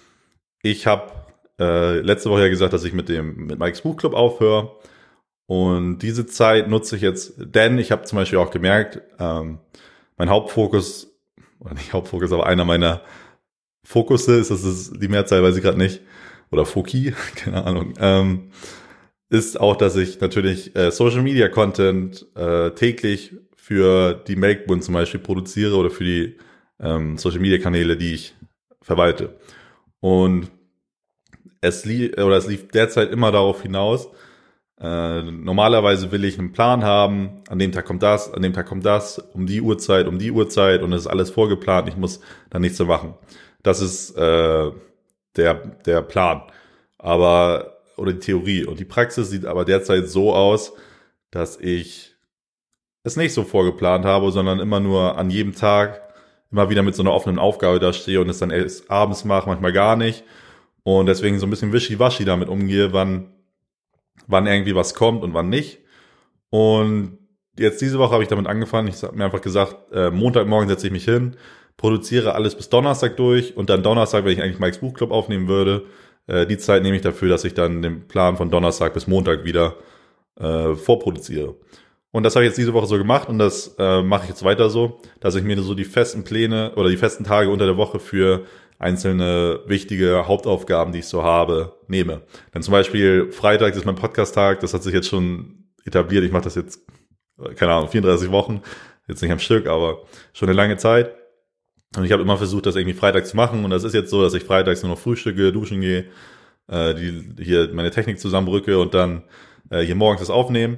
Ich 0.63 0.87
habe 0.87 1.11
äh, 1.59 1.99
letzte 1.99 2.29
Woche 2.29 2.43
ja 2.43 2.47
gesagt, 2.47 2.73
dass 2.73 2.83
ich 2.83 2.93
mit 2.93 3.09
dem 3.09 3.47
mit 3.47 3.59
Mike's 3.59 3.81
Buchclub 3.81 4.13
aufhöre. 4.13 4.75
Und 5.45 5.99
diese 5.99 6.25
Zeit 6.25 6.69
nutze 6.69 6.95
ich 6.95 7.01
jetzt, 7.01 7.33
denn 7.37 7.77
ich 7.77 7.91
habe 7.91 8.03
zum 8.03 8.17
Beispiel 8.17 8.39
auch 8.39 8.49
gemerkt, 8.49 9.01
ähm, 9.19 9.59
mein 10.17 10.29
Hauptfokus, 10.29 11.13
oder 11.59 11.73
nicht 11.73 11.91
Hauptfokus, 11.93 12.31
aber 12.31 12.47
einer 12.47 12.63
meiner 12.65 13.01
Fokusse 13.85 14.37
ist, 14.37 14.51
das 14.51 14.63
ist 14.63 15.01
die 15.01 15.09
Mehrzahl, 15.09 15.43
weiß 15.43 15.57
ich 15.57 15.61
gerade 15.61 15.77
nicht, 15.77 16.01
oder 16.49 16.65
Foki, 16.65 17.13
keine 17.35 17.65
Ahnung, 17.65 17.93
ähm, 17.99 18.51
ist 19.29 19.59
auch, 19.59 19.75
dass 19.75 19.97
ich 19.97 20.21
natürlich 20.21 20.75
äh, 20.75 20.91
Social 20.91 21.21
Media 21.21 21.49
Content 21.49 22.25
äh, 22.35 22.71
täglich 22.71 23.35
für 23.57 24.13
die 24.13 24.37
Melkbund 24.37 24.83
zum 24.83 24.93
Beispiel 24.93 25.19
produziere 25.19 25.75
oder 25.75 25.89
für 25.89 26.03
die 26.05 26.37
ähm, 26.79 27.17
Social 27.17 27.39
Media 27.39 27.57
Kanäle, 27.57 27.97
die 27.97 28.13
ich 28.13 28.35
verwalte. 28.81 29.35
Und 29.99 30.51
es 31.61 31.85
lief, 31.85 32.17
oder 32.17 32.37
es 32.37 32.47
lief 32.47 32.67
derzeit 32.69 33.11
immer 33.11 33.31
darauf 33.31 33.61
hinaus, 33.61 34.09
äh, 34.79 35.21
normalerweise 35.21 36.11
will 36.11 36.25
ich 36.25 36.37
einen 36.37 36.51
Plan 36.51 36.83
haben, 36.83 37.41
an 37.47 37.59
dem 37.59 37.71
Tag 37.71 37.85
kommt 37.85 38.03
das, 38.03 38.33
an 38.33 38.41
dem 38.41 38.53
Tag 38.53 38.65
kommt 38.65 38.85
das, 38.85 39.19
um 39.19 39.45
die 39.45 39.61
Uhrzeit, 39.61 40.07
um 40.07 40.19
die 40.19 40.31
Uhrzeit 40.31 40.81
und 40.81 40.91
es 40.91 41.01
ist 41.01 41.07
alles 41.07 41.29
vorgeplant, 41.29 41.87
ich 41.87 41.95
muss 41.95 42.19
da 42.49 42.59
nichts 42.59 42.77
zu 42.77 42.85
machen. 42.85 43.13
Das 43.61 43.79
ist 43.79 44.17
äh, 44.17 44.71
der, 45.37 45.53
der 45.85 46.01
Plan. 46.01 46.43
Aber, 46.97 47.77
oder 47.97 48.13
die 48.13 48.19
Theorie. 48.19 48.65
Und 48.65 48.79
die 48.79 48.85
Praxis 48.85 49.29
sieht 49.29 49.45
aber 49.45 49.65
derzeit 49.65 50.09
so 50.09 50.33
aus, 50.33 50.73
dass 51.31 51.57
ich 51.59 52.15
es 53.03 53.15
nicht 53.15 53.33
so 53.33 53.43
vorgeplant 53.43 54.05
habe, 54.05 54.31
sondern 54.31 54.59
immer 54.59 54.79
nur 54.79 55.17
an 55.17 55.29
jedem 55.29 55.55
Tag 55.55 56.01
immer 56.53 56.69
wieder 56.69 56.83
mit 56.83 56.95
so 56.95 57.01
einer 57.01 57.11
offenen 57.11 57.39
Aufgabe 57.39 57.79
da 57.79 57.91
stehe 57.91 58.21
und 58.21 58.29
es 58.29 58.37
dann 58.37 58.51
erst 58.51 58.89
abends 58.89 59.25
mache, 59.25 59.49
manchmal 59.49 59.73
gar 59.73 59.95
nicht. 59.95 60.23
Und 60.83 61.07
deswegen 61.07 61.39
so 61.39 61.47
ein 61.47 61.49
bisschen 61.49 61.73
wischiwaschi 61.73 62.25
damit 62.25 62.47
umgehe, 62.47 62.93
wann, 62.93 63.31
wann 64.27 64.45
irgendwie 64.47 64.75
was 64.75 64.93
kommt 64.93 65.23
und 65.23 65.33
wann 65.33 65.49
nicht. 65.49 65.79
Und 66.51 67.17
jetzt 67.57 67.81
diese 67.81 67.97
Woche 67.97 68.13
habe 68.13 68.23
ich 68.23 68.29
damit 68.29 68.45
angefangen. 68.45 68.87
Ich 68.87 69.01
habe 69.01 69.15
mir 69.15 69.25
einfach 69.25 69.41
gesagt, 69.41 69.91
äh, 69.91 70.11
Montagmorgen 70.11 70.69
setze 70.69 70.87
ich 70.87 70.93
mich 70.93 71.05
hin, 71.05 71.35
produziere 71.75 72.35
alles 72.35 72.55
bis 72.55 72.69
Donnerstag 72.69 73.17
durch 73.17 73.57
und 73.57 73.71
dann 73.71 73.81
Donnerstag, 73.81 74.23
wenn 74.23 74.33
ich 74.33 74.41
eigentlich 74.41 74.59
Mike's 74.59 74.77
Buchclub 74.77 75.09
aufnehmen 75.09 75.47
würde, 75.47 75.85
äh, 76.27 76.45
die 76.45 76.59
Zeit 76.59 76.83
nehme 76.83 76.95
ich 76.95 77.01
dafür, 77.01 77.29
dass 77.29 77.45
ich 77.45 77.55
dann 77.55 77.81
den 77.81 78.07
Plan 78.07 78.37
von 78.37 78.51
Donnerstag 78.51 78.93
bis 78.93 79.07
Montag 79.07 79.43
wieder 79.43 79.77
äh, 80.39 80.75
vorproduziere. 80.75 81.55
Und 82.13 82.21
das 82.21 82.35
habe 82.35 82.45
ich 82.45 82.49
jetzt 82.49 82.59
diese 82.59 82.73
Woche 82.73 82.85
so 82.85 82.99
gemacht 82.99 83.27
und 83.27 83.39
das 83.39 83.75
äh, 83.79 84.03
mache 84.03 84.23
ich 84.23 84.29
jetzt 84.29 84.43
weiter 84.43 84.69
so, 84.69 85.01
dass 85.19 85.33
ich 85.33 85.43
mir 85.43 85.59
so 85.63 85.73
die 85.73 85.83
festen 85.83 86.23
Pläne 86.23 86.73
oder 86.75 86.89
die 86.89 86.95
festen 86.95 87.23
Tage 87.23 87.49
unter 87.49 87.65
der 87.65 87.75
Woche 87.75 87.99
für 87.99 88.45
einzelne 88.77 89.61
wichtige 89.65 90.27
Hauptaufgaben, 90.27 90.93
die 90.93 90.99
ich 90.99 91.07
so 91.07 91.23
habe, 91.23 91.75
nehme. 91.87 92.21
Denn 92.53 92.61
zum 92.61 92.71
Beispiel 92.71 93.31
Freitag 93.31 93.75
ist 93.75 93.85
mein 93.85 93.95
Podcast-Tag, 93.95 94.59
das 94.59 94.75
hat 94.75 94.83
sich 94.83 94.93
jetzt 94.93 95.07
schon 95.07 95.65
etabliert. 95.85 96.23
Ich 96.23 96.31
mache 96.31 96.43
das 96.43 96.53
jetzt, 96.53 96.81
keine 97.55 97.73
Ahnung, 97.73 97.89
34 97.89 98.29
Wochen, 98.29 98.61
jetzt 99.07 99.23
nicht 99.23 99.31
am 99.31 99.39
Stück, 99.39 99.65
aber 99.65 100.03
schon 100.33 100.49
eine 100.49 100.55
lange 100.55 100.77
Zeit. 100.77 101.15
Und 101.97 102.05
ich 102.05 102.11
habe 102.11 102.21
immer 102.21 102.37
versucht, 102.37 102.67
das 102.67 102.75
irgendwie 102.75 102.95
Freitag 102.95 103.25
zu 103.25 103.35
machen. 103.35 103.65
Und 103.65 103.71
das 103.71 103.83
ist 103.83 103.95
jetzt 103.95 104.11
so, 104.11 104.21
dass 104.21 104.35
ich 104.35 104.43
freitags 104.43 104.83
nur 104.83 104.91
noch 104.91 104.99
frühstücke, 104.99 105.51
duschen 105.51 105.81
gehe, 105.81 106.05
äh, 106.67 106.93
die, 106.93 107.43
hier 107.43 107.71
meine 107.73 107.89
Technik 107.89 108.19
zusammenrücke 108.19 108.77
und 108.77 108.93
dann 108.93 109.23
äh, 109.71 109.81
hier 109.81 109.95
morgens 109.95 110.19
das 110.19 110.29
aufnehmen. 110.29 110.77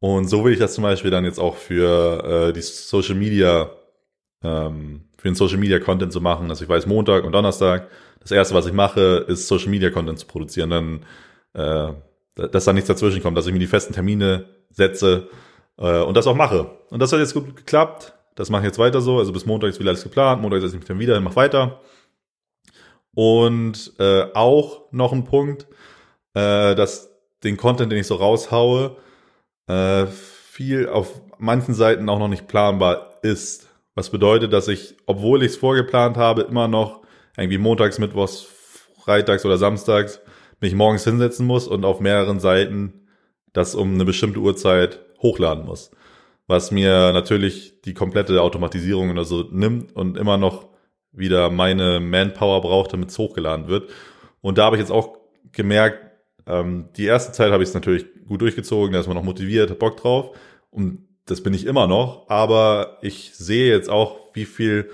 Und 0.00 0.28
so 0.28 0.44
will 0.44 0.54
ich 0.54 0.58
das 0.58 0.74
zum 0.74 0.82
Beispiel 0.82 1.10
dann 1.10 1.24
jetzt 1.24 1.38
auch 1.38 1.56
für 1.56 2.48
äh, 2.48 2.52
die 2.52 2.62
Social 2.62 3.14
Media, 3.14 3.70
ähm, 4.42 5.02
für 5.18 5.28
den 5.28 5.34
Social 5.34 5.58
Media 5.58 5.78
Content 5.78 6.12
zu 6.12 6.22
machen. 6.22 6.48
Also 6.48 6.64
ich 6.64 6.70
weiß, 6.70 6.86
Montag 6.86 7.24
und 7.24 7.32
Donnerstag, 7.32 7.88
das 8.20 8.30
erste, 8.30 8.54
was 8.54 8.66
ich 8.66 8.72
mache, 8.72 9.26
ist 9.28 9.46
Social 9.46 9.68
Media 9.68 9.90
Content 9.90 10.18
zu 10.18 10.26
produzieren. 10.26 10.70
Dann, 10.70 11.06
äh, 11.52 11.92
dass 12.34 12.64
da 12.64 12.72
nichts 12.72 12.88
dazwischen 12.88 13.22
kommt, 13.22 13.36
dass 13.36 13.46
ich 13.46 13.52
mir 13.52 13.58
die 13.58 13.66
festen 13.66 13.92
Termine 13.92 14.46
setze 14.70 15.28
äh, 15.78 16.00
und 16.00 16.16
das 16.16 16.26
auch 16.26 16.34
mache. 16.36 16.70
Und 16.88 17.00
das 17.00 17.12
hat 17.12 17.20
jetzt 17.20 17.34
gut 17.34 17.54
geklappt. 17.54 18.14
Das 18.36 18.48
mache 18.48 18.62
ich 18.62 18.66
jetzt 18.68 18.78
weiter 18.78 19.02
so. 19.02 19.18
Also 19.18 19.32
bis 19.32 19.44
Montag 19.44 19.68
ist 19.68 19.80
wieder 19.80 19.90
alles 19.90 20.02
geplant. 20.02 20.40
Montag 20.40 20.62
setze 20.62 20.76
ich 20.76 20.80
mich 20.80 20.88
dann 20.88 20.98
wieder, 20.98 21.20
mach 21.20 21.36
weiter. 21.36 21.80
Und 23.12 23.92
äh, 23.98 24.28
auch 24.32 24.90
noch 24.92 25.12
ein 25.12 25.24
Punkt, 25.24 25.66
äh, 26.32 26.74
dass 26.74 27.10
den 27.44 27.58
Content, 27.58 27.92
den 27.92 27.98
ich 27.98 28.06
so 28.06 28.14
raushaue, 28.14 28.96
äh, 29.66 30.06
viel 30.06 30.88
auf 30.88 31.20
manchen 31.38 31.74
Seiten 31.74 32.08
auch 32.08 32.18
noch 32.18 32.28
nicht 32.28 32.48
planbar 32.48 33.14
ist. 33.22 33.68
Was 33.94 34.10
bedeutet, 34.10 34.52
dass 34.52 34.68
ich, 34.68 34.96
obwohl 35.06 35.42
ich 35.42 35.52
es 35.52 35.56
vorgeplant 35.56 36.16
habe, 36.16 36.42
immer 36.42 36.68
noch 36.68 37.02
irgendwie 37.36 37.58
montags, 37.58 37.98
mittwochs, 37.98 38.46
freitags 39.02 39.44
oder 39.44 39.58
samstags 39.58 40.20
mich 40.60 40.74
morgens 40.74 41.04
hinsetzen 41.04 41.46
muss 41.46 41.66
und 41.66 41.84
auf 41.84 42.00
mehreren 42.00 42.40
Seiten 42.40 43.00
das 43.52 43.74
um 43.74 43.94
eine 43.94 44.04
bestimmte 44.04 44.38
Uhrzeit 44.38 45.00
hochladen 45.20 45.64
muss. 45.64 45.90
Was 46.46 46.70
mir 46.70 47.12
natürlich 47.12 47.80
die 47.82 47.94
komplette 47.94 48.40
Automatisierung 48.42 49.10
oder 49.10 49.24
so 49.24 49.44
nimmt 49.50 49.94
und 49.94 50.16
immer 50.16 50.36
noch 50.36 50.68
wieder 51.12 51.50
meine 51.50 52.00
Manpower 52.00 52.60
braucht, 52.60 52.92
damit 52.92 53.10
es 53.10 53.18
hochgeladen 53.18 53.68
wird. 53.68 53.90
Und 54.40 54.58
da 54.58 54.64
habe 54.64 54.76
ich 54.76 54.80
jetzt 54.80 54.92
auch 54.92 55.18
gemerkt, 55.52 55.98
ähm, 56.46 56.88
die 56.96 57.04
erste 57.06 57.32
Zeit 57.32 57.52
habe 57.52 57.62
ich 57.62 57.68
es 57.68 57.74
natürlich 57.74 58.06
gut 58.30 58.40
durchgezogen, 58.40 58.92
da 58.92 59.00
ist 59.00 59.08
man 59.08 59.16
noch 59.16 59.24
motiviert, 59.24 59.70
hat 59.70 59.78
Bock 59.78 59.96
drauf. 59.98 60.36
Und 60.70 61.06
das 61.26 61.42
bin 61.42 61.52
ich 61.52 61.66
immer 61.66 61.86
noch. 61.86 62.30
Aber 62.30 62.98
ich 63.02 63.32
sehe 63.34 63.70
jetzt 63.70 63.90
auch, 63.90 64.18
wie 64.34 64.46
viel, 64.46 64.88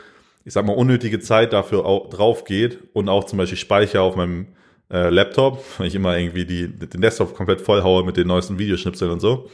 ich 0.44 0.54
sag 0.54 0.64
mal, 0.64 0.72
unnötige 0.72 1.20
Zeit 1.20 1.52
dafür 1.52 1.84
auch 1.84 2.08
drauf 2.08 2.44
geht 2.44 2.78
und 2.94 3.08
auch 3.08 3.24
zum 3.24 3.38
Beispiel 3.38 3.58
Speicher 3.58 4.02
auf 4.02 4.16
meinem 4.16 4.48
äh, 4.90 5.10
Laptop, 5.10 5.62
wenn 5.78 5.86
ich 5.86 5.94
immer 5.94 6.16
irgendwie 6.16 6.46
die, 6.46 6.68
den 6.68 7.00
Desktop 7.00 7.36
komplett 7.36 7.60
vollhaue 7.60 8.04
mit 8.04 8.16
den 8.16 8.26
neuesten 8.26 8.58
Videoschnipseln 8.58 9.12
und 9.12 9.20
so. 9.20 9.50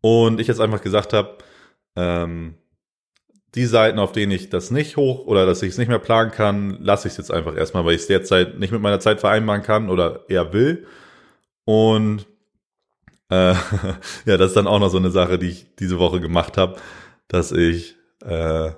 Und 0.00 0.40
ich 0.40 0.48
jetzt 0.48 0.60
einfach 0.60 0.82
gesagt 0.82 1.12
habe, 1.12 1.38
ähm, 1.96 2.54
die 3.54 3.66
Seiten, 3.66 3.98
auf 3.98 4.12
denen 4.12 4.32
ich 4.32 4.48
das 4.48 4.70
nicht 4.70 4.96
hoch 4.96 5.26
oder 5.26 5.46
dass 5.46 5.62
ich 5.62 5.70
es 5.70 5.78
nicht 5.78 5.88
mehr 5.88 5.98
planen 5.98 6.30
kann, 6.30 6.78
lasse 6.80 7.08
ich 7.08 7.12
es 7.12 7.18
jetzt 7.18 7.32
einfach 7.32 7.56
erstmal, 7.56 7.84
weil 7.84 7.94
ich 7.94 8.02
es 8.02 8.06
derzeit 8.06 8.58
nicht 8.58 8.72
mit 8.72 8.80
meiner 8.80 9.00
Zeit 9.00 9.20
vereinbaren 9.20 9.62
kann 9.62 9.88
oder 9.88 10.24
eher 10.28 10.52
will. 10.52 10.86
Und 11.64 12.26
äh, 13.30 13.54
ja, 14.26 14.36
das 14.36 14.48
ist 14.48 14.56
dann 14.56 14.66
auch 14.66 14.78
noch 14.78 14.90
so 14.90 14.98
eine 14.98 15.10
Sache, 15.10 15.38
die 15.38 15.48
ich 15.48 15.66
diese 15.76 15.98
Woche 15.98 16.20
gemacht 16.20 16.56
habe, 16.56 16.76
dass 17.28 17.52
ich 17.52 17.96
äh, 18.24 18.70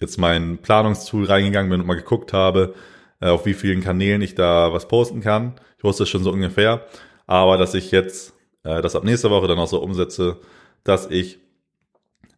jetzt 0.00 0.18
mein 0.18 0.58
Planungstool 0.58 1.24
reingegangen 1.24 1.70
bin 1.70 1.80
und 1.80 1.86
mal 1.86 1.94
geguckt 1.94 2.32
habe, 2.32 2.74
äh, 3.20 3.28
auf 3.28 3.46
wie 3.46 3.54
vielen 3.54 3.82
Kanälen 3.82 4.22
ich 4.22 4.34
da 4.34 4.72
was 4.72 4.88
posten 4.88 5.20
kann. 5.20 5.54
Ich 5.78 5.84
wusste 5.84 6.02
es 6.02 6.08
schon 6.08 6.24
so 6.24 6.32
ungefähr, 6.32 6.86
aber 7.26 7.56
dass 7.56 7.74
ich 7.74 7.90
jetzt 7.90 8.34
äh, 8.64 8.82
das 8.82 8.96
ab 8.96 9.04
nächster 9.04 9.30
Woche 9.30 9.46
dann 9.46 9.58
auch 9.58 9.68
so 9.68 9.80
umsetze, 9.80 10.38
dass 10.82 11.10
ich 11.10 11.38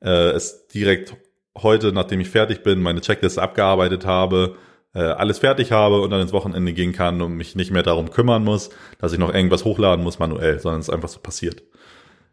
äh, 0.01 0.31
es 0.31 0.69
direkt 0.69 1.17
heute, 1.57 1.93
nachdem 1.93 2.21
ich 2.21 2.29
fertig 2.29 2.63
bin, 2.63 2.83
meine 2.83 3.01
Checkliste 3.01 3.43
abgearbeitet 3.43 4.05
habe, 4.05 4.57
äh, 4.97 5.01
alles 5.01 5.41
fertig 5.41 5.73
habe 5.73 6.01
und 6.01 6.11
dann 6.11 6.23
ins 6.23 6.33
Wochenende 6.33 6.73
gehen 6.73 6.93
kann 6.93 7.21
und 7.21 7.37
mich 7.37 7.55
nicht 7.55 7.71
mehr 7.71 7.83
darum 7.83 8.11
kümmern 8.11 8.43
muss, 8.43 8.71
dass 8.99 9.13
ich 9.13 9.19
noch 9.19 9.33
irgendwas 9.33 9.67
hochladen 9.67 10.03
muss 10.03 10.19
manuell, 10.19 10.59
sondern 10.59 10.81
es 10.81 10.89
einfach 10.89 11.11
so 11.11 11.21
passiert. 11.21 11.63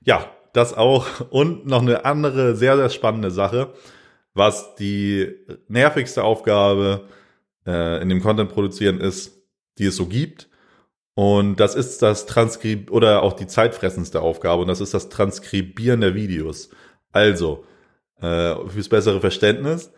Ja, 0.06 0.32
das 0.54 0.74
auch. 0.74 1.06
Und 1.30 1.66
noch 1.66 1.82
eine 1.82 2.06
andere 2.06 2.56
sehr, 2.56 2.78
sehr 2.78 2.90
spannende 2.90 3.32
Sache, 3.32 3.74
was 4.34 4.76
die 4.76 5.36
nervigste 5.68 6.24
Aufgabe 6.24 7.10
äh, 7.68 8.02
in 8.02 8.08
dem 8.08 8.22
Content 8.22 8.50
produzieren 8.54 9.02
ist, 9.02 9.44
die 9.78 9.88
es 9.88 9.98
so 9.98 10.06
gibt. 10.06 10.48
Und 11.16 11.58
das 11.60 11.76
ist 11.76 12.02
das 12.02 12.26
Transkrib 12.28 12.90
oder 12.92 13.24
auch 13.24 13.34
die 13.34 13.46
zeitfressendste 13.46 14.22
Aufgabe 14.22 14.62
und 14.62 14.70
das 14.70 14.80
ist 14.80 14.94
das 14.94 15.10
Transkribieren 15.10 16.00
der 16.00 16.16
Videos. 16.16 16.70
Also, 17.12 17.66
äh, 18.22 18.56
fürs 18.70 18.88
bessere 18.88 19.20
Verständnis. 19.20 19.92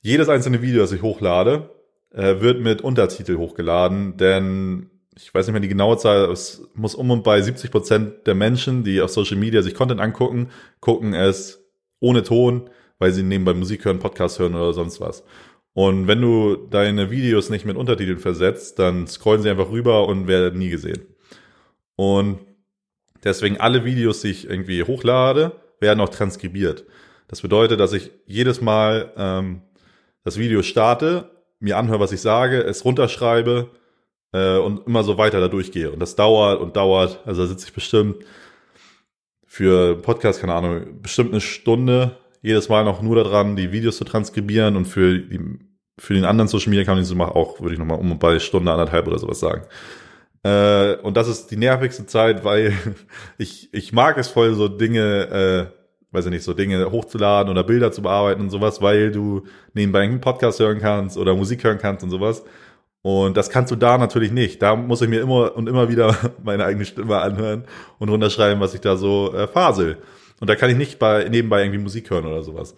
Jedes 0.00 0.28
einzelne 0.28 0.62
Video, 0.62 0.80
das 0.80 0.92
ich 0.92 1.02
hochlade, 1.02 1.75
äh, 2.10 2.40
wird 2.40 2.60
mit 2.60 2.82
Untertitel 2.82 3.36
hochgeladen, 3.36 4.16
denn 4.16 4.90
ich 5.16 5.32
weiß 5.32 5.46
nicht 5.46 5.52
mehr 5.52 5.60
die 5.60 5.68
genaue 5.68 5.96
Zahl, 5.96 6.30
es 6.30 6.68
muss 6.74 6.94
um 6.94 7.10
und 7.10 7.24
bei 7.24 7.40
70 7.40 7.70
Prozent 7.70 8.26
der 8.26 8.34
Menschen, 8.34 8.84
die 8.84 9.00
auf 9.00 9.10
Social 9.10 9.36
Media 9.38 9.62
sich 9.62 9.74
Content 9.74 10.00
angucken, 10.00 10.50
gucken 10.80 11.14
es 11.14 11.64
ohne 12.00 12.22
Ton, 12.22 12.68
weil 12.98 13.12
sie 13.12 13.22
nebenbei 13.22 13.54
Musik 13.54 13.84
hören, 13.84 13.98
Podcast 13.98 14.38
hören 14.38 14.54
oder 14.54 14.74
sonst 14.74 15.00
was. 15.00 15.24
Und 15.72 16.06
wenn 16.06 16.20
du 16.20 16.56
deine 16.56 17.10
Videos 17.10 17.50
nicht 17.50 17.66
mit 17.66 17.76
Untertiteln 17.76 18.18
versetzt, 18.18 18.78
dann 18.78 19.06
scrollen 19.06 19.42
sie 19.42 19.50
einfach 19.50 19.70
rüber 19.70 20.06
und 20.06 20.26
werden 20.26 20.58
nie 20.58 20.70
gesehen. 20.70 21.06
Und 21.96 22.38
deswegen 23.24 23.58
alle 23.58 23.84
Videos, 23.84 24.20
die 24.20 24.30
ich 24.30 24.48
irgendwie 24.48 24.82
hochlade, 24.82 25.52
werden 25.80 26.00
auch 26.00 26.08
transkribiert. 26.08 26.84
Das 27.28 27.42
bedeutet, 27.42 27.80
dass 27.80 27.92
ich 27.92 28.10
jedes 28.26 28.60
Mal 28.60 29.12
ähm, 29.16 29.62
das 30.24 30.38
Video 30.38 30.62
starte, 30.62 31.35
mir 31.58 31.76
anhöre, 31.78 32.00
was 32.00 32.12
ich 32.12 32.20
sage, 32.20 32.60
es 32.62 32.84
runterschreibe 32.84 33.70
äh, 34.32 34.58
und 34.58 34.86
immer 34.86 35.02
so 35.02 35.18
weiter 35.18 35.40
da 35.40 35.48
durchgehe. 35.48 35.90
Und 35.90 36.00
das 36.00 36.16
dauert 36.16 36.60
und 36.60 36.76
dauert. 36.76 37.20
Also 37.26 37.42
da 37.42 37.48
sitze 37.48 37.66
ich 37.66 37.74
bestimmt 37.74 38.16
für 39.46 39.96
Podcast, 39.96 40.40
keine 40.40 40.54
Ahnung, 40.54 41.00
bestimmt 41.00 41.32
eine 41.32 41.40
Stunde 41.40 42.16
jedes 42.46 42.68
Mal 42.68 42.84
noch 42.84 43.02
nur 43.02 43.16
daran, 43.16 43.56
die 43.56 43.72
Videos 43.72 43.96
zu 43.96 44.04
transkribieren 44.04 44.76
und 44.76 44.84
für, 44.84 45.18
die, 45.18 45.40
für 45.98 46.14
den 46.14 46.24
anderen 46.24 46.46
Social 46.46 46.70
Media 46.70 46.84
Kanal 46.84 47.04
zu 47.04 47.16
machen, 47.16 47.32
auch, 47.32 47.60
würde 47.60 47.74
ich 47.74 47.78
nochmal 47.78 47.98
um 47.98 48.18
bei 48.20 48.38
Stunde, 48.38 48.70
anderthalb 48.70 49.08
oder 49.08 49.18
sowas 49.18 49.40
sagen. 49.40 49.62
Äh, 50.44 50.94
und 51.02 51.16
das 51.16 51.26
ist 51.26 51.48
die 51.48 51.56
nervigste 51.56 52.06
Zeit, 52.06 52.44
weil 52.44 52.72
ich, 53.38 53.74
ich 53.74 53.92
mag 53.92 54.16
es 54.16 54.28
voll, 54.28 54.54
so 54.54 54.68
Dinge 54.68 55.72
äh, 55.72 55.75
weiß 56.16 56.24
ich 56.24 56.30
nicht, 56.30 56.44
so 56.44 56.54
Dinge 56.54 56.90
hochzuladen 56.90 57.50
oder 57.50 57.62
Bilder 57.62 57.92
zu 57.92 58.02
bearbeiten 58.02 58.40
und 58.40 58.50
sowas, 58.50 58.80
weil 58.82 59.12
du 59.12 59.42
nebenbei 59.74 60.00
einen 60.00 60.20
Podcast 60.20 60.58
hören 60.58 60.80
kannst 60.80 61.16
oder 61.16 61.34
Musik 61.36 61.62
hören 61.62 61.78
kannst 61.78 62.02
und 62.02 62.10
sowas. 62.10 62.42
Und 63.02 63.36
das 63.36 63.50
kannst 63.50 63.70
du 63.70 63.76
da 63.76 63.98
natürlich 63.98 64.32
nicht. 64.32 64.60
Da 64.62 64.74
muss 64.74 65.02
ich 65.02 65.08
mir 65.08 65.20
immer 65.20 65.54
und 65.54 65.68
immer 65.68 65.88
wieder 65.88 66.16
meine 66.42 66.64
eigene 66.64 66.84
Stimme 66.84 67.18
anhören 67.18 67.64
und 67.98 68.08
runterschreiben, 68.08 68.60
was 68.60 68.74
ich 68.74 68.80
da 68.80 68.96
so 68.96 69.32
äh, 69.32 69.46
fasel. 69.46 69.98
Und 70.40 70.50
da 70.50 70.56
kann 70.56 70.70
ich 70.70 70.76
nicht 70.76 70.98
bei, 70.98 71.28
nebenbei 71.28 71.60
irgendwie 71.60 71.78
Musik 71.78 72.10
hören 72.10 72.26
oder 72.26 72.42
sowas. 72.42 72.74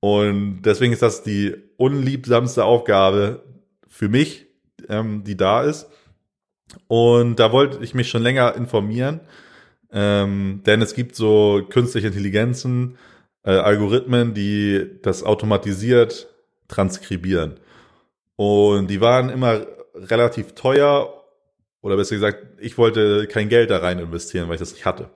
Und 0.00 0.62
deswegen 0.62 0.92
ist 0.92 1.02
das 1.02 1.22
die 1.22 1.54
unliebsamste 1.76 2.64
Aufgabe 2.64 3.44
für 3.86 4.08
mich, 4.08 4.46
ähm, 4.88 5.24
die 5.24 5.36
da 5.36 5.62
ist. 5.62 5.88
Und 6.88 7.36
da 7.36 7.52
wollte 7.52 7.82
ich 7.82 7.94
mich 7.94 8.08
schon 8.08 8.22
länger 8.22 8.54
informieren 8.56 9.20
ähm, 9.92 10.62
denn 10.66 10.82
es 10.82 10.94
gibt 10.94 11.16
so 11.16 11.62
künstliche 11.68 12.08
Intelligenzen, 12.08 12.96
äh, 13.44 13.52
Algorithmen, 13.52 14.34
die 14.34 14.86
das 15.02 15.22
automatisiert 15.22 16.28
transkribieren. 16.68 17.58
Und 18.36 18.88
die 18.88 19.00
waren 19.00 19.28
immer 19.28 19.66
relativ 19.94 20.54
teuer 20.54 21.14
oder 21.82 21.96
besser 21.96 22.14
gesagt, 22.14 22.46
ich 22.60 22.78
wollte 22.78 23.26
kein 23.26 23.48
Geld 23.48 23.70
da 23.70 23.78
rein 23.78 23.98
investieren, 23.98 24.48
weil 24.48 24.54
ich 24.54 24.60
das 24.60 24.72
nicht 24.72 24.84
hatte. 24.84 25.10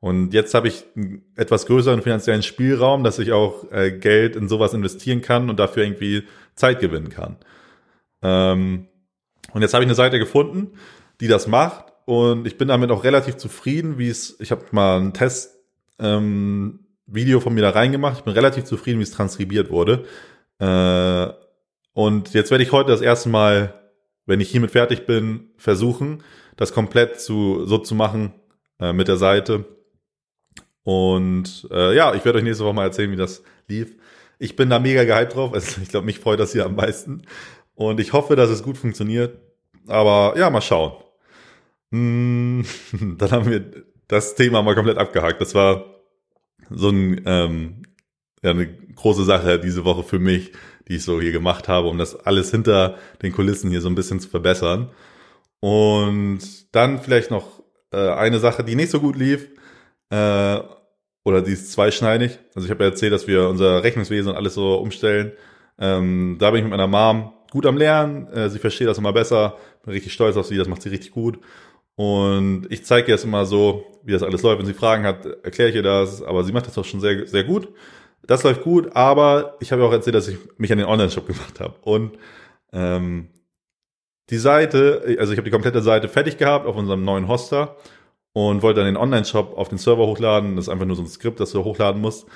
Und 0.00 0.34
jetzt 0.34 0.54
habe 0.54 0.68
ich 0.68 0.84
einen 0.96 1.24
etwas 1.36 1.66
größeren 1.66 2.02
finanziellen 2.02 2.42
Spielraum, 2.42 3.04
dass 3.04 3.18
ich 3.18 3.32
auch 3.32 3.70
äh, 3.70 3.92
Geld 3.92 4.36
in 4.36 4.48
sowas 4.48 4.74
investieren 4.74 5.22
kann 5.22 5.48
und 5.48 5.58
dafür 5.58 5.84
irgendwie 5.84 6.24
Zeit 6.54 6.80
gewinnen 6.80 7.08
kann. 7.08 7.36
Ähm, 8.20 8.88
und 9.52 9.62
jetzt 9.62 9.74
habe 9.74 9.84
ich 9.84 9.88
eine 9.88 9.94
Seite 9.94 10.18
gefunden, 10.18 10.72
die 11.20 11.28
das 11.28 11.46
macht 11.46 11.91
und 12.04 12.46
ich 12.46 12.58
bin 12.58 12.68
damit 12.68 12.90
auch 12.90 13.04
relativ 13.04 13.36
zufrieden, 13.36 13.98
wie 13.98 14.08
es, 14.08 14.36
ich 14.40 14.50
habe 14.50 14.64
mal 14.72 14.98
einen 14.98 15.12
Test 15.12 15.58
ähm, 15.98 16.80
Video 17.06 17.40
von 17.40 17.54
mir 17.54 17.62
da 17.62 17.70
reingemacht. 17.70 18.18
Ich 18.18 18.24
bin 18.24 18.32
relativ 18.32 18.64
zufrieden, 18.64 18.98
wie 18.98 19.04
es 19.04 19.10
transkribiert 19.10 19.70
wurde. 19.70 20.04
Äh, 20.58 21.32
und 21.92 22.32
jetzt 22.32 22.50
werde 22.50 22.64
ich 22.64 22.72
heute 22.72 22.90
das 22.90 23.00
erste 23.00 23.28
Mal, 23.28 23.90
wenn 24.26 24.40
ich 24.40 24.50
hiermit 24.50 24.70
fertig 24.70 25.06
bin, 25.06 25.50
versuchen, 25.56 26.22
das 26.56 26.72
komplett 26.72 27.20
zu, 27.20 27.66
so 27.66 27.78
zu 27.78 27.94
machen 27.94 28.32
äh, 28.80 28.92
mit 28.92 29.08
der 29.08 29.16
Seite. 29.16 29.64
Und 30.84 31.68
äh, 31.70 31.94
ja, 31.94 32.14
ich 32.14 32.24
werde 32.24 32.38
euch 32.38 32.44
nächste 32.44 32.64
Woche 32.64 32.74
mal 32.74 32.84
erzählen, 32.84 33.12
wie 33.12 33.16
das 33.16 33.42
lief. 33.68 33.96
Ich 34.38 34.56
bin 34.56 34.70
da 34.70 34.78
mega 34.78 35.04
gehypt 35.04 35.34
drauf. 35.34 35.52
Also 35.54 35.80
ich 35.80 35.88
glaube, 35.88 36.06
mich 36.06 36.18
freut 36.18 36.40
das 36.40 36.52
hier 36.52 36.64
am 36.64 36.74
meisten. 36.74 37.22
Und 37.74 38.00
ich 38.00 38.12
hoffe, 38.12 38.36
dass 38.36 38.50
es 38.50 38.62
gut 38.62 38.76
funktioniert. 38.76 39.38
Aber 39.86 40.34
ja, 40.36 40.50
mal 40.50 40.60
schauen. 40.60 40.92
Hm, 41.92 42.64
dann 43.18 43.30
haben 43.30 43.50
wir 43.50 43.64
das 44.08 44.34
Thema 44.34 44.62
mal 44.62 44.74
komplett 44.74 44.98
abgehakt. 44.98 45.40
Das 45.40 45.54
war 45.54 45.84
so 46.70 46.88
ein, 46.88 47.20
ähm, 47.26 47.82
ja, 48.42 48.50
eine 48.50 48.66
große 48.66 49.24
Sache 49.24 49.60
diese 49.60 49.84
Woche 49.84 50.02
für 50.02 50.18
mich, 50.18 50.52
die 50.88 50.96
ich 50.96 51.04
so 51.04 51.20
hier 51.20 51.32
gemacht 51.32 51.68
habe, 51.68 51.88
um 51.88 51.98
das 51.98 52.16
alles 52.16 52.50
hinter 52.50 52.98
den 53.22 53.32
Kulissen 53.32 53.70
hier 53.70 53.80
so 53.80 53.88
ein 53.88 53.94
bisschen 53.94 54.20
zu 54.20 54.28
verbessern. 54.28 54.90
Und 55.60 56.40
dann 56.72 57.00
vielleicht 57.00 57.30
noch 57.30 57.62
äh, 57.92 58.10
eine 58.10 58.40
Sache, 58.40 58.64
die 58.64 58.74
nicht 58.74 58.90
so 58.90 59.00
gut 59.00 59.16
lief, 59.16 59.48
äh, 60.10 60.60
oder 61.24 61.40
die 61.40 61.52
ist 61.52 61.72
zweischneidig. 61.72 62.38
Also 62.54 62.66
ich 62.66 62.70
habe 62.70 62.84
ja 62.84 62.90
erzählt, 62.90 63.12
dass 63.12 63.28
wir 63.28 63.48
unser 63.48 63.84
Rechnungswesen 63.84 64.32
und 64.32 64.36
alles 64.36 64.54
so 64.54 64.74
umstellen. 64.74 65.32
Ähm, 65.78 66.36
da 66.40 66.50
bin 66.50 66.58
ich 66.58 66.64
mit 66.64 66.70
meiner 66.70 66.88
Mom 66.88 67.32
gut 67.50 67.64
am 67.66 67.76
Lernen. 67.76 68.26
Äh, 68.28 68.50
sie 68.50 68.58
versteht 68.58 68.88
das 68.88 68.98
immer 68.98 69.12
besser. 69.12 69.56
Bin 69.84 69.92
richtig 69.92 70.12
stolz 70.12 70.36
auf 70.36 70.46
sie, 70.46 70.56
das 70.56 70.68
macht 70.68 70.82
sie 70.82 70.88
richtig 70.88 71.12
gut. 71.12 71.38
Und 71.96 72.66
ich 72.70 72.84
zeige 72.84 73.08
ihr 73.08 73.14
das 73.14 73.24
immer 73.24 73.44
so, 73.46 73.84
wie 74.02 74.12
das 74.12 74.22
alles 74.22 74.42
läuft. 74.42 74.58
Wenn 74.58 74.66
sie 74.66 74.74
Fragen 74.74 75.04
hat, 75.04 75.26
erkläre 75.44 75.70
ich 75.70 75.76
ihr 75.76 75.82
das. 75.82 76.22
Aber 76.22 76.44
sie 76.44 76.52
macht 76.52 76.66
das 76.66 76.78
auch 76.78 76.84
schon 76.84 77.00
sehr, 77.00 77.26
sehr 77.26 77.44
gut. 77.44 77.68
Das 78.26 78.44
läuft 78.44 78.62
gut, 78.62 78.94
aber 78.94 79.56
ich 79.60 79.72
habe 79.72 79.84
auch 79.84 79.92
erzählt, 79.92 80.14
dass 80.14 80.28
ich 80.28 80.38
mich 80.56 80.70
an 80.70 80.78
den 80.78 80.86
Online-Shop 80.86 81.26
gemacht 81.26 81.60
habe. 81.60 81.74
Und 81.82 82.18
ähm, 82.72 83.28
die 84.30 84.38
Seite, 84.38 85.02
also 85.18 85.32
ich 85.32 85.38
habe 85.38 85.44
die 85.44 85.50
komplette 85.50 85.82
Seite 85.82 86.08
fertig 86.08 86.38
gehabt 86.38 86.66
auf 86.66 86.76
unserem 86.76 87.04
neuen 87.04 87.26
Hoster 87.28 87.76
und 88.32 88.62
wollte 88.62 88.80
dann 88.80 88.94
den 88.94 88.96
Online-Shop 88.96 89.58
auf 89.58 89.68
den 89.68 89.78
Server 89.78 90.06
hochladen. 90.06 90.56
Das 90.56 90.66
ist 90.66 90.68
einfach 90.68 90.86
nur 90.86 90.96
so 90.96 91.02
ein 91.02 91.08
Skript, 91.08 91.40
das 91.40 91.50
du 91.50 91.64
hochladen 91.64 92.00
musst. 92.00 92.26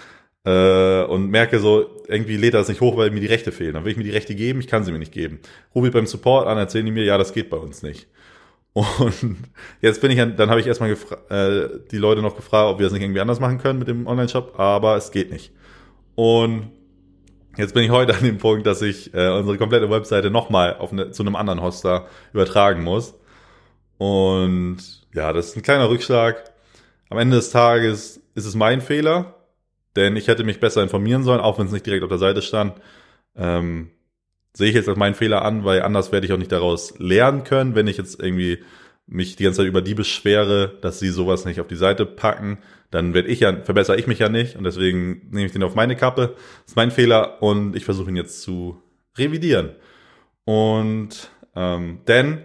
Äh, 0.44 1.04
und 1.04 1.30
merke 1.30 1.58
so, 1.60 2.02
irgendwie 2.08 2.36
lädt 2.36 2.54
das 2.54 2.68
nicht 2.68 2.80
hoch, 2.80 2.96
weil 2.96 3.10
mir 3.10 3.20
die 3.20 3.26
Rechte 3.26 3.52
fehlen. 3.52 3.74
Dann 3.74 3.84
will 3.84 3.92
ich 3.92 3.98
mir 3.98 4.04
die 4.04 4.10
Rechte 4.10 4.34
geben, 4.34 4.60
ich 4.60 4.68
kann 4.68 4.84
sie 4.84 4.92
mir 4.92 4.98
nicht 4.98 5.12
geben. 5.12 5.40
Rufe 5.74 5.88
ich 5.88 5.92
beim 5.92 6.06
Support 6.06 6.46
an, 6.46 6.58
erzählen 6.58 6.86
die 6.86 6.92
mir, 6.92 7.04
ja, 7.04 7.16
das 7.16 7.32
geht 7.32 7.50
bei 7.50 7.56
uns 7.56 7.82
nicht. 7.82 8.08
Und 8.76 9.38
jetzt 9.80 10.02
bin 10.02 10.10
ich, 10.10 10.18
dann 10.18 10.50
habe 10.50 10.60
ich 10.60 10.66
erstmal 10.66 10.90
äh, 10.90 11.68
die 11.90 11.96
Leute 11.96 12.20
noch 12.20 12.36
gefragt, 12.36 12.68
ob 12.68 12.78
wir 12.78 12.84
das 12.84 12.92
nicht 12.92 13.00
irgendwie 13.00 13.22
anders 13.22 13.40
machen 13.40 13.56
können 13.56 13.78
mit 13.78 13.88
dem 13.88 14.06
Online-Shop, 14.06 14.60
aber 14.60 14.96
es 14.96 15.10
geht 15.12 15.30
nicht. 15.30 15.50
Und 16.14 16.72
jetzt 17.56 17.72
bin 17.72 17.84
ich 17.84 17.90
heute 17.90 18.14
an 18.14 18.22
dem 18.22 18.36
Punkt, 18.36 18.66
dass 18.66 18.82
ich 18.82 19.14
äh, 19.14 19.30
unsere 19.30 19.56
komplette 19.56 19.88
Webseite 19.88 20.30
nochmal 20.30 20.76
eine, 20.78 21.10
zu 21.10 21.22
einem 21.22 21.36
anderen 21.36 21.62
Hoster 21.62 22.06
übertragen 22.34 22.84
muss. 22.84 23.14
Und 23.96 24.76
ja, 25.14 25.32
das 25.32 25.48
ist 25.48 25.56
ein 25.56 25.62
kleiner 25.62 25.88
Rückschlag. 25.88 26.44
Am 27.08 27.16
Ende 27.16 27.36
des 27.36 27.48
Tages 27.48 28.20
ist 28.34 28.44
es 28.44 28.54
mein 28.54 28.82
Fehler, 28.82 29.36
denn 29.96 30.16
ich 30.16 30.28
hätte 30.28 30.44
mich 30.44 30.60
besser 30.60 30.82
informieren 30.82 31.22
sollen, 31.22 31.40
auch 31.40 31.58
wenn 31.58 31.64
es 31.64 31.72
nicht 31.72 31.86
direkt 31.86 32.02
auf 32.02 32.10
der 32.10 32.18
Seite 32.18 32.42
stand. 32.42 32.74
Ähm, 33.36 33.88
sehe 34.56 34.70
ich 34.70 34.74
jetzt 34.74 34.88
als 34.88 34.96
meinen 34.96 35.14
Fehler 35.14 35.42
an, 35.42 35.64
weil 35.64 35.82
anders 35.82 36.12
werde 36.12 36.26
ich 36.26 36.32
auch 36.32 36.38
nicht 36.38 36.50
daraus 36.50 36.98
lernen 36.98 37.44
können, 37.44 37.74
wenn 37.74 37.88
ich 37.88 37.98
jetzt 37.98 38.18
irgendwie 38.18 38.58
mich 39.06 39.36
die 39.36 39.44
ganze 39.44 39.58
Zeit 39.58 39.66
über 39.66 39.82
die 39.82 39.94
beschwere, 39.94 40.78
dass 40.80 40.98
sie 40.98 41.10
sowas 41.10 41.44
nicht 41.44 41.60
auf 41.60 41.68
die 41.68 41.76
Seite 41.76 42.06
packen, 42.06 42.58
dann 42.90 43.12
werde 43.12 43.28
ich 43.28 43.40
ja, 43.40 43.54
verbessere 43.54 43.98
ich 43.98 44.06
mich 44.06 44.18
ja 44.18 44.30
nicht 44.30 44.56
und 44.56 44.64
deswegen 44.64 45.28
nehme 45.30 45.44
ich 45.44 45.52
den 45.52 45.62
auf 45.62 45.74
meine 45.74 45.94
Kappe. 45.94 46.36
Das 46.62 46.68
ist 46.68 46.76
mein 46.76 46.90
Fehler 46.90 47.42
und 47.42 47.76
ich 47.76 47.84
versuche 47.84 48.08
ihn 48.08 48.16
jetzt 48.16 48.40
zu 48.40 48.80
revidieren. 49.18 49.72
Und 50.44 51.30
ähm, 51.54 52.00
denn 52.08 52.38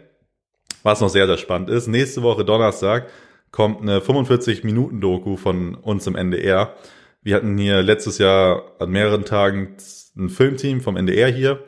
was 0.83 0.99
noch 0.99 1.09
sehr, 1.09 1.27
sehr 1.27 1.37
spannend 1.37 1.69
ist. 1.69 1.87
Nächste 1.87 2.23
Woche 2.23 2.43
Donnerstag 2.43 3.07
kommt 3.51 3.81
eine 3.81 3.99
45-Minuten-Doku 3.99 5.37
von 5.37 5.75
uns 5.75 6.07
im 6.07 6.15
NDR. 6.15 6.75
Wir 7.21 7.35
hatten 7.35 7.57
hier 7.57 7.81
letztes 7.81 8.17
Jahr 8.17 8.63
an 8.79 8.89
mehreren 8.89 9.23
Tagen 9.23 9.77
ein 10.17 10.29
Filmteam 10.29 10.81
vom 10.81 10.97
NDR 10.97 11.29
hier 11.29 11.63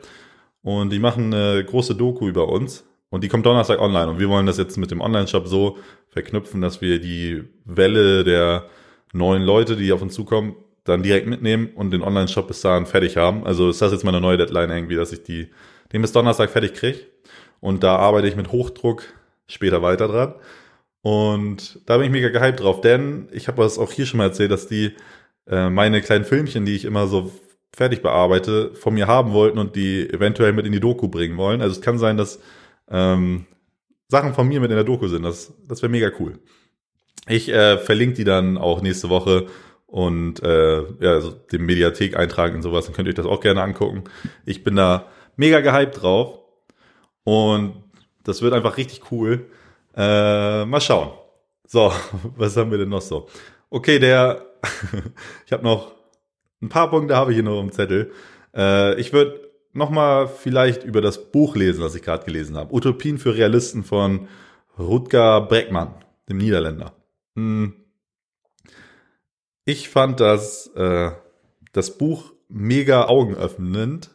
und 0.64 0.90
die 0.90 0.98
machen 0.98 1.32
eine 1.32 1.62
große 1.62 1.94
Doku 1.94 2.26
über 2.26 2.48
uns 2.48 2.84
und 3.10 3.22
die 3.22 3.28
kommt 3.28 3.46
Donnerstag 3.46 3.80
online 3.80 4.10
und 4.10 4.18
wir 4.18 4.28
wollen 4.28 4.46
das 4.46 4.58
jetzt 4.58 4.76
mit 4.78 4.90
dem 4.90 5.00
Online-Shop 5.00 5.46
so 5.46 5.78
verknüpfen, 6.08 6.60
dass 6.60 6.80
wir 6.80 6.98
die 6.98 7.44
Welle 7.64 8.24
der 8.24 8.66
neuen 9.12 9.42
Leute, 9.42 9.76
die 9.76 9.92
auf 9.92 10.02
uns 10.02 10.14
zukommen, 10.14 10.56
dann 10.82 11.02
direkt 11.02 11.26
mitnehmen 11.26 11.70
und 11.74 11.92
den 11.92 12.02
Online-Shop 12.02 12.48
bis 12.48 12.62
dahin 12.62 12.86
fertig 12.86 13.16
haben. 13.16 13.46
Also 13.46 13.68
ist 13.68 13.82
das 13.82 13.92
jetzt 13.92 14.04
meine 14.04 14.20
neue 14.20 14.38
Deadline 14.38 14.70
irgendwie, 14.70 14.96
dass 14.96 15.12
ich 15.12 15.22
die, 15.22 15.50
den 15.92 16.02
bis 16.02 16.12
Donnerstag 16.12 16.50
fertig 16.50 16.74
kriege. 16.74 17.00
Und 17.60 17.82
da 17.82 17.96
arbeite 17.96 18.26
ich 18.26 18.36
mit 18.36 18.50
Hochdruck 18.50 19.04
später 19.46 19.82
weiter 19.82 20.08
dran. 20.08 20.34
Und 21.02 21.80
da 21.86 21.98
bin 21.98 22.06
ich 22.06 22.12
mega 22.12 22.30
gehypt 22.30 22.60
drauf, 22.60 22.80
denn 22.80 23.28
ich 23.32 23.48
habe 23.48 23.62
das 23.62 23.78
auch 23.78 23.92
hier 23.92 24.06
schon 24.06 24.18
mal 24.18 24.24
erzählt, 24.24 24.50
dass 24.50 24.66
die 24.66 24.92
äh, 25.46 25.68
meine 25.68 26.00
kleinen 26.00 26.24
Filmchen, 26.24 26.64
die 26.64 26.74
ich 26.74 26.86
immer 26.86 27.06
so 27.06 27.30
fertig 27.74 28.02
bearbeite, 28.02 28.74
von 28.74 28.94
mir 28.94 29.06
haben 29.06 29.32
wollten 29.32 29.58
und 29.58 29.76
die 29.76 30.08
eventuell 30.08 30.52
mit 30.52 30.66
in 30.66 30.72
die 30.72 30.80
Doku 30.80 31.08
bringen 31.08 31.36
wollen. 31.36 31.60
Also 31.60 31.74
es 31.74 31.80
kann 31.80 31.98
sein, 31.98 32.16
dass 32.16 32.40
ähm, 32.90 33.46
Sachen 34.08 34.34
von 34.34 34.46
mir 34.46 34.60
mit 34.60 34.70
in 34.70 34.76
der 34.76 34.84
Doku 34.84 35.08
sind. 35.08 35.22
Das, 35.22 35.52
das 35.66 35.82
wäre 35.82 35.90
mega 35.90 36.10
cool. 36.20 36.38
Ich 37.26 37.48
äh, 37.48 37.78
verlinke 37.78 38.14
die 38.14 38.24
dann 38.24 38.58
auch 38.58 38.82
nächste 38.82 39.08
Woche 39.08 39.46
und 39.86 40.42
äh, 40.42 40.82
ja, 41.00 41.12
also 41.12 41.30
den 41.30 41.64
Mediathek 41.64 42.16
eintragen 42.16 42.56
und 42.56 42.62
sowas, 42.62 42.86
dann 42.86 42.94
könnt 42.94 43.08
ihr 43.08 43.10
euch 43.10 43.16
das 43.16 43.26
auch 43.26 43.40
gerne 43.40 43.62
angucken. 43.62 44.04
Ich 44.44 44.62
bin 44.62 44.76
da 44.76 45.08
mega 45.36 45.60
gehypt 45.60 46.02
drauf. 46.02 46.40
Und 47.24 47.82
das 48.22 48.42
wird 48.42 48.52
einfach 48.52 48.76
richtig 48.76 49.10
cool. 49.10 49.46
Äh, 49.96 50.64
mal 50.64 50.80
schauen. 50.80 51.12
So, 51.66 51.92
was 52.36 52.56
haben 52.56 52.70
wir 52.70 52.78
denn 52.78 52.90
noch 52.90 53.02
so? 53.02 53.28
Okay, 53.70 53.98
der, 53.98 54.46
ich 55.46 55.52
habe 55.52 55.64
noch 55.64 55.92
ein 56.64 56.68
paar 56.68 56.90
Punkte 56.90 57.16
habe 57.16 57.30
ich 57.30 57.36
hier 57.36 57.44
noch 57.44 57.60
im 57.60 57.72
Zettel. 57.72 58.12
Äh, 58.54 58.98
ich 59.00 59.12
würde 59.12 59.40
noch 59.72 59.90
mal 59.90 60.28
vielleicht 60.28 60.84
über 60.84 61.00
das 61.00 61.30
Buch 61.30 61.56
lesen, 61.56 61.82
das 61.82 61.94
ich 61.94 62.02
gerade 62.02 62.24
gelesen 62.24 62.56
habe. 62.56 62.74
Utopien 62.74 63.18
für 63.18 63.34
Realisten 63.34 63.84
von 63.84 64.28
Rutger 64.78 65.42
Breckmann, 65.42 65.94
dem 66.28 66.38
Niederländer. 66.38 66.92
Hm. 67.36 67.74
Ich 69.64 69.88
fand 69.88 70.20
das, 70.20 70.68
äh, 70.76 71.10
das 71.72 71.98
Buch 71.98 72.32
mega 72.48 73.06
augenöffnend. 73.06 74.10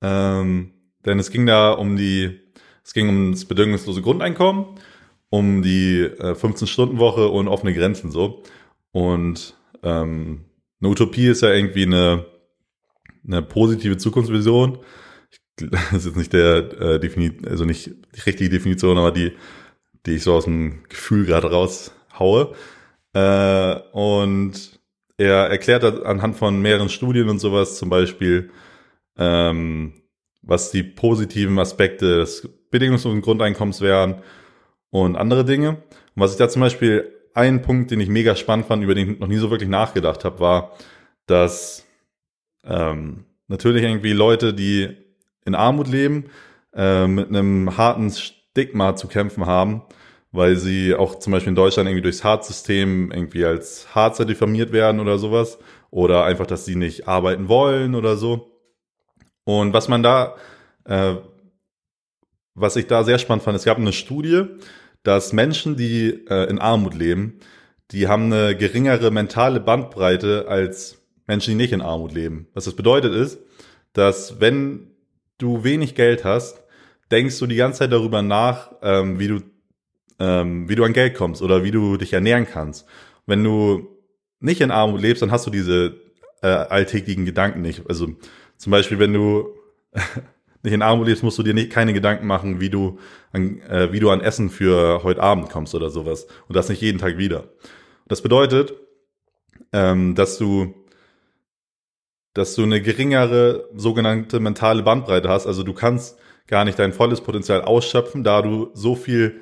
Ähm, 0.00 0.72
denn 1.04 1.18
es 1.18 1.30
ging 1.30 1.46
da 1.46 1.72
um 1.72 1.96
die, 1.96 2.40
es 2.84 2.94
ging 2.94 3.08
um 3.08 3.32
das 3.32 3.44
bedingungslose 3.44 4.02
Grundeinkommen, 4.02 4.66
um 5.30 5.62
die 5.62 6.00
äh, 6.00 6.32
15-Stunden-Woche 6.32 7.28
und 7.28 7.48
offene 7.48 7.74
Grenzen 7.74 8.10
so. 8.10 8.42
Und 8.92 9.56
ähm, 9.82 10.44
eine 10.82 10.90
Utopie 10.90 11.28
ist 11.28 11.42
ja 11.42 11.52
irgendwie 11.52 11.84
eine, 11.84 12.26
eine 13.26 13.42
positive 13.42 13.96
Zukunftsvision. 13.96 14.78
das 15.56 15.92
ist 15.92 16.06
jetzt 16.06 16.16
nicht 16.16 16.32
der 16.32 16.72
äh, 16.80 17.00
Definit 17.00 17.46
also 17.46 17.64
nicht 17.64 17.86
die 17.86 18.20
richtige 18.20 18.50
Definition, 18.50 18.98
aber 18.98 19.12
die, 19.12 19.32
die 20.06 20.12
ich 20.12 20.24
so 20.24 20.34
aus 20.34 20.44
dem 20.44 20.82
Gefühl 20.88 21.24
gerade 21.24 21.50
raushaue. 21.50 22.54
Äh, 23.14 23.76
und 23.92 24.80
er 25.18 25.50
erklärt 25.50 25.84
anhand 25.84 26.36
von 26.36 26.60
mehreren 26.60 26.88
Studien 26.88 27.28
und 27.28 27.38
sowas, 27.38 27.78
zum 27.78 27.88
Beispiel, 27.88 28.50
ähm, 29.16 30.02
was 30.42 30.72
die 30.72 30.82
positiven 30.82 31.58
Aspekte 31.60 32.16
des 32.16 32.48
bedingungslosen 32.70 33.20
Grundeinkommens 33.20 33.80
wären 33.82 34.22
und 34.90 35.14
andere 35.14 35.44
Dinge. 35.44 35.68
Und 36.14 36.22
was 36.22 36.32
ich 36.32 36.38
da 36.38 36.48
zum 36.48 36.60
Beispiel, 36.60 37.12
ein 37.34 37.62
Punkt, 37.62 37.90
den 37.90 38.00
ich 38.00 38.08
mega 38.08 38.36
spannend 38.36 38.66
fand, 38.66 38.82
über 38.82 38.94
den 38.94 39.12
ich 39.12 39.18
noch 39.18 39.28
nie 39.28 39.36
so 39.36 39.50
wirklich 39.50 39.68
nachgedacht 39.68 40.24
habe, 40.24 40.40
war, 40.40 40.72
dass 41.26 41.86
ähm, 42.64 43.24
natürlich 43.48 43.82
irgendwie 43.82 44.12
Leute, 44.12 44.54
die 44.54 44.96
in 45.44 45.54
Armut 45.54 45.88
leben, 45.88 46.26
äh, 46.74 47.06
mit 47.06 47.28
einem 47.28 47.76
harten 47.76 48.10
Stigma 48.10 48.96
zu 48.96 49.08
kämpfen 49.08 49.46
haben, 49.46 49.82
weil 50.30 50.56
sie 50.56 50.94
auch 50.94 51.18
zum 51.18 51.32
Beispiel 51.32 51.50
in 51.50 51.56
Deutschland 51.56 51.88
irgendwie 51.88 52.02
durchs 52.02 52.24
Hartz-System 52.24 53.10
irgendwie 53.12 53.44
als 53.44 53.94
Harzer 53.94 54.24
diffamiert 54.24 54.72
werden 54.72 55.00
oder 55.00 55.18
sowas. 55.18 55.58
Oder 55.90 56.24
einfach, 56.24 56.46
dass 56.46 56.64
sie 56.64 56.74
nicht 56.74 57.06
arbeiten 57.06 57.48
wollen 57.48 57.94
oder 57.94 58.16
so. 58.16 58.50
Und 59.44 59.74
was 59.74 59.88
man 59.88 60.02
da, 60.02 60.36
äh, 60.84 61.16
was 62.54 62.76
ich 62.76 62.86
da 62.86 63.04
sehr 63.04 63.18
spannend 63.18 63.44
fand, 63.44 63.56
es 63.56 63.64
gab 63.64 63.76
eine 63.76 63.92
Studie, 63.92 64.46
dass 65.02 65.32
Menschen, 65.32 65.76
die 65.76 66.26
äh, 66.28 66.48
in 66.48 66.58
Armut 66.58 66.94
leben, 66.94 67.40
die 67.90 68.08
haben 68.08 68.32
eine 68.32 68.56
geringere 68.56 69.10
mentale 69.10 69.60
Bandbreite 69.60 70.46
als 70.48 70.98
Menschen, 71.26 71.50
die 71.50 71.56
nicht 71.56 71.72
in 71.72 71.82
Armut 71.82 72.12
leben. 72.12 72.48
Was 72.54 72.64
das 72.64 72.74
bedeutet 72.74 73.14
ist, 73.14 73.38
dass 73.92 74.40
wenn 74.40 74.90
du 75.38 75.64
wenig 75.64 75.94
Geld 75.94 76.24
hast, 76.24 76.62
denkst 77.10 77.38
du 77.38 77.46
die 77.46 77.56
ganze 77.56 77.80
Zeit 77.80 77.92
darüber 77.92 78.22
nach, 78.22 78.72
ähm, 78.82 79.18
wie 79.18 79.28
du 79.28 79.40
ähm, 80.18 80.68
wie 80.68 80.76
du 80.76 80.84
an 80.84 80.92
Geld 80.92 81.14
kommst 81.14 81.42
oder 81.42 81.64
wie 81.64 81.72
du 81.72 81.96
dich 81.96 82.12
ernähren 82.12 82.46
kannst. 82.46 82.86
Wenn 83.26 83.42
du 83.42 83.88
nicht 84.40 84.60
in 84.60 84.70
Armut 84.70 85.00
lebst, 85.00 85.22
dann 85.22 85.32
hast 85.32 85.46
du 85.46 85.50
diese 85.50 85.96
äh, 86.42 86.46
alltäglichen 86.46 87.24
Gedanken 87.24 87.60
nicht. 87.60 87.82
Also 87.88 88.08
zum 88.56 88.70
Beispiel, 88.70 88.98
wenn 88.98 89.12
du 89.12 89.48
nicht 90.62 90.72
in 90.72 90.82
Armut 90.82 91.08
lebst, 91.08 91.22
musst 91.22 91.38
du 91.38 91.42
dir 91.42 91.54
nicht, 91.54 91.70
keine 91.70 91.92
Gedanken 91.92 92.26
machen, 92.26 92.60
wie 92.60 92.70
du, 92.70 92.98
an, 93.32 93.60
äh, 93.62 93.92
wie 93.92 94.00
du 94.00 94.10
an 94.10 94.20
Essen 94.20 94.50
für 94.50 95.02
heute 95.02 95.22
Abend 95.22 95.50
kommst 95.50 95.74
oder 95.74 95.90
sowas. 95.90 96.26
Und 96.48 96.56
das 96.56 96.68
nicht 96.68 96.82
jeden 96.82 96.98
Tag 96.98 97.18
wieder. 97.18 97.48
Das 98.06 98.22
bedeutet, 98.22 98.74
ähm, 99.72 100.14
dass 100.14 100.38
du 100.38 100.74
dass 102.34 102.54
du 102.54 102.62
eine 102.62 102.80
geringere 102.80 103.68
sogenannte 103.74 104.40
mentale 104.40 104.82
Bandbreite 104.82 105.28
hast. 105.28 105.46
Also 105.46 105.62
du 105.62 105.74
kannst 105.74 106.18
gar 106.46 106.64
nicht 106.64 106.78
dein 106.78 106.92
volles 106.92 107.20
Potenzial 107.20 107.62
ausschöpfen, 107.62 108.24
da 108.24 108.42
du 108.42 108.70
so 108.74 108.94
viel 108.94 109.40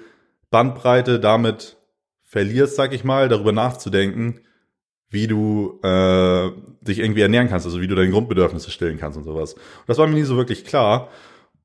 Bandbreite 0.50 1.20
damit 1.20 1.76
verlierst, 2.24 2.76
sag 2.76 2.92
ich 2.92 3.04
mal, 3.04 3.28
darüber 3.28 3.52
nachzudenken, 3.52 4.40
wie 5.10 5.26
du 5.26 5.80
äh, 5.82 6.50
dich 6.80 7.00
irgendwie 7.00 7.20
ernähren 7.20 7.48
kannst, 7.48 7.66
also 7.66 7.80
wie 7.80 7.88
du 7.88 7.94
deine 7.94 8.10
Grundbedürfnisse 8.10 8.70
stillen 8.70 8.98
kannst 8.98 9.18
und 9.18 9.24
sowas. 9.24 9.54
Und 9.54 9.88
das 9.88 9.98
war 9.98 10.06
mir 10.06 10.14
nie 10.14 10.22
so 10.22 10.36
wirklich 10.36 10.64
klar. 10.64 11.08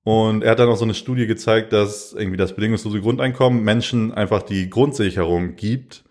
Und 0.03 0.43
er 0.43 0.51
hat 0.51 0.59
dann 0.59 0.69
auch 0.69 0.77
so 0.77 0.83
eine 0.83 0.93
Studie 0.93 1.25
gezeigt, 1.27 1.73
dass 1.73 2.13
irgendwie 2.13 2.37
das 2.37 2.55
bedingungslose 2.55 3.01
Grundeinkommen 3.01 3.63
Menschen 3.63 4.13
einfach 4.13 4.43
die 4.43 4.69
Grundsicherung 4.69 5.55
gibt 5.55 6.03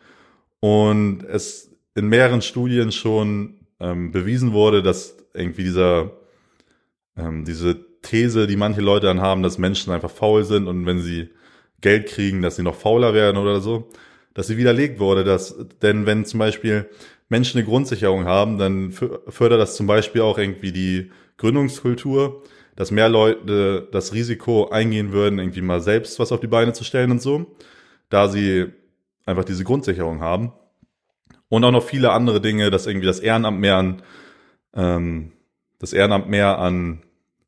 und 0.60 1.22
es 1.24 1.70
in 1.94 2.08
mehreren 2.08 2.42
Studien 2.42 2.90
schon 2.90 3.60
ähm, 3.78 4.10
bewiesen 4.10 4.52
wurde, 4.52 4.82
dass 4.82 5.16
irgendwie 5.32 5.62
dieser 5.62 6.12
ähm, 7.16 7.44
diese 7.44 7.76
These, 8.02 8.46
die 8.46 8.56
manche 8.56 8.80
Leute 8.80 9.06
dann 9.06 9.20
haben, 9.20 9.42
dass 9.42 9.58
Menschen 9.58 9.92
einfach 9.92 10.10
faul 10.10 10.44
sind 10.44 10.66
und 10.66 10.86
wenn 10.86 11.00
sie 11.00 11.30
Geld 11.80 12.06
kriegen, 12.06 12.42
dass 12.42 12.56
sie 12.56 12.62
noch 12.62 12.76
fauler 12.76 13.14
werden 13.14 13.36
oder 13.36 13.60
so, 13.60 13.88
dass 14.34 14.46
sie 14.46 14.56
widerlegt 14.56 14.98
wurde, 14.98 15.24
dass, 15.24 15.54
denn 15.82 16.06
wenn 16.06 16.24
zum 16.24 16.38
Beispiel 16.38 16.88
Menschen 17.28 17.58
eine 17.58 17.66
Grundsicherung 17.66 18.24
haben, 18.26 18.58
dann 18.58 18.92
fördert 18.92 19.60
das 19.60 19.76
zum 19.76 19.86
Beispiel 19.86 20.20
auch 20.20 20.38
irgendwie 20.38 20.72
die 20.72 21.10
Gründungskultur, 21.36 22.42
dass 22.76 22.90
mehr 22.90 23.08
Leute 23.08 23.88
das 23.92 24.12
Risiko 24.12 24.68
eingehen 24.68 25.12
würden, 25.12 25.38
irgendwie 25.38 25.62
mal 25.62 25.80
selbst 25.80 26.18
was 26.18 26.32
auf 26.32 26.40
die 26.40 26.46
Beine 26.46 26.72
zu 26.72 26.84
stellen 26.84 27.10
und 27.10 27.22
so, 27.22 27.56
da 28.10 28.28
sie 28.28 28.66
einfach 29.26 29.44
diese 29.44 29.64
Grundsicherung 29.64 30.20
haben. 30.20 30.52
Und 31.48 31.64
auch 31.64 31.70
noch 31.70 31.84
viele 31.84 32.12
andere 32.12 32.40
Dinge, 32.40 32.70
dass 32.70 32.86
irgendwie 32.86 33.06
das 33.06 33.20
Ehrenamt 33.20 33.60
mehr 33.60 33.76
an, 33.76 34.02
ähm, 34.74 35.32
das 35.78 35.92
Ehrenamt 35.92 36.28
mehr 36.28 36.58
an 36.58 37.02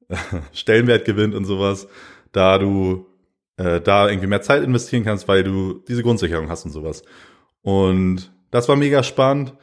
Stellenwert 0.52 1.04
gewinnt 1.04 1.34
und 1.34 1.44
sowas, 1.44 1.88
da 2.32 2.58
du 2.58 3.06
äh, 3.56 3.80
da 3.80 4.08
irgendwie 4.08 4.28
mehr 4.28 4.42
Zeit 4.42 4.62
investieren 4.62 5.04
kannst, 5.04 5.28
weil 5.28 5.42
du 5.42 5.82
diese 5.88 6.02
Grundsicherung 6.02 6.48
hast 6.48 6.64
und 6.64 6.70
sowas. 6.70 7.02
Und 7.62 8.30
das 8.56 8.68
war 8.68 8.76
mega 8.76 9.02
spannend. 9.02 9.54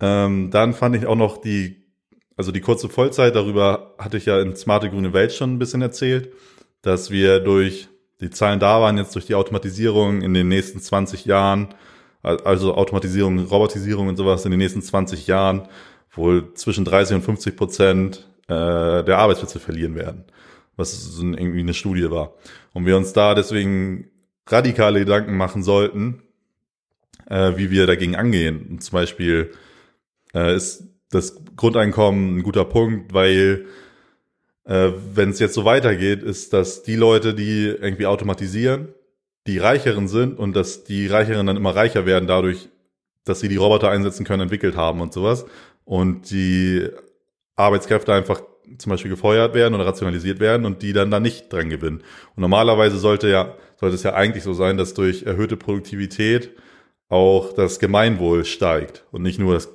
Ähm, 0.00 0.50
dann 0.50 0.74
fand 0.74 0.94
ich 0.96 1.06
auch 1.06 1.16
noch 1.16 1.38
die, 1.38 1.84
also 2.36 2.52
die 2.52 2.60
kurze 2.60 2.88
Vollzeit, 2.88 3.34
darüber 3.34 3.94
hatte 3.98 4.16
ich 4.16 4.26
ja 4.26 4.40
in 4.40 4.54
Smarte 4.54 4.90
Grüne 4.90 5.12
Welt 5.12 5.32
schon 5.32 5.54
ein 5.54 5.58
bisschen 5.58 5.82
erzählt, 5.82 6.32
dass 6.82 7.10
wir 7.10 7.40
durch, 7.40 7.88
die 8.20 8.30
Zahlen 8.30 8.60
da 8.60 8.80
waren, 8.80 8.98
jetzt 8.98 9.14
durch 9.14 9.26
die 9.26 9.34
Automatisierung 9.34 10.22
in 10.22 10.34
den 10.34 10.48
nächsten 10.48 10.80
20 10.80 11.24
Jahren, 11.24 11.68
also 12.22 12.74
Automatisierung, 12.74 13.38
Robotisierung 13.38 14.08
und 14.08 14.16
sowas 14.16 14.44
in 14.44 14.50
den 14.50 14.58
nächsten 14.58 14.82
20 14.82 15.26
Jahren 15.26 15.68
wohl 16.12 16.52
zwischen 16.54 16.84
30 16.84 17.16
und 17.16 17.22
50 17.22 17.56
Prozent 17.56 18.28
äh, 18.48 19.04
der 19.04 19.18
Arbeitsplätze 19.18 19.60
verlieren 19.60 19.94
werden, 19.94 20.24
was 20.76 20.92
so 20.92 21.22
irgendwie 21.22 21.60
eine 21.60 21.74
Studie 21.74 22.10
war. 22.10 22.34
Und 22.74 22.86
wir 22.86 22.96
uns 22.96 23.12
da 23.12 23.34
deswegen 23.34 24.10
radikale 24.46 25.00
Gedanken 25.00 25.36
machen 25.36 25.62
sollten, 25.62 26.22
äh, 27.28 27.52
wie 27.56 27.70
wir 27.70 27.86
dagegen 27.86 28.16
angehen. 28.16 28.66
Und 28.70 28.82
zum 28.82 28.92
Beispiel 28.92 29.52
äh, 30.34 30.54
ist 30.54 30.84
das 31.10 31.40
Grundeinkommen 31.56 32.38
ein 32.38 32.42
guter 32.42 32.64
Punkt, 32.64 33.14
weil 33.14 33.66
äh, 34.64 34.90
wenn 35.14 35.30
es 35.30 35.38
jetzt 35.38 35.54
so 35.54 35.64
weitergeht, 35.64 36.22
ist, 36.22 36.52
dass 36.52 36.82
die 36.82 36.96
Leute, 36.96 37.34
die 37.34 37.66
irgendwie 37.66 38.06
automatisieren, 38.06 38.88
die 39.46 39.58
Reicheren 39.58 40.08
sind 40.08 40.38
und 40.38 40.54
dass 40.54 40.84
die 40.84 41.06
Reicheren 41.06 41.46
dann 41.46 41.56
immer 41.56 41.74
reicher 41.74 42.04
werden 42.04 42.26
dadurch, 42.26 42.68
dass 43.24 43.40
sie 43.40 43.48
die 43.48 43.56
Roboter 43.56 43.90
einsetzen 43.90 44.24
können, 44.24 44.42
entwickelt 44.42 44.76
haben 44.76 45.00
und 45.00 45.12
sowas. 45.12 45.46
Und 45.84 46.30
die 46.30 46.86
Arbeitskräfte 47.56 48.12
einfach 48.12 48.42
zum 48.76 48.90
Beispiel 48.90 49.10
gefeuert 49.10 49.54
werden 49.54 49.74
oder 49.74 49.86
rationalisiert 49.86 50.40
werden 50.40 50.66
und 50.66 50.82
die 50.82 50.92
dann 50.92 51.10
da 51.10 51.20
nicht 51.20 51.50
dran 51.50 51.70
gewinnen. 51.70 52.02
Und 52.36 52.42
normalerweise 52.42 52.98
sollte 52.98 53.28
ja, 53.28 53.54
sollte 53.76 53.94
es 53.94 54.02
ja 54.02 54.12
eigentlich 54.12 54.44
so 54.44 54.52
sein, 54.52 54.76
dass 54.76 54.92
durch 54.92 55.22
erhöhte 55.22 55.56
Produktivität 55.56 56.50
auch 57.08 57.52
das 57.52 57.78
Gemeinwohl 57.78 58.44
steigt 58.44 59.04
und 59.10 59.22
nicht 59.22 59.38
nur 59.38 59.54
das, 59.54 59.72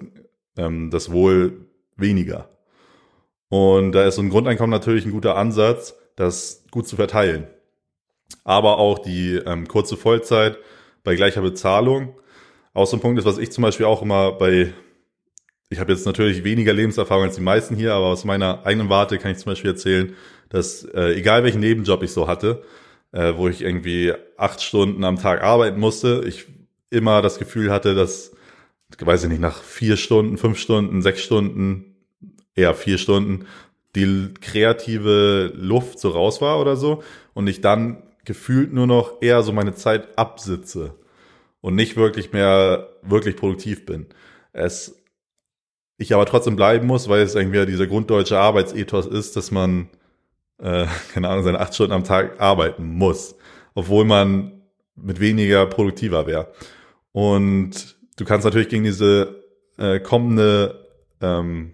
ähm, 0.57 0.89
das 0.89 1.11
Wohl 1.11 1.67
weniger. 1.97 2.49
Und 3.49 3.91
da 3.91 4.05
ist 4.05 4.15
so 4.15 4.21
ein 4.21 4.29
Grundeinkommen 4.29 4.71
natürlich 4.71 5.05
ein 5.05 5.11
guter 5.11 5.35
Ansatz, 5.35 5.95
das 6.15 6.63
gut 6.71 6.87
zu 6.87 6.95
verteilen. 6.95 7.47
Aber 8.43 8.77
auch 8.79 8.99
die 8.99 9.35
ähm, 9.35 9.67
kurze 9.67 9.97
Vollzeit 9.97 10.57
bei 11.03 11.15
gleicher 11.15 11.41
Bezahlung. 11.41 12.15
Auch 12.73 12.87
so 12.87 12.97
ein 12.97 13.01
Punkt 13.01 13.19
ist, 13.19 13.25
was 13.25 13.37
ich 13.37 13.51
zum 13.51 13.61
Beispiel 13.61 13.85
auch 13.85 14.01
immer 14.01 14.31
bei 14.31 14.73
ich 15.73 15.79
habe 15.79 15.91
jetzt 15.91 16.05
natürlich 16.05 16.43
weniger 16.43 16.71
Lebenserfahrung 16.71 17.25
als 17.25 17.35
die 17.35 17.41
meisten 17.41 17.75
hier, 17.75 17.93
aber 17.93 18.05
aus 18.05 18.25
meiner 18.25 18.65
eigenen 18.65 18.89
Warte 18.89 19.17
kann 19.17 19.31
ich 19.31 19.39
zum 19.39 19.51
Beispiel 19.51 19.71
erzählen, 19.71 20.15
dass 20.49 20.83
äh, 20.83 21.15
egal 21.15 21.43
welchen 21.43 21.59
Nebenjob 21.59 22.03
ich 22.03 22.11
so 22.11 22.27
hatte, 22.27 22.63
äh, 23.11 23.33
wo 23.35 23.47
ich 23.47 23.61
irgendwie 23.61 24.13
acht 24.37 24.61
Stunden 24.61 25.03
am 25.03 25.17
Tag 25.17 25.41
arbeiten 25.41 25.79
musste, 25.79 26.23
ich 26.27 26.45
immer 26.93 27.21
das 27.21 27.39
Gefühl 27.39 27.71
hatte, 27.71 27.95
dass, 27.95 28.31
weiß 28.99 29.23
ich 29.23 29.29
nicht, 29.29 29.41
nach 29.41 29.61
vier 29.61 29.97
Stunden, 29.97 30.37
fünf 30.37 30.57
Stunden, 30.57 31.01
sechs 31.01 31.21
Stunden, 31.21 31.95
eher 32.55 32.73
vier 32.75 32.97
Stunden, 32.97 33.45
die 33.95 34.33
kreative 34.39 35.51
Luft 35.55 35.99
so 35.99 36.09
raus 36.09 36.41
war 36.41 36.59
oder 36.59 36.75
so 36.75 37.03
und 37.33 37.47
ich 37.47 37.61
dann 37.61 38.03
gefühlt 38.25 38.73
nur 38.73 38.87
noch 38.87 39.21
eher 39.21 39.43
so 39.43 39.51
meine 39.51 39.75
Zeit 39.75 40.17
absitze 40.17 40.95
und 41.61 41.75
nicht 41.75 41.95
wirklich 41.95 42.31
mehr 42.31 42.89
wirklich 43.03 43.35
produktiv 43.35 43.85
bin. 43.85 44.07
Es 44.53 45.03
ich 45.97 46.13
aber 46.13 46.25
trotzdem 46.25 46.55
bleiben 46.55 46.87
muss, 46.87 47.09
weil 47.09 47.21
es 47.21 47.35
irgendwie 47.35 47.65
dieser 47.65 47.87
grunddeutsche 47.87 48.39
Arbeitsethos 48.39 49.05
ist, 49.05 49.35
dass 49.35 49.51
man, 49.51 49.89
äh, 50.59 50.85
keine 51.13 51.29
Ahnung, 51.29 51.43
seine 51.43 51.59
acht 51.59 51.73
Stunden 51.73 51.93
am 51.93 52.03
Tag 52.03 52.39
arbeiten 52.39 52.85
muss, 52.85 53.35
obwohl 53.73 54.05
man 54.05 54.61
mit 54.95 55.19
weniger 55.19 55.65
produktiver 55.65 56.27
wäre. 56.27 56.51
Und 57.13 57.95
du 58.17 58.25
kannst 58.25 58.43
natürlich 58.43 58.67
gegen 58.67 58.83
diese 58.83 59.43
äh, 59.77 60.01
kommende, 60.01 60.89
ähm, 61.21 61.73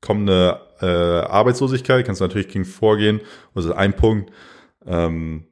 kommende 0.00 0.60
äh, 0.80 0.86
Arbeitslosigkeit, 0.86 2.04
kannst 2.04 2.20
du 2.20 2.24
natürlich 2.24 2.48
gegen 2.48 2.64
vorgehen, 2.64 3.20
also 3.54 3.72
ein 3.72 3.94
Punkt, 3.94 4.32
ähm, 4.84 5.46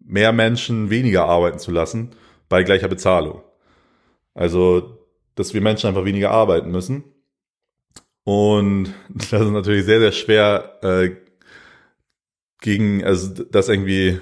mehr 0.00 0.32
Menschen 0.32 0.90
weniger 0.90 1.26
arbeiten 1.26 1.60
zu 1.60 1.70
lassen 1.70 2.16
bei 2.48 2.64
gleicher 2.64 2.88
Bezahlung. 2.88 3.42
Also 4.34 5.00
dass 5.40 5.54
wir 5.54 5.62
Menschen 5.62 5.88
einfach 5.88 6.04
weniger 6.04 6.30
arbeiten 6.30 6.70
müssen. 6.70 7.04
Und 8.24 8.92
das 9.08 9.40
ist 9.40 9.50
natürlich 9.50 9.84
sehr, 9.84 10.00
sehr 10.00 10.12
schwer 10.12 10.78
äh, 10.82 11.16
gegen, 12.60 13.02
also 13.04 13.44
das 13.44 13.68
irgendwie 13.68 14.20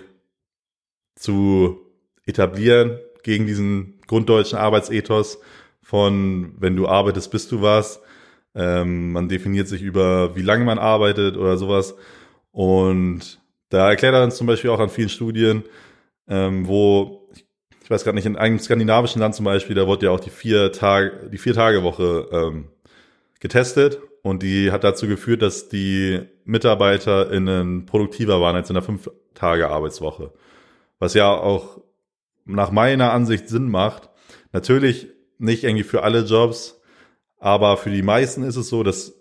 zu 1.17 1.81
etablieren, 2.25 2.99
gegen 3.29 3.47
diesen 3.47 4.01
grunddeutschen 4.07 4.59
Arbeitsethos 4.59 5.38
von, 5.83 6.55
wenn 6.59 6.77
du 6.77 6.88
arbeitest, 6.88 7.31
bist 7.31 7.53
du 7.53 7.61
was. 7.61 8.01
Ähm, 8.55 9.12
man 9.12 9.29
definiert 9.29 9.69
sich 9.69 9.83
über, 9.83 10.35
wie 10.35 10.43
lange 10.43 10.64
man 10.64 10.79
arbeitet 10.79 11.37
oder 11.37 11.59
sowas. 11.59 11.94
Und 12.52 13.38
da 13.69 13.90
erklärt 13.90 14.15
er 14.15 14.25
uns 14.25 14.37
zum 14.37 14.46
Beispiel 14.46 14.71
auch 14.71 14.81
an 14.81 14.88
vielen 14.88 15.11
Studien, 15.11 15.63
ähm, 16.27 16.67
wo, 16.67 17.29
ich 17.83 17.90
weiß 17.90 18.02
gerade 18.02 18.15
nicht, 18.15 18.25
in 18.25 18.37
einem 18.37 18.59
skandinavischen 18.59 19.21
Land 19.21 19.35
zum 19.35 19.44
Beispiel, 19.44 19.77
da 19.77 19.87
wurde 19.87 20.07
ja 20.07 20.13
auch 20.13 20.21
die 20.21 20.31
vier 20.31 20.73
Tage, 20.73 21.29
die 21.31 21.38
vier 21.38 21.52
Tage 21.52 21.83
Woche 21.83 22.29
ähm, 22.33 22.69
getestet 23.40 24.00
und 24.23 24.42
die 24.42 24.73
hat 24.73 24.85
dazu 24.85 25.07
geführt, 25.07 25.42
dass 25.42 25.69
die 25.69 26.23
MitarbeiterInnen 26.46 27.85
produktiver 27.85 28.40
waren 28.40 28.57
als 28.57 28.71
in 28.71 28.75
der 28.75 28.83
fünf 28.83 29.11
Tage 29.35 29.69
Arbeitswoche. 29.69 30.33
Was 30.98 31.13
ja 31.13 31.31
auch 31.31 31.83
nach 32.49 32.71
meiner 32.71 33.13
Ansicht 33.13 33.49
Sinn 33.49 33.71
macht. 33.71 34.11
Natürlich 34.53 35.09
nicht 35.38 35.65
irgendwie 35.65 35.85
für 35.85 36.03
alle 36.03 36.25
Jobs, 36.25 36.81
aber 37.38 37.77
für 37.77 37.90
die 37.90 38.03
meisten 38.03 38.42
ist 38.42 38.57
es 38.57 38.69
so, 38.69 38.83
dass 38.83 39.15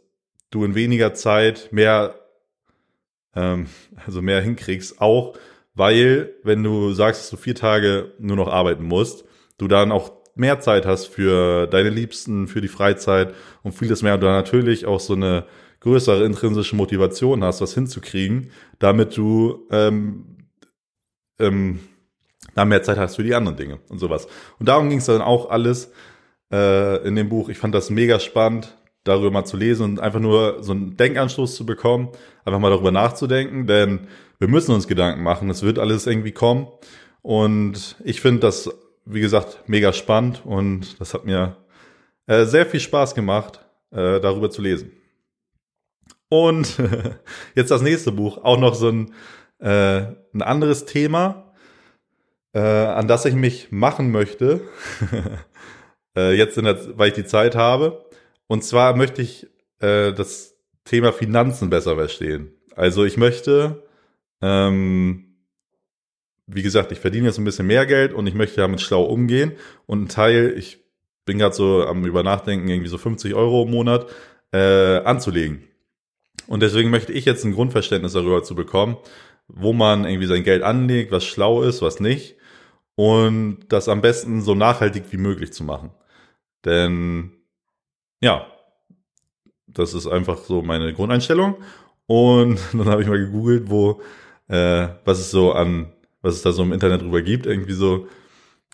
du 0.50 0.64
in 0.64 0.76
weniger 0.76 1.14
Zeit 1.14 1.70
mehr, 1.72 2.16
ähm, 3.36 3.68
also 4.06 4.22
mehr 4.22 4.42
hinkriegst, 4.42 5.02
auch 5.02 5.38
weil 5.76 6.34
wenn 6.44 6.64
du 6.64 6.94
sagst, 6.94 7.22
dass 7.22 7.30
du 7.30 7.38
vier 7.38 7.54
Tage 7.54 8.14
nur 8.18 8.36
noch 8.36 8.48
arbeiten 8.48 8.84
musst, 8.84 9.26
du 9.60 9.68
dann 9.68 9.92
auch 9.92 10.12
mehr 10.34 10.60
Zeit 10.60 10.86
hast 10.86 11.08
für 11.08 11.68
deine 11.68 11.90
Liebsten, 11.90 12.48
für 12.48 12.62
die 12.62 12.68
Freizeit 12.68 13.34
und 13.62 13.74
vieles 13.74 14.02
mehr 14.02 14.16
und 14.16 14.22
dann 14.22 14.32
natürlich 14.32 14.86
auch 14.86 15.00
so 15.00 15.14
eine 15.14 15.46
größere 15.82 16.26
intrinsische 16.26 16.76
Motivation 16.76 17.44
hast, 17.44 17.62
was 17.62 17.74
hinzukriegen, 17.74 18.52
damit 18.80 19.16
du 19.18 19.68
ähm, 19.72 20.48
ähm, 21.40 21.80
dann 22.58 22.68
mehr 22.68 22.84
Zeit 22.84 22.98
hast 22.98 23.16
für 23.16 23.24
die 23.24 23.36
anderen 23.36 23.58
Dinge 23.58 23.80
und 23.90 24.00
sowas. 24.00 24.28
Und 24.60 24.68
darum 24.68 24.90
ging 24.90 25.00
es 25.00 25.06
dann 25.06 25.22
auch 25.22 25.50
alles. 25.50 25.92
äh, 26.52 27.06
in 27.08 27.16
dem 27.16 27.30
Buch. 27.30 27.50
Ich 27.50 27.58
fand 27.58 27.76
das 27.76 27.90
mega 27.90 28.20
spannend, 28.20 28.78
darüber 29.04 29.32
mal 29.32 29.46
zu 29.46 29.58
lesen 29.58 29.84
und 29.84 30.00
einfach 30.00 30.20
nur 30.20 30.64
so 30.64 30.72
einen 30.74 30.98
Denkanstoß 30.98 31.56
zu 31.56 31.66
bekommen, 31.66 32.10
einfach 32.46 32.60
mal 32.60 32.70
darüber 32.70 32.92
nachzudenken, 32.92 33.68
denn 33.68 34.08
wir 34.40 34.48
müssen 34.48 34.74
uns 34.74 34.88
Gedanken 34.88 35.24
machen. 35.24 35.50
Es 35.50 35.64
wird 35.64 35.80
alles 35.80 36.08
irgendwie 36.08 36.32
kommen. 36.32 36.68
Und 37.22 37.96
ich 38.04 38.22
finde 38.22 38.42
das, 38.42 38.70
wie 39.06 39.22
gesagt, 39.22 39.64
mega 39.68 39.92
spannend 39.94 40.44
und 40.46 41.00
das 41.00 41.14
hat 41.14 41.26
mir 41.26 41.58
äh, 42.28 42.46
sehr 42.46 42.66
viel 42.66 42.80
Spaß 42.80 43.16
gemacht, 43.16 43.66
äh, 43.92 44.20
darüber 44.20 44.50
zu 44.50 44.62
lesen. 44.62 44.92
Und 46.30 46.78
jetzt 47.56 47.72
das 47.72 47.82
nächste 47.82 48.12
Buch, 48.12 48.38
auch 48.44 48.60
noch 48.60 48.76
so 48.76 48.90
ein, 48.90 49.14
äh, 49.60 50.06
ein 50.34 50.42
anderes 50.42 50.86
Thema, 50.86 51.47
äh, 52.58 52.86
an 52.88 53.08
das 53.08 53.26
ich 53.26 53.36
mich 53.36 53.72
machen 53.72 54.12
möchte, 54.12 54.62
äh, 56.18 56.36
jetzt, 56.36 56.58
in 56.58 56.66
der, 56.66 56.98
weil 56.98 57.10
ich 57.10 57.14
die 57.14 57.26
Zeit 57.26 57.56
habe. 57.56 58.06
Und 58.48 58.64
zwar 58.64 58.96
möchte 58.96 59.22
ich 59.22 59.46
äh, 59.80 60.12
das 60.12 60.56
Thema 60.84 61.14
Finanzen 61.14 61.70
besser 61.70 61.96
verstehen. 61.96 62.52
Also 62.76 63.06
ich 63.06 63.16
möchte, 63.16 63.84
ähm, 64.42 65.36
wie 66.48 66.64
gesagt, 66.64 66.92
ich 66.92 67.00
verdiene 67.00 67.28
jetzt 67.28 67.38
ein 67.38 67.44
bisschen 67.44 67.68
mehr 67.68 67.86
Geld 67.86 68.12
und 68.12 68.26
ich 68.26 68.34
möchte 68.34 68.62
damit 68.62 68.82
schlau 68.82 69.04
umgehen. 69.04 69.52
Und 69.86 70.04
ein 70.04 70.10
Teil, 70.10 70.56
ich 70.58 70.80
bin 71.26 71.38
gerade 71.38 71.54
so 71.54 71.84
am 71.84 72.06
über 72.06 72.24
nachdenken, 72.24 72.70
irgendwie 72.70 72.90
so 72.90 72.98
50 72.98 73.36
Euro 73.36 73.64
im 73.64 73.72
Monat 73.72 74.08
äh, 74.52 74.98
anzulegen. 75.04 75.62
Und 76.48 76.62
deswegen 76.64 76.90
möchte 76.90 77.14
ich 77.14 77.26
jetzt 77.26 77.44
ein 77.44 77.54
Grundverständnis 77.54 78.14
darüber 78.14 78.42
zu 78.42 78.56
bekommen, 78.56 78.98
wo 79.48 79.74
man 79.74 80.06
irgendwie 80.06 80.28
sein 80.28 80.44
Geld 80.44 80.64
anlegt, 80.64 81.12
was 81.12 81.24
schlau 81.24 81.62
ist, 81.62 81.84
was 81.84 82.00
nicht. 82.00 82.37
Und 82.98 83.60
das 83.70 83.90
am 83.90 84.02
besten 84.02 84.42
so 84.42 84.56
nachhaltig 84.56 85.04
wie 85.12 85.18
möglich 85.18 85.54
zu 85.54 85.64
machen. 85.64 85.92
Denn 86.66 87.32
ja, 88.20 88.48
das 89.68 89.94
ist 89.94 90.08
einfach 90.08 90.40
so 90.40 90.64
meine 90.64 90.92
Grundeinstellung. 90.94 91.58
Und 92.08 92.60
dann 92.74 92.88
habe 92.88 93.04
ich 93.04 93.08
mal 93.08 93.20
gegoogelt, 93.20 93.70
wo, 93.70 94.02
äh, 94.48 94.88
was 95.06 95.20
es 95.20 95.30
so 95.30 95.52
an, 95.52 95.94
was 96.24 96.34
es 96.34 96.42
da 96.42 96.52
so 96.52 96.64
im 96.64 96.74
Internet 96.74 97.02
drüber 97.02 97.22
gibt, 97.22 97.46
irgendwie 97.46 97.74
so 97.74 98.08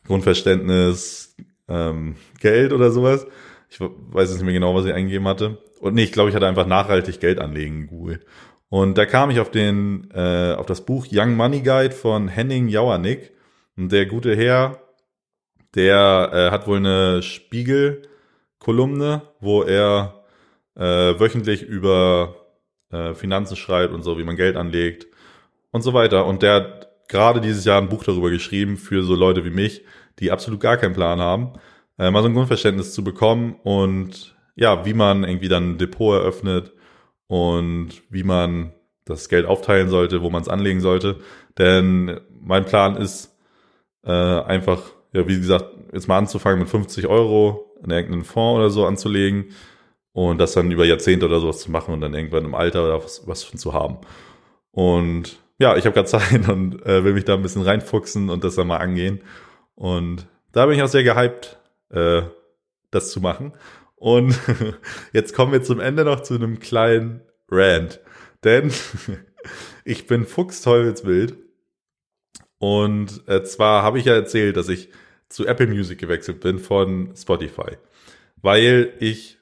Grundverständnis, 0.08 1.36
ähm, 1.68 2.16
Geld 2.40 2.72
oder 2.72 2.92
sowas. 2.92 3.28
Ich 3.70 3.82
weiß 3.82 4.30
jetzt 4.30 4.38
nicht 4.38 4.46
mehr 4.46 4.54
genau, 4.54 4.74
was 4.74 4.86
ich 4.86 4.94
eingegeben 4.94 5.28
hatte. 5.28 5.58
Und 5.82 5.96
nee, 5.96 6.04
ich 6.04 6.14
glaube, 6.14 6.30
ich 6.30 6.36
hatte 6.36 6.48
einfach 6.48 6.66
nachhaltig 6.68 7.20
Geld 7.20 7.40
anlegen 7.40 7.82
in 7.82 7.88
Google. 7.88 8.26
Und 8.70 8.98
da 8.98 9.06
kam 9.06 9.32
ich 9.32 9.42
auf 9.42 9.52
den, 9.52 10.10
äh, 10.14 10.54
auf 10.54 10.66
das 10.66 10.86
Buch 10.86 11.08
Young 11.12 11.36
Money 11.36 11.60
Guide 11.60 11.92
von 11.92 12.30
Henning 12.30 12.70
Jauernick. 12.70 13.33
Der 13.76 14.06
gute 14.06 14.36
Herr, 14.36 14.80
der 15.74 16.30
äh, 16.32 16.52
hat 16.52 16.68
wohl 16.68 16.78
eine 16.78 17.24
Spiegel-Kolumne, 17.24 19.24
wo 19.40 19.64
er 19.64 20.26
äh, 20.76 21.20
wöchentlich 21.20 21.64
über 21.64 22.36
äh, 22.92 23.16
Finanzen 23.16 23.56
schreibt 23.56 23.92
und 23.94 24.04
so, 24.04 24.20
wie 24.20 24.24
man 24.24 24.36
Geld 24.36 24.58
anlegt 24.58 25.08
und 25.72 25.82
so 25.82 25.94
weiter. 25.94 26.28
Und 26.28 26.44
der 26.44 26.54
hat 26.54 27.08
gerade 27.08 27.42
dieses 27.42 27.66
Jahr 27.66 27.82
ein 27.82 27.90
Buch 27.90 28.04
darüber 28.04 28.30
geschrieben 28.30 28.78
für 28.78 29.02
so 29.04 29.16
Leute 29.16 29.44
wie 29.44 29.50
mich, 29.50 29.84
die 30.20 30.32
absolut 30.32 30.60
gar 30.60 30.78
keinen 30.78 30.94
Plan 30.94 31.20
haben, 31.20 31.54
äh, 31.98 32.12
mal 32.12 32.22
so 32.22 32.30
ein 32.30 32.36
Grundverständnis 32.36 32.94
zu 32.94 33.04
bekommen 33.04 33.56
und 33.64 34.36
ja, 34.56 34.86
wie 34.86 34.94
man 34.94 35.24
irgendwie 35.24 35.50
dann 35.50 35.72
ein 35.72 35.80
Depot 35.80 36.16
eröffnet 36.16 36.74
und 37.26 38.04
wie 38.10 38.24
man 38.24 38.72
das 39.06 39.30
Geld 39.30 39.48
aufteilen 39.48 39.90
sollte, 39.90 40.22
wo 40.22 40.30
man 40.30 40.44
es 40.44 40.48
anlegen 40.48 40.80
sollte. 40.80 41.22
Denn 41.58 42.20
mein 42.40 42.66
Plan 42.66 42.96
ist 42.96 43.33
äh, 44.04 44.12
einfach, 44.12 44.82
ja, 45.12 45.28
wie 45.28 45.38
gesagt, 45.38 45.66
jetzt 45.92 46.08
mal 46.08 46.18
anzufangen 46.18 46.60
mit 46.60 46.70
50 46.70 47.08
Euro 47.08 47.72
in 47.84 47.92
irgendeinen 47.92 48.24
Fonds 48.24 48.58
oder 48.58 48.70
so 48.70 48.86
anzulegen 48.86 49.52
und 50.14 50.38
das 50.40 50.54
dann 50.54 50.72
über 50.72 50.86
Jahrzehnte 50.86 51.26
oder 51.26 51.40
sowas 51.40 51.60
zu 51.60 51.72
machen 51.72 51.94
und 51.94 52.02
dann 52.02 52.14
irgendwann 52.14 52.46
im 52.46 52.56
Alter 52.56 52.86
oder 52.86 53.04
was, 53.04 53.28
was 53.28 53.44
von 53.44 53.60
zu 53.60 53.74
haben. 53.74 53.98
Und 54.72 55.38
ja, 55.60 55.76
ich 55.76 55.86
habe 55.86 55.94
gerade 55.94 56.08
Zeit 56.08 56.48
und 56.50 56.86
äh, 56.86 57.04
will 57.04 57.14
mich 57.14 57.26
da 57.26 57.34
ein 57.36 57.42
bisschen 57.42 57.62
reinfuchsen 57.64 58.30
und 58.30 58.44
das 58.44 58.56
dann 58.56 58.68
mal 58.68 58.78
angehen. 58.78 59.22
Und 59.76 60.28
da 60.52 60.66
bin 60.66 60.76
ich 60.76 60.84
auch 60.84 60.88
sehr 60.88 61.04
gehypt, 61.04 61.60
äh, 61.90 62.24
das 62.92 63.12
zu 63.12 63.22
machen. 63.22 63.54
Und 63.96 64.38
jetzt 65.14 65.34
kommen 65.34 65.52
wir 65.52 65.64
zum 65.64 65.80
Ende 65.80 66.06
noch 66.06 66.22
zu 66.22 66.36
einem 66.36 66.60
kleinen 66.60 67.22
Rant. 67.50 68.00
Denn 68.44 68.72
ich 69.86 70.08
bin 70.08 70.26
fuchsteufelswild. 70.26 71.38
Und 72.64 73.28
äh, 73.28 73.44
zwar 73.44 73.84
habe 73.84 74.00
ich 74.00 74.06
ja 74.06 74.14
erzählt, 74.14 74.56
dass 74.56 74.70
ich 74.70 74.88
zu 75.28 75.46
Apple 75.46 75.68
Music 75.68 76.00
gewechselt 76.00 76.40
bin 76.40 76.60
von 76.60 77.14
Spotify. 77.14 77.76
Weil 78.42 78.94
ich 79.00 79.38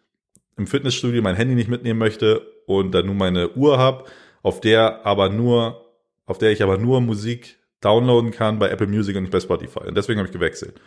im 0.58 0.66
Fitnessstudio 0.66 1.22
mein 1.22 1.36
Handy 1.36 1.54
nicht 1.54 1.70
mitnehmen 1.70 2.00
möchte 2.00 2.42
und 2.66 2.96
dann 2.96 3.06
nur 3.06 3.14
meine 3.14 3.52
Uhr 3.52 3.78
habe, 3.78 4.06
auf 4.42 4.60
der 4.60 5.06
aber 5.06 5.30
nur, 5.30 5.86
auf 6.26 6.40
der 6.40 6.50
ich 6.52 6.64
aber 6.64 6.80
nur 6.80 7.00
Musik 7.00 7.60
downloaden 7.80 8.32
kann 8.32 8.58
bei 8.58 8.70
Apple 8.70 8.88
Music 8.88 9.16
und 9.16 9.22
nicht 9.22 9.32
bei 9.32 9.40
Spotify. 9.40 9.82
Und 9.88 9.96
deswegen 9.96 10.18
habe 10.18 10.28
ich 10.28 10.34
gewechselt. 10.34 10.82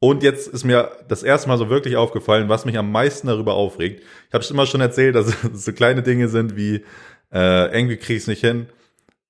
Und 0.00 0.22
jetzt 0.22 0.48
ist 0.48 0.64
mir 0.64 0.90
das 1.08 1.22
erste 1.22 1.48
Mal 1.48 1.56
so 1.56 1.70
wirklich 1.70 1.96
aufgefallen, 1.96 2.50
was 2.50 2.66
mich 2.66 2.76
am 2.76 2.92
meisten 2.92 3.28
darüber 3.28 3.54
aufregt. 3.54 4.02
Ich 4.28 4.34
habe 4.34 4.44
es 4.44 4.50
immer 4.50 4.66
schon 4.66 4.82
erzählt, 4.82 5.14
dass 5.14 5.28
es 5.28 5.64
so 5.64 5.72
kleine 5.72 6.02
Dinge 6.02 6.28
sind 6.28 6.56
wie 6.56 6.84
äh, 7.32 7.74
irgendwie 7.74 7.96
kriege 7.96 8.18
ich 8.18 8.24
es 8.24 8.26
nicht 8.26 8.42
hin, 8.42 8.66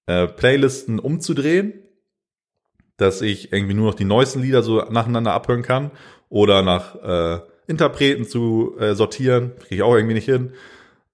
äh, 0.07 0.26
Playlisten 0.26 0.98
umzudrehen, 0.98 1.80
dass 3.01 3.22
ich 3.22 3.53
irgendwie 3.53 3.74
nur 3.74 3.86
noch 3.86 3.94
die 3.94 4.05
neuesten 4.05 4.42
Lieder 4.42 4.62
so 4.62 4.82
nacheinander 4.90 5.32
abhören 5.32 5.62
kann 5.62 5.90
oder 6.28 6.62
nach 6.62 6.94
äh, 7.03 7.40
Interpreten 7.66 8.24
zu 8.26 8.76
äh, 8.78 8.94
sortieren, 8.94 9.53
kriege 9.61 9.76
ich 9.76 9.82
auch 9.82 9.94
irgendwie 9.94 10.14
nicht 10.14 10.26
hin. 10.26 10.53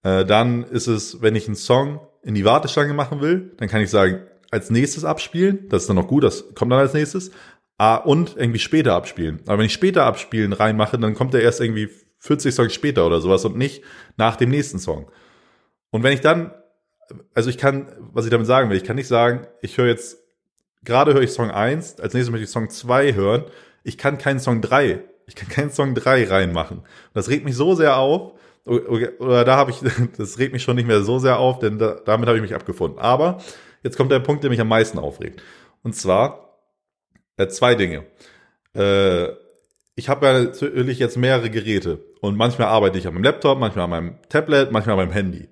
Äh, 0.03 0.24
dann 0.24 0.64
ist 0.64 0.87
es, 0.87 1.22
wenn 1.22 1.37
ich 1.37 1.47
einen 1.47 1.57
Song 1.57 2.01
in 2.22 2.34
die 2.34 2.45
Warteschlange 2.45 2.95
machen 2.95 3.20
will, 3.20 3.53
dann 3.59 3.68
kann 3.68 3.80
ich 3.80 3.91
sagen, 3.91 4.22
als 4.51 4.70
nächstes 4.70 5.05
abspielen. 5.05 5.68
Das 5.68 5.82
ist 5.82 5.89
dann 5.89 5.97
noch 5.97 6.09
gut, 6.09 6.24
das 6.24 6.55
kommt 6.55 6.72
dann 6.72 6.78
als 6.78 6.95
nächstes. 6.95 7.30
Ah, 7.78 7.97
und 7.97 8.37
irgendwie 8.37 8.59
später 8.59 8.95
abspielen. 8.95 9.41
Aber 9.47 9.59
wenn 9.59 9.66
ich 9.66 9.72
später 9.72 10.05
abspielen 10.05 10.53
reinmache, 10.53 10.99
dann 10.99 11.14
kommt 11.14 11.34
er 11.34 11.43
erst 11.43 11.61
irgendwie 11.61 11.91
40 12.20 12.55
Songs 12.55 12.74
später 12.74 13.07
oder 13.07 13.20
sowas 13.20 13.45
und 13.45 13.57
nicht 13.57 13.84
nach 14.16 14.37
dem 14.37 14.51
nächsten 14.51 14.78
Song. 14.78 15.11
Und 15.91 16.03
wenn 16.03 16.12
ich 16.12 16.20
dann, 16.20 16.53
also 17.34 17.51
ich 17.51 17.59
kann, 17.59 17.93
was 18.12 18.24
ich 18.24 18.30
damit 18.30 18.47
sagen 18.47 18.70
will, 18.70 18.76
ich 18.76 18.84
kann 18.84 18.97
nicht 18.97 19.09
sagen, 19.09 19.47
ich 19.61 19.76
höre 19.76 19.89
jetzt, 19.89 20.26
gerade 20.87 21.12
höre 21.12 21.22
ich 21.22 21.32
Song 21.32 21.51
1, 21.51 22.01
als 22.01 22.14
nächstes 22.14 22.30
möchte 22.30 22.45
ich 22.45 22.51
Song 22.51 22.70
2 22.70 23.12
hören. 23.12 23.45
Ich 23.84 23.99
kann 23.99 24.16
keinen 24.16 24.41
Song 24.41 24.62
3, 24.62 25.01
ich 25.26 25.34
kann 25.34 25.49
keinen 25.49 25.70
Song 25.70 25.95
3 25.95 26.28
reinmachen. 26.28 26.78
Und 26.78 26.87
das 27.12 27.28
regt 27.28 27.45
mich 27.45 27.57
so 27.57 27.74
sehr 27.74 27.99
auf, 27.99 28.32
oder 28.64 29.45
da 29.45 29.57
habe 29.57 29.70
ich, 29.70 29.80
das 30.16 30.39
regt 30.39 30.53
mich 30.53 30.62
schon 30.62 30.76
nicht 30.76 30.89
mehr 30.89 31.03
so 31.03 31.18
sehr 31.18 31.39
auf, 31.39 31.59
denn 31.59 31.78
da, 31.78 32.01
damit 32.05 32.28
habe 32.28 32.39
ich 32.39 32.43
mich 32.43 32.55
abgefunden. 32.55 32.99
Aber 32.99 33.39
jetzt 33.82 33.97
kommt 33.97 34.11
der 34.11 34.20
Punkt, 34.20 34.43
der 34.43 34.51
mich 34.51 34.61
am 34.61 34.68
meisten 34.68 34.99
aufregt. 34.99 35.43
Und 35.82 35.95
zwar, 35.95 36.59
äh, 37.37 37.49
zwei 37.49 37.74
Dinge. 37.74 38.07
Äh, 38.74 39.28
ich 39.95 40.09
habe 40.09 40.26
ja 40.26 40.32
natürlich 40.32 40.99
jetzt 40.99 41.16
mehrere 41.16 41.49
Geräte 41.51 42.01
und 42.20 42.37
manchmal 42.37 42.68
arbeite 42.68 42.99
ich 42.99 43.07
an 43.07 43.14
meinem 43.14 43.24
Laptop, 43.24 43.59
manchmal 43.59 43.84
an 43.84 43.91
meinem 43.91 44.18
Tablet, 44.28 44.70
manchmal 44.70 44.99
an 44.99 45.07
meinem 45.07 45.14
Handy. 45.14 45.49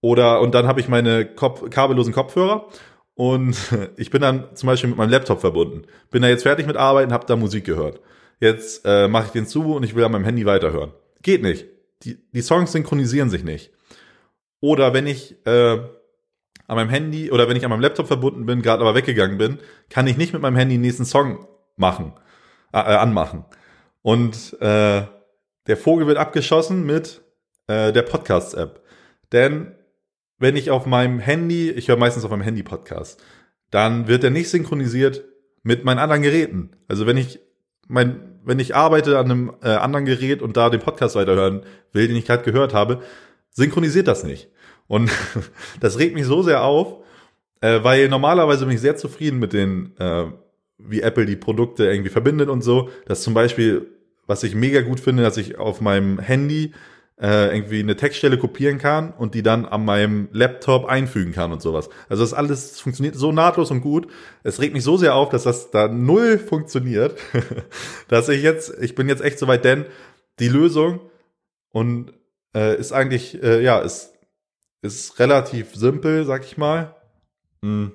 Oder 0.00 0.40
und 0.40 0.54
dann 0.54 0.66
habe 0.66 0.80
ich 0.80 0.88
meine 0.88 1.24
Kopf, 1.24 1.68
kabellosen 1.70 2.12
Kopfhörer 2.12 2.68
und 3.14 3.56
ich 3.96 4.10
bin 4.10 4.20
dann 4.20 4.54
zum 4.54 4.66
Beispiel 4.66 4.88
mit 4.90 4.98
meinem 4.98 5.10
Laptop 5.10 5.40
verbunden. 5.40 5.82
Bin 6.10 6.22
da 6.22 6.28
jetzt 6.28 6.42
fertig 6.42 6.66
mit 6.66 6.76
Arbeiten, 6.76 7.12
habe 7.12 7.26
da 7.26 7.36
Musik 7.36 7.64
gehört. 7.64 8.00
Jetzt 8.40 8.84
äh, 8.84 9.08
mache 9.08 9.26
ich 9.26 9.32
den 9.32 9.46
zu 9.46 9.74
und 9.74 9.84
ich 9.84 9.94
will 9.94 10.04
an 10.04 10.12
meinem 10.12 10.24
Handy 10.24 10.46
weiterhören. 10.46 10.92
Geht 11.22 11.42
nicht. 11.42 11.66
Die, 12.02 12.18
die 12.32 12.42
Songs 12.42 12.72
synchronisieren 12.72 13.30
sich 13.30 13.44
nicht. 13.44 13.70
Oder 14.60 14.94
wenn 14.94 15.06
ich 15.06 15.36
äh, 15.46 15.78
an 16.66 16.76
meinem 16.76 16.88
Handy 16.88 17.30
oder 17.30 17.48
wenn 17.48 17.56
ich 17.56 17.64
an 17.64 17.70
meinem 17.70 17.80
Laptop 17.82 18.06
verbunden 18.06 18.46
bin, 18.46 18.62
gerade 18.62 18.80
aber 18.80 18.94
weggegangen 18.94 19.38
bin, 19.38 19.58
kann 19.90 20.06
ich 20.06 20.16
nicht 20.16 20.32
mit 20.32 20.42
meinem 20.42 20.56
Handy 20.56 20.74
den 20.74 20.80
nächsten 20.80 21.04
Song 21.04 21.46
machen, 21.76 22.12
äh, 22.72 22.78
äh, 22.78 22.96
anmachen. 22.96 23.44
Und 24.02 24.54
äh, 24.60 25.02
der 25.66 25.76
Vogel 25.76 26.06
wird 26.06 26.18
abgeschossen 26.18 26.84
mit 26.84 27.22
äh, 27.66 27.92
der 27.92 28.02
Podcast-App. 28.02 28.82
Denn 29.32 29.74
wenn 30.42 30.56
ich 30.56 30.72
auf 30.72 30.86
meinem 30.86 31.20
Handy, 31.20 31.70
ich 31.70 31.86
höre 31.86 31.96
meistens 31.96 32.24
auf 32.24 32.30
meinem 32.32 32.42
Handy 32.42 32.64
Podcast, 32.64 33.22
dann 33.70 34.08
wird 34.08 34.24
der 34.24 34.30
nicht 34.30 34.50
synchronisiert 34.50 35.22
mit 35.62 35.84
meinen 35.84 36.00
anderen 36.00 36.22
Geräten. 36.22 36.70
Also 36.88 37.06
wenn 37.06 37.16
ich 37.16 37.38
mein, 37.86 38.40
wenn 38.44 38.58
ich 38.58 38.74
arbeite 38.74 39.18
an 39.18 39.30
einem 39.30 39.52
äh, 39.62 39.68
anderen 39.68 40.04
Gerät 40.04 40.42
und 40.42 40.56
da 40.56 40.68
den 40.68 40.80
Podcast 40.80 41.14
weiterhören 41.14 41.62
will, 41.92 42.08
den 42.08 42.16
ich 42.16 42.26
gerade 42.26 42.42
gehört 42.42 42.74
habe, 42.74 43.02
synchronisiert 43.50 44.08
das 44.08 44.24
nicht. 44.24 44.48
Und 44.88 45.12
das 45.80 46.00
regt 46.00 46.16
mich 46.16 46.26
so 46.26 46.42
sehr 46.42 46.64
auf, 46.64 47.04
äh, 47.60 47.84
weil 47.84 48.08
normalerweise 48.08 48.66
bin 48.66 48.74
ich 48.74 48.80
sehr 48.80 48.96
zufrieden 48.96 49.38
mit 49.38 49.52
den, 49.52 49.96
äh, 49.98 50.24
wie 50.76 51.02
Apple 51.02 51.24
die 51.24 51.36
Produkte 51.36 51.84
irgendwie 51.84 52.10
verbindet 52.10 52.48
und 52.48 52.62
so. 52.62 52.90
Dass 53.06 53.22
zum 53.22 53.32
Beispiel, 53.32 53.86
was 54.26 54.42
ich 54.42 54.56
mega 54.56 54.80
gut 54.80 54.98
finde, 54.98 55.22
dass 55.22 55.36
ich 55.36 55.56
auf 55.58 55.80
meinem 55.80 56.18
Handy 56.18 56.72
äh, 57.22 57.54
irgendwie 57.54 57.78
eine 57.78 57.94
Textstelle 57.94 58.36
kopieren 58.36 58.78
kann 58.78 59.12
und 59.12 59.34
die 59.34 59.44
dann 59.44 59.64
an 59.64 59.84
meinem 59.84 60.28
Laptop 60.32 60.86
einfügen 60.86 61.32
kann 61.32 61.52
und 61.52 61.62
sowas. 61.62 61.88
Also 62.08 62.24
das 62.24 62.34
alles 62.34 62.80
funktioniert 62.80 63.14
so 63.14 63.30
nahtlos 63.30 63.70
und 63.70 63.80
gut. 63.80 64.08
Es 64.42 64.60
regt 64.60 64.74
mich 64.74 64.82
so 64.82 64.96
sehr 64.96 65.14
auf, 65.14 65.28
dass 65.28 65.44
das 65.44 65.70
da 65.70 65.86
null 65.86 66.38
funktioniert, 66.38 67.16
dass 68.08 68.28
ich 68.28 68.42
jetzt, 68.42 68.74
ich 68.82 68.96
bin 68.96 69.08
jetzt 69.08 69.22
echt 69.22 69.38
soweit, 69.38 69.64
denn 69.64 69.86
die 70.40 70.48
Lösung 70.48 71.00
und 71.70 72.12
äh, 72.56 72.76
ist 72.76 72.92
eigentlich, 72.92 73.40
äh, 73.40 73.62
ja, 73.62 73.78
ist, 73.78 74.14
ist 74.82 75.20
relativ 75.20 75.76
simpel, 75.76 76.24
sag 76.24 76.44
ich 76.44 76.58
mal. 76.58 76.96
Hm. 77.62 77.92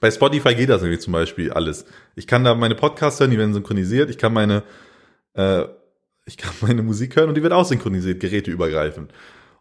Bei 0.00 0.10
Spotify 0.10 0.54
geht 0.54 0.70
das 0.70 0.82
irgendwie 0.82 0.98
zum 0.98 1.12
Beispiel 1.12 1.52
alles. 1.52 1.84
Ich 2.14 2.26
kann 2.26 2.44
da 2.44 2.54
meine 2.54 2.74
Podcasts 2.74 3.20
hören, 3.20 3.30
die 3.30 3.38
werden 3.38 3.52
synchronisiert. 3.52 4.08
Ich 4.08 4.18
kann 4.18 4.32
meine 4.32 4.62
äh, 5.34 5.64
ich 6.26 6.36
kann 6.36 6.52
meine 6.60 6.82
Musik 6.82 7.16
hören 7.16 7.28
und 7.28 7.36
die 7.36 7.42
wird 7.42 7.52
auch 7.52 7.64
synchronisiert, 7.64 8.20
geräteübergreifend. 8.20 9.12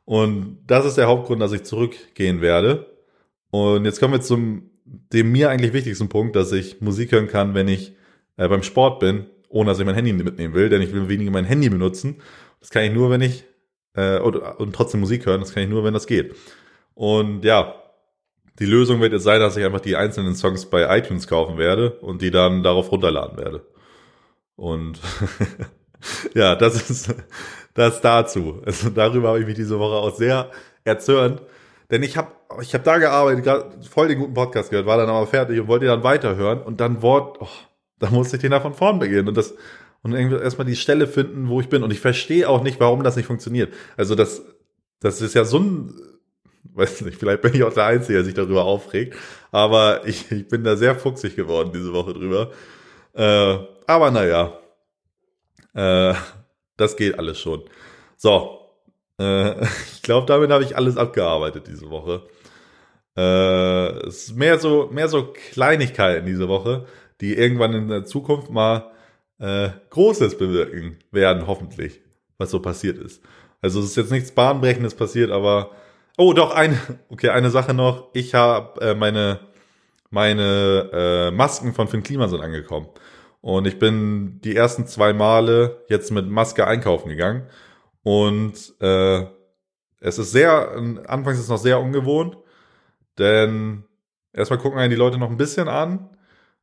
Und 0.03 0.59
das 0.67 0.85
ist 0.85 0.97
der 0.97 1.07
Hauptgrund, 1.07 1.41
dass 1.41 1.51
ich 1.51 1.63
zurückgehen 1.63 2.41
werde. 2.41 2.87
Und 3.51 3.85
jetzt 3.85 3.99
kommen 3.99 4.13
wir 4.13 4.21
zum 4.21 4.71
dem 4.85 5.31
mir 5.31 5.49
eigentlich 5.49 5.73
wichtigsten 5.73 6.09
Punkt, 6.09 6.35
dass 6.35 6.51
ich 6.51 6.81
Musik 6.81 7.11
hören 7.11 7.27
kann, 7.27 7.55
wenn 7.55 7.67
ich 7.67 7.95
äh, 8.37 8.47
beim 8.47 8.63
Sport 8.63 8.99
bin, 8.99 9.25
ohne 9.49 9.69
dass 9.69 9.79
ich 9.79 9.85
mein 9.85 9.95
Handy 9.95 10.13
mitnehmen 10.13 10.53
will, 10.53 10.69
denn 10.69 10.81
ich 10.81 10.93
will 10.93 11.09
weniger 11.09 11.31
mein 11.31 11.45
Handy 11.45 11.69
benutzen. 11.69 12.21
Das 12.59 12.69
kann 12.69 12.83
ich 12.83 12.93
nur, 12.93 13.09
wenn 13.09 13.21
ich 13.21 13.45
äh, 13.95 14.19
und, 14.19 14.35
und 14.35 14.75
trotzdem 14.75 14.99
Musik 14.99 15.25
hören. 15.25 15.39
Das 15.39 15.53
kann 15.53 15.63
ich 15.63 15.69
nur, 15.69 15.83
wenn 15.83 15.93
das 15.93 16.07
geht. 16.07 16.35
Und 16.93 17.43
ja, 17.43 17.75
die 18.59 18.65
Lösung 18.65 19.01
wird 19.01 19.13
jetzt 19.13 19.23
sein, 19.23 19.39
dass 19.39 19.57
ich 19.57 19.65
einfach 19.65 19.81
die 19.81 19.95
einzelnen 19.95 20.35
Songs 20.35 20.67
bei 20.67 20.97
iTunes 20.97 21.27
kaufen 21.27 21.57
werde 21.57 21.91
und 21.99 22.21
die 22.21 22.31
dann 22.31 22.63
darauf 22.63 22.91
runterladen 22.91 23.37
werde. 23.37 23.65
Und 24.55 24.99
ja, 26.33 26.55
das 26.55 26.89
ist 26.89 27.13
das 27.73 28.01
dazu. 28.01 28.61
Also 28.65 28.89
darüber 28.89 29.29
habe 29.29 29.39
ich 29.39 29.45
mich 29.45 29.55
diese 29.55 29.79
Woche 29.79 29.95
auch 29.95 30.15
sehr 30.15 30.51
erzürnt. 30.83 31.41
Denn 31.91 32.03
ich 32.03 32.17
habe 32.17 32.31
ich 32.61 32.73
hab 32.73 32.83
da 32.83 32.97
gearbeitet, 32.97 33.87
voll 33.89 34.07
den 34.07 34.19
guten 34.19 34.33
Podcast 34.33 34.69
gehört, 34.69 34.87
war 34.87 34.97
dann 34.97 35.09
aber 35.09 35.27
fertig 35.27 35.59
und 35.59 35.67
wollte 35.67 35.85
dann 35.85 36.03
weiterhören 36.03 36.61
und 36.61 36.79
dann 36.79 37.01
Wort, 37.01 37.37
oh, 37.41 37.47
da 37.99 38.09
musste 38.09 38.37
ich 38.37 38.41
den 38.41 38.51
da 38.51 38.59
von 38.59 38.73
vorn 38.73 38.99
beginnen 38.99 39.27
und 39.27 39.37
das 39.37 39.55
und 40.01 40.13
irgendwie 40.13 40.37
erstmal 40.37 40.67
die 40.67 40.75
Stelle 40.75 41.07
finden, 41.07 41.49
wo 41.49 41.59
ich 41.61 41.69
bin 41.69 41.83
und 41.83 41.91
ich 41.91 41.99
verstehe 41.99 42.47
auch 42.47 42.63
nicht, 42.63 42.79
warum 42.79 43.03
das 43.03 43.15
nicht 43.15 43.25
funktioniert. 43.25 43.73
Also 43.97 44.15
das 44.15 44.43
das 44.99 45.21
ist 45.21 45.35
ja 45.35 45.45
so 45.45 45.59
ein 45.59 45.93
weiß 46.73 47.01
nicht, 47.01 47.19
vielleicht 47.19 47.41
bin 47.41 47.53
ich 47.53 47.63
auch 47.63 47.73
der 47.73 47.85
Einzige, 47.85 48.15
der 48.15 48.25
sich 48.25 48.33
darüber 48.33 48.65
aufregt, 48.65 49.15
aber 49.51 50.05
ich, 50.05 50.31
ich 50.31 50.47
bin 50.47 50.63
da 50.63 50.75
sehr 50.75 50.95
fuchsig 50.95 51.35
geworden 51.35 51.71
diese 51.73 51.93
Woche 51.93 52.13
drüber. 52.13 52.51
Äh, 53.13 53.57
aber 53.87 54.11
naja, 54.11 54.59
äh, 55.75 56.13
das 56.77 56.97
geht 56.97 57.19
alles 57.19 57.39
schon. 57.39 57.63
So, 58.17 58.59
äh, 59.19 59.61
ich 59.93 60.01
glaube, 60.01 60.25
damit 60.25 60.49
habe 60.49 60.63
ich 60.63 60.75
alles 60.75 60.97
abgearbeitet 60.97 61.67
diese 61.67 61.89
Woche. 61.89 62.23
Äh, 63.17 64.07
es 64.07 64.29
ist 64.29 64.35
mehr 64.35 64.59
so, 64.59 64.89
mehr 64.91 65.07
so 65.07 65.33
Kleinigkeiten 65.51 66.25
diese 66.25 66.47
Woche, 66.47 66.85
die 67.21 67.35
irgendwann 67.35 67.73
in 67.73 67.87
der 67.87 68.05
Zukunft 68.05 68.49
mal 68.49 68.91
äh, 69.39 69.69
Großes 69.89 70.37
bewirken 70.37 70.99
werden, 71.11 71.47
hoffentlich, 71.47 72.01
was 72.37 72.51
so 72.51 72.59
passiert 72.61 72.97
ist. 72.97 73.21
Also 73.61 73.79
es 73.79 73.87
ist 73.87 73.97
jetzt 73.97 74.11
nichts 74.11 74.31
Bahnbrechendes 74.31 74.95
passiert, 74.95 75.31
aber 75.31 75.71
oh, 76.17 76.33
doch 76.33 76.53
eine, 76.53 76.79
okay, 77.09 77.29
eine 77.29 77.49
Sache 77.51 77.73
noch. 77.73 78.09
Ich 78.13 78.33
habe 78.33 78.81
äh, 78.81 78.95
meine 78.95 79.39
meine 80.15 80.89
äh, 80.93 81.31
Masken 81.31 81.73
von 81.73 81.87
Finn 81.89 82.03
Klima 82.03 82.27
sind 82.29 82.41
angekommen. 82.41 82.87
Und 83.45 83.67
ich 83.67 83.77
bin 83.77 84.41
die 84.43 84.55
ersten 84.55 84.87
zwei 84.87 85.13
Male 85.13 85.83
jetzt 85.87 86.09
mit 86.09 86.27
Maske 86.27 86.65
einkaufen 86.65 87.09
gegangen. 87.09 87.43
Und 88.01 88.73
äh, 88.81 89.23
es 89.99 90.17
ist 90.17 90.31
sehr, 90.31 90.71
anfangs 91.05 91.37
ist 91.37 91.43
es 91.43 91.49
noch 91.49 91.59
sehr 91.59 91.79
ungewohnt, 91.79 92.39
denn 93.19 93.83
erstmal 94.33 94.57
gucken 94.57 94.79
einen 94.79 94.89
die 94.89 94.95
Leute 94.95 95.19
noch 95.19 95.29
ein 95.29 95.37
bisschen 95.37 95.67
an. 95.67 96.09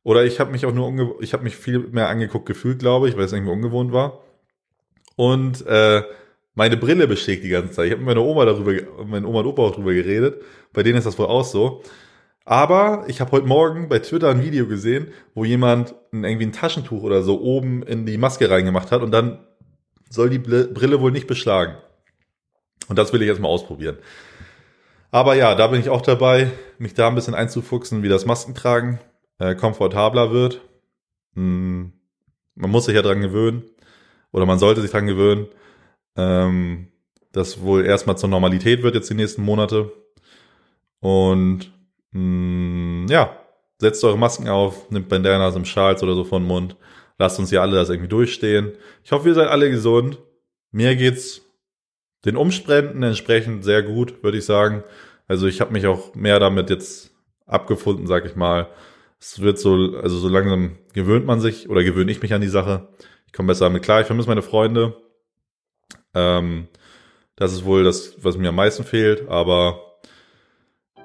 Oder 0.03 0.25
ich 0.25 0.41
habe 0.41 0.51
mich 0.51 0.65
auch 0.65 0.73
nur 0.73 1.21
ich 1.21 1.31
habe 1.31 1.45
mich 1.45 1.55
viel 1.55 1.79
mehr 1.79 2.09
angeguckt 2.09 2.47
gefühlt, 2.47 2.79
glaube 2.79 3.07
ich, 3.07 3.15
weil 3.15 3.23
es 3.23 3.31
irgendwie 3.31 3.53
ungewohnt 3.53 3.93
war. 3.93 4.19
Und 5.15 5.65
äh, 5.65 6.03
meine 6.53 6.75
Brille 6.75 7.07
beschlägt 7.07 7.45
die 7.45 7.49
ganze 7.49 7.71
Zeit. 7.71 7.85
Ich 7.85 7.91
habe 7.93 8.01
mit 8.01 8.07
meiner 8.07 8.25
Oma 8.25 8.43
darüber, 8.43 8.73
meine 9.05 9.25
Oma 9.25 9.39
und 9.39 9.45
Opa 9.45 9.61
auch 9.61 9.71
darüber 9.71 9.93
geredet. 9.93 10.43
Bei 10.73 10.83
denen 10.83 10.97
ist 10.97 11.07
das 11.07 11.17
wohl 11.17 11.27
auch 11.27 11.45
so. 11.45 11.81
Aber 12.45 13.05
ich 13.07 13.21
habe 13.21 13.31
heute 13.31 13.47
Morgen 13.47 13.87
bei 13.87 13.99
Twitter 13.99 14.29
ein 14.29 14.43
Video 14.43 14.67
gesehen, 14.67 15.07
wo 15.33 15.45
jemand 15.45 15.95
irgendwie 16.11 16.45
ein 16.45 16.51
Taschentuch 16.51 17.03
oder 17.03 17.23
so 17.23 17.41
oben 17.41 17.83
in 17.83 18.05
die 18.05 18.17
Maske 18.17 18.49
reingemacht 18.49 18.91
hat 18.91 19.01
und 19.01 19.11
dann 19.11 19.39
soll 20.09 20.29
die 20.29 20.39
Brille 20.39 20.99
wohl 20.99 21.11
nicht 21.11 21.27
beschlagen. 21.27 21.77
Und 22.89 22.99
das 22.99 23.13
will 23.13 23.21
ich 23.21 23.27
jetzt 23.27 23.39
mal 23.39 23.47
ausprobieren. 23.47 23.97
Aber 25.09 25.35
ja, 25.35 25.55
da 25.55 25.67
bin 25.67 25.79
ich 25.79 25.89
auch 25.89 26.01
dabei, 26.01 26.51
mich 26.79 26.93
da 26.93 27.07
ein 27.07 27.15
bisschen 27.15 27.35
einzufuchsen, 27.35 28.03
wie 28.03 28.09
das 28.09 28.25
Maskentragen 28.25 28.99
äh, 29.39 29.55
komfortabler 29.55 30.31
wird. 30.31 30.61
Hm, 31.35 31.93
man 32.55 32.71
muss 32.71 32.85
sich 32.85 32.95
ja 32.95 33.01
dran 33.01 33.21
gewöhnen 33.21 33.63
oder 34.31 34.45
man 34.45 34.59
sollte 34.59 34.81
sich 34.81 34.91
dran 34.91 35.07
gewöhnen, 35.07 35.47
ähm, 36.17 36.89
das 37.31 37.61
wohl 37.61 37.85
erstmal 37.85 38.17
zur 38.17 38.29
Normalität 38.29 38.83
wird 38.83 38.95
jetzt 38.95 39.09
die 39.09 39.15
nächsten 39.15 39.43
Monate. 39.43 39.91
Und 40.99 41.71
mm, 42.13 43.07
ja, 43.09 43.37
setzt 43.79 44.03
eure 44.03 44.17
Masken 44.17 44.47
auf, 44.49 44.89
nimmt 44.89 45.09
Bandanas 45.09 45.55
im 45.55 45.65
Schals 45.65 46.01
oder 46.03 46.15
so 46.15 46.23
von 46.23 46.43
Mund. 46.43 46.75
Lasst 47.19 47.39
uns 47.39 47.49
hier 47.49 47.61
alle 47.61 47.75
das 47.75 47.89
irgendwie 47.89 48.09
durchstehen. 48.09 48.73
Ich 49.03 49.11
hoffe, 49.11 49.29
ihr 49.29 49.35
seid 49.35 49.49
alle 49.49 49.69
gesund. 49.69 50.19
Mir 50.71 50.95
geht's 50.95 51.41
den 52.25 52.37
Umständen 52.37 53.03
entsprechend 53.03 53.63
sehr 53.63 53.83
gut, 53.83 54.23
würde 54.23 54.37
ich 54.37 54.45
sagen. 54.45 54.83
Also 55.27 55.47
ich 55.47 55.61
habe 55.61 55.73
mich 55.73 55.85
auch 55.87 56.15
mehr 56.15 56.39
damit 56.39 56.69
jetzt 56.69 57.11
abgefunden, 57.45 58.07
sag 58.07 58.25
ich 58.25 58.35
mal. 58.35 58.69
Es 59.19 59.41
wird 59.41 59.59
so, 59.59 59.97
also 60.01 60.17
so 60.17 60.27
langsam 60.27 60.77
gewöhnt 60.93 61.25
man 61.25 61.39
sich 61.39 61.69
oder 61.69 61.83
gewöhne 61.83 62.11
ich 62.11 62.21
mich 62.21 62.33
an 62.33 62.41
die 62.41 62.47
Sache. 62.47 62.87
Ich 63.27 63.33
komme 63.33 63.47
besser 63.47 63.65
damit 63.65 63.83
klar. 63.83 64.01
Ich 64.01 64.07
vermisse 64.07 64.29
meine 64.29 64.41
Freunde. 64.41 64.97
Ähm, 66.13 66.67
das 67.35 67.53
ist 67.53 67.65
wohl 67.65 67.83
das, 67.83 68.15
was 68.23 68.37
mir 68.37 68.49
am 68.49 68.55
meisten 68.55 68.83
fehlt. 68.83 69.27
Aber 69.29 69.79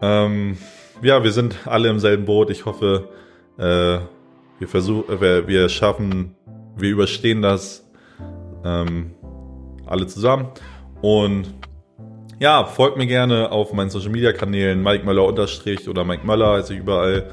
ähm, 0.01 0.59
ja, 1.03 1.23
wir 1.23 1.33
sind 1.33 1.57
alle 1.67 1.89
im 1.89 1.99
selben 1.99 2.25
Boot. 2.25 2.51
Ich 2.51 2.65
hoffe, 2.65 3.09
äh, 3.57 3.99
wir 4.59 4.69
versuchen, 4.69 5.13
äh, 5.13 5.21
wir, 5.21 5.49
wir 5.49 5.69
schaffen, 5.69 6.35
wir 6.77 6.91
überstehen 6.91 7.43
das 7.43 7.89
ähm, 8.65 9.15
alle 9.87 10.07
zusammen. 10.07 10.49
Und 11.01 11.55
ja, 12.41 12.65
folgt 12.65 12.97
mir 12.97 13.07
gerne 13.07 13.51
auf 13.51 13.73
meinen 13.73 13.91
Social 13.91 14.11
Media 14.11 14.33
Kanälen, 14.33 14.83
Mike 14.83 15.05
Möller 15.05 15.25
unterstrich 15.25 15.89
oder 15.89 16.05
Mike 16.05 16.27
Möller 16.27 16.61
ich 16.61 16.71
überall. 16.71 17.31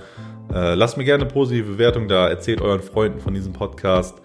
Äh, 0.54 0.76
lasst 0.76 0.98
mir 0.98 1.04
gerne 1.04 1.24
eine 1.24 1.34
positive 1.34 1.74
Bewertung 1.74 2.08
da, 2.08 2.30
erzählt 2.30 2.62
euren 2.62 2.82
Freunden 2.82 3.20
von 3.20 3.34
diesem 3.34 3.54
Podcast. 3.54 4.22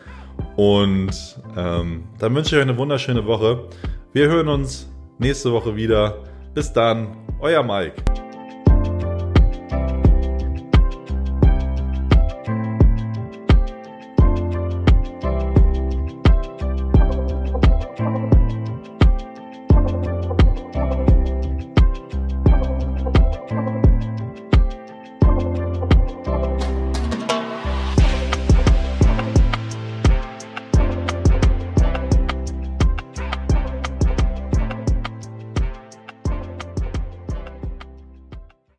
Und 0.56 1.10
ähm, 1.56 2.04
dann 2.18 2.34
wünsche 2.34 2.56
ich 2.56 2.62
euch 2.62 2.68
eine 2.68 2.78
wunderschöne 2.78 3.26
Woche. 3.26 3.68
Wir 4.12 4.28
hören 4.28 4.48
uns 4.48 4.90
nächste 5.18 5.52
Woche 5.52 5.76
wieder. 5.76 6.24
Bis 6.54 6.72
dann, 6.72 7.16
euer 7.40 7.62
Mike. 7.62 8.29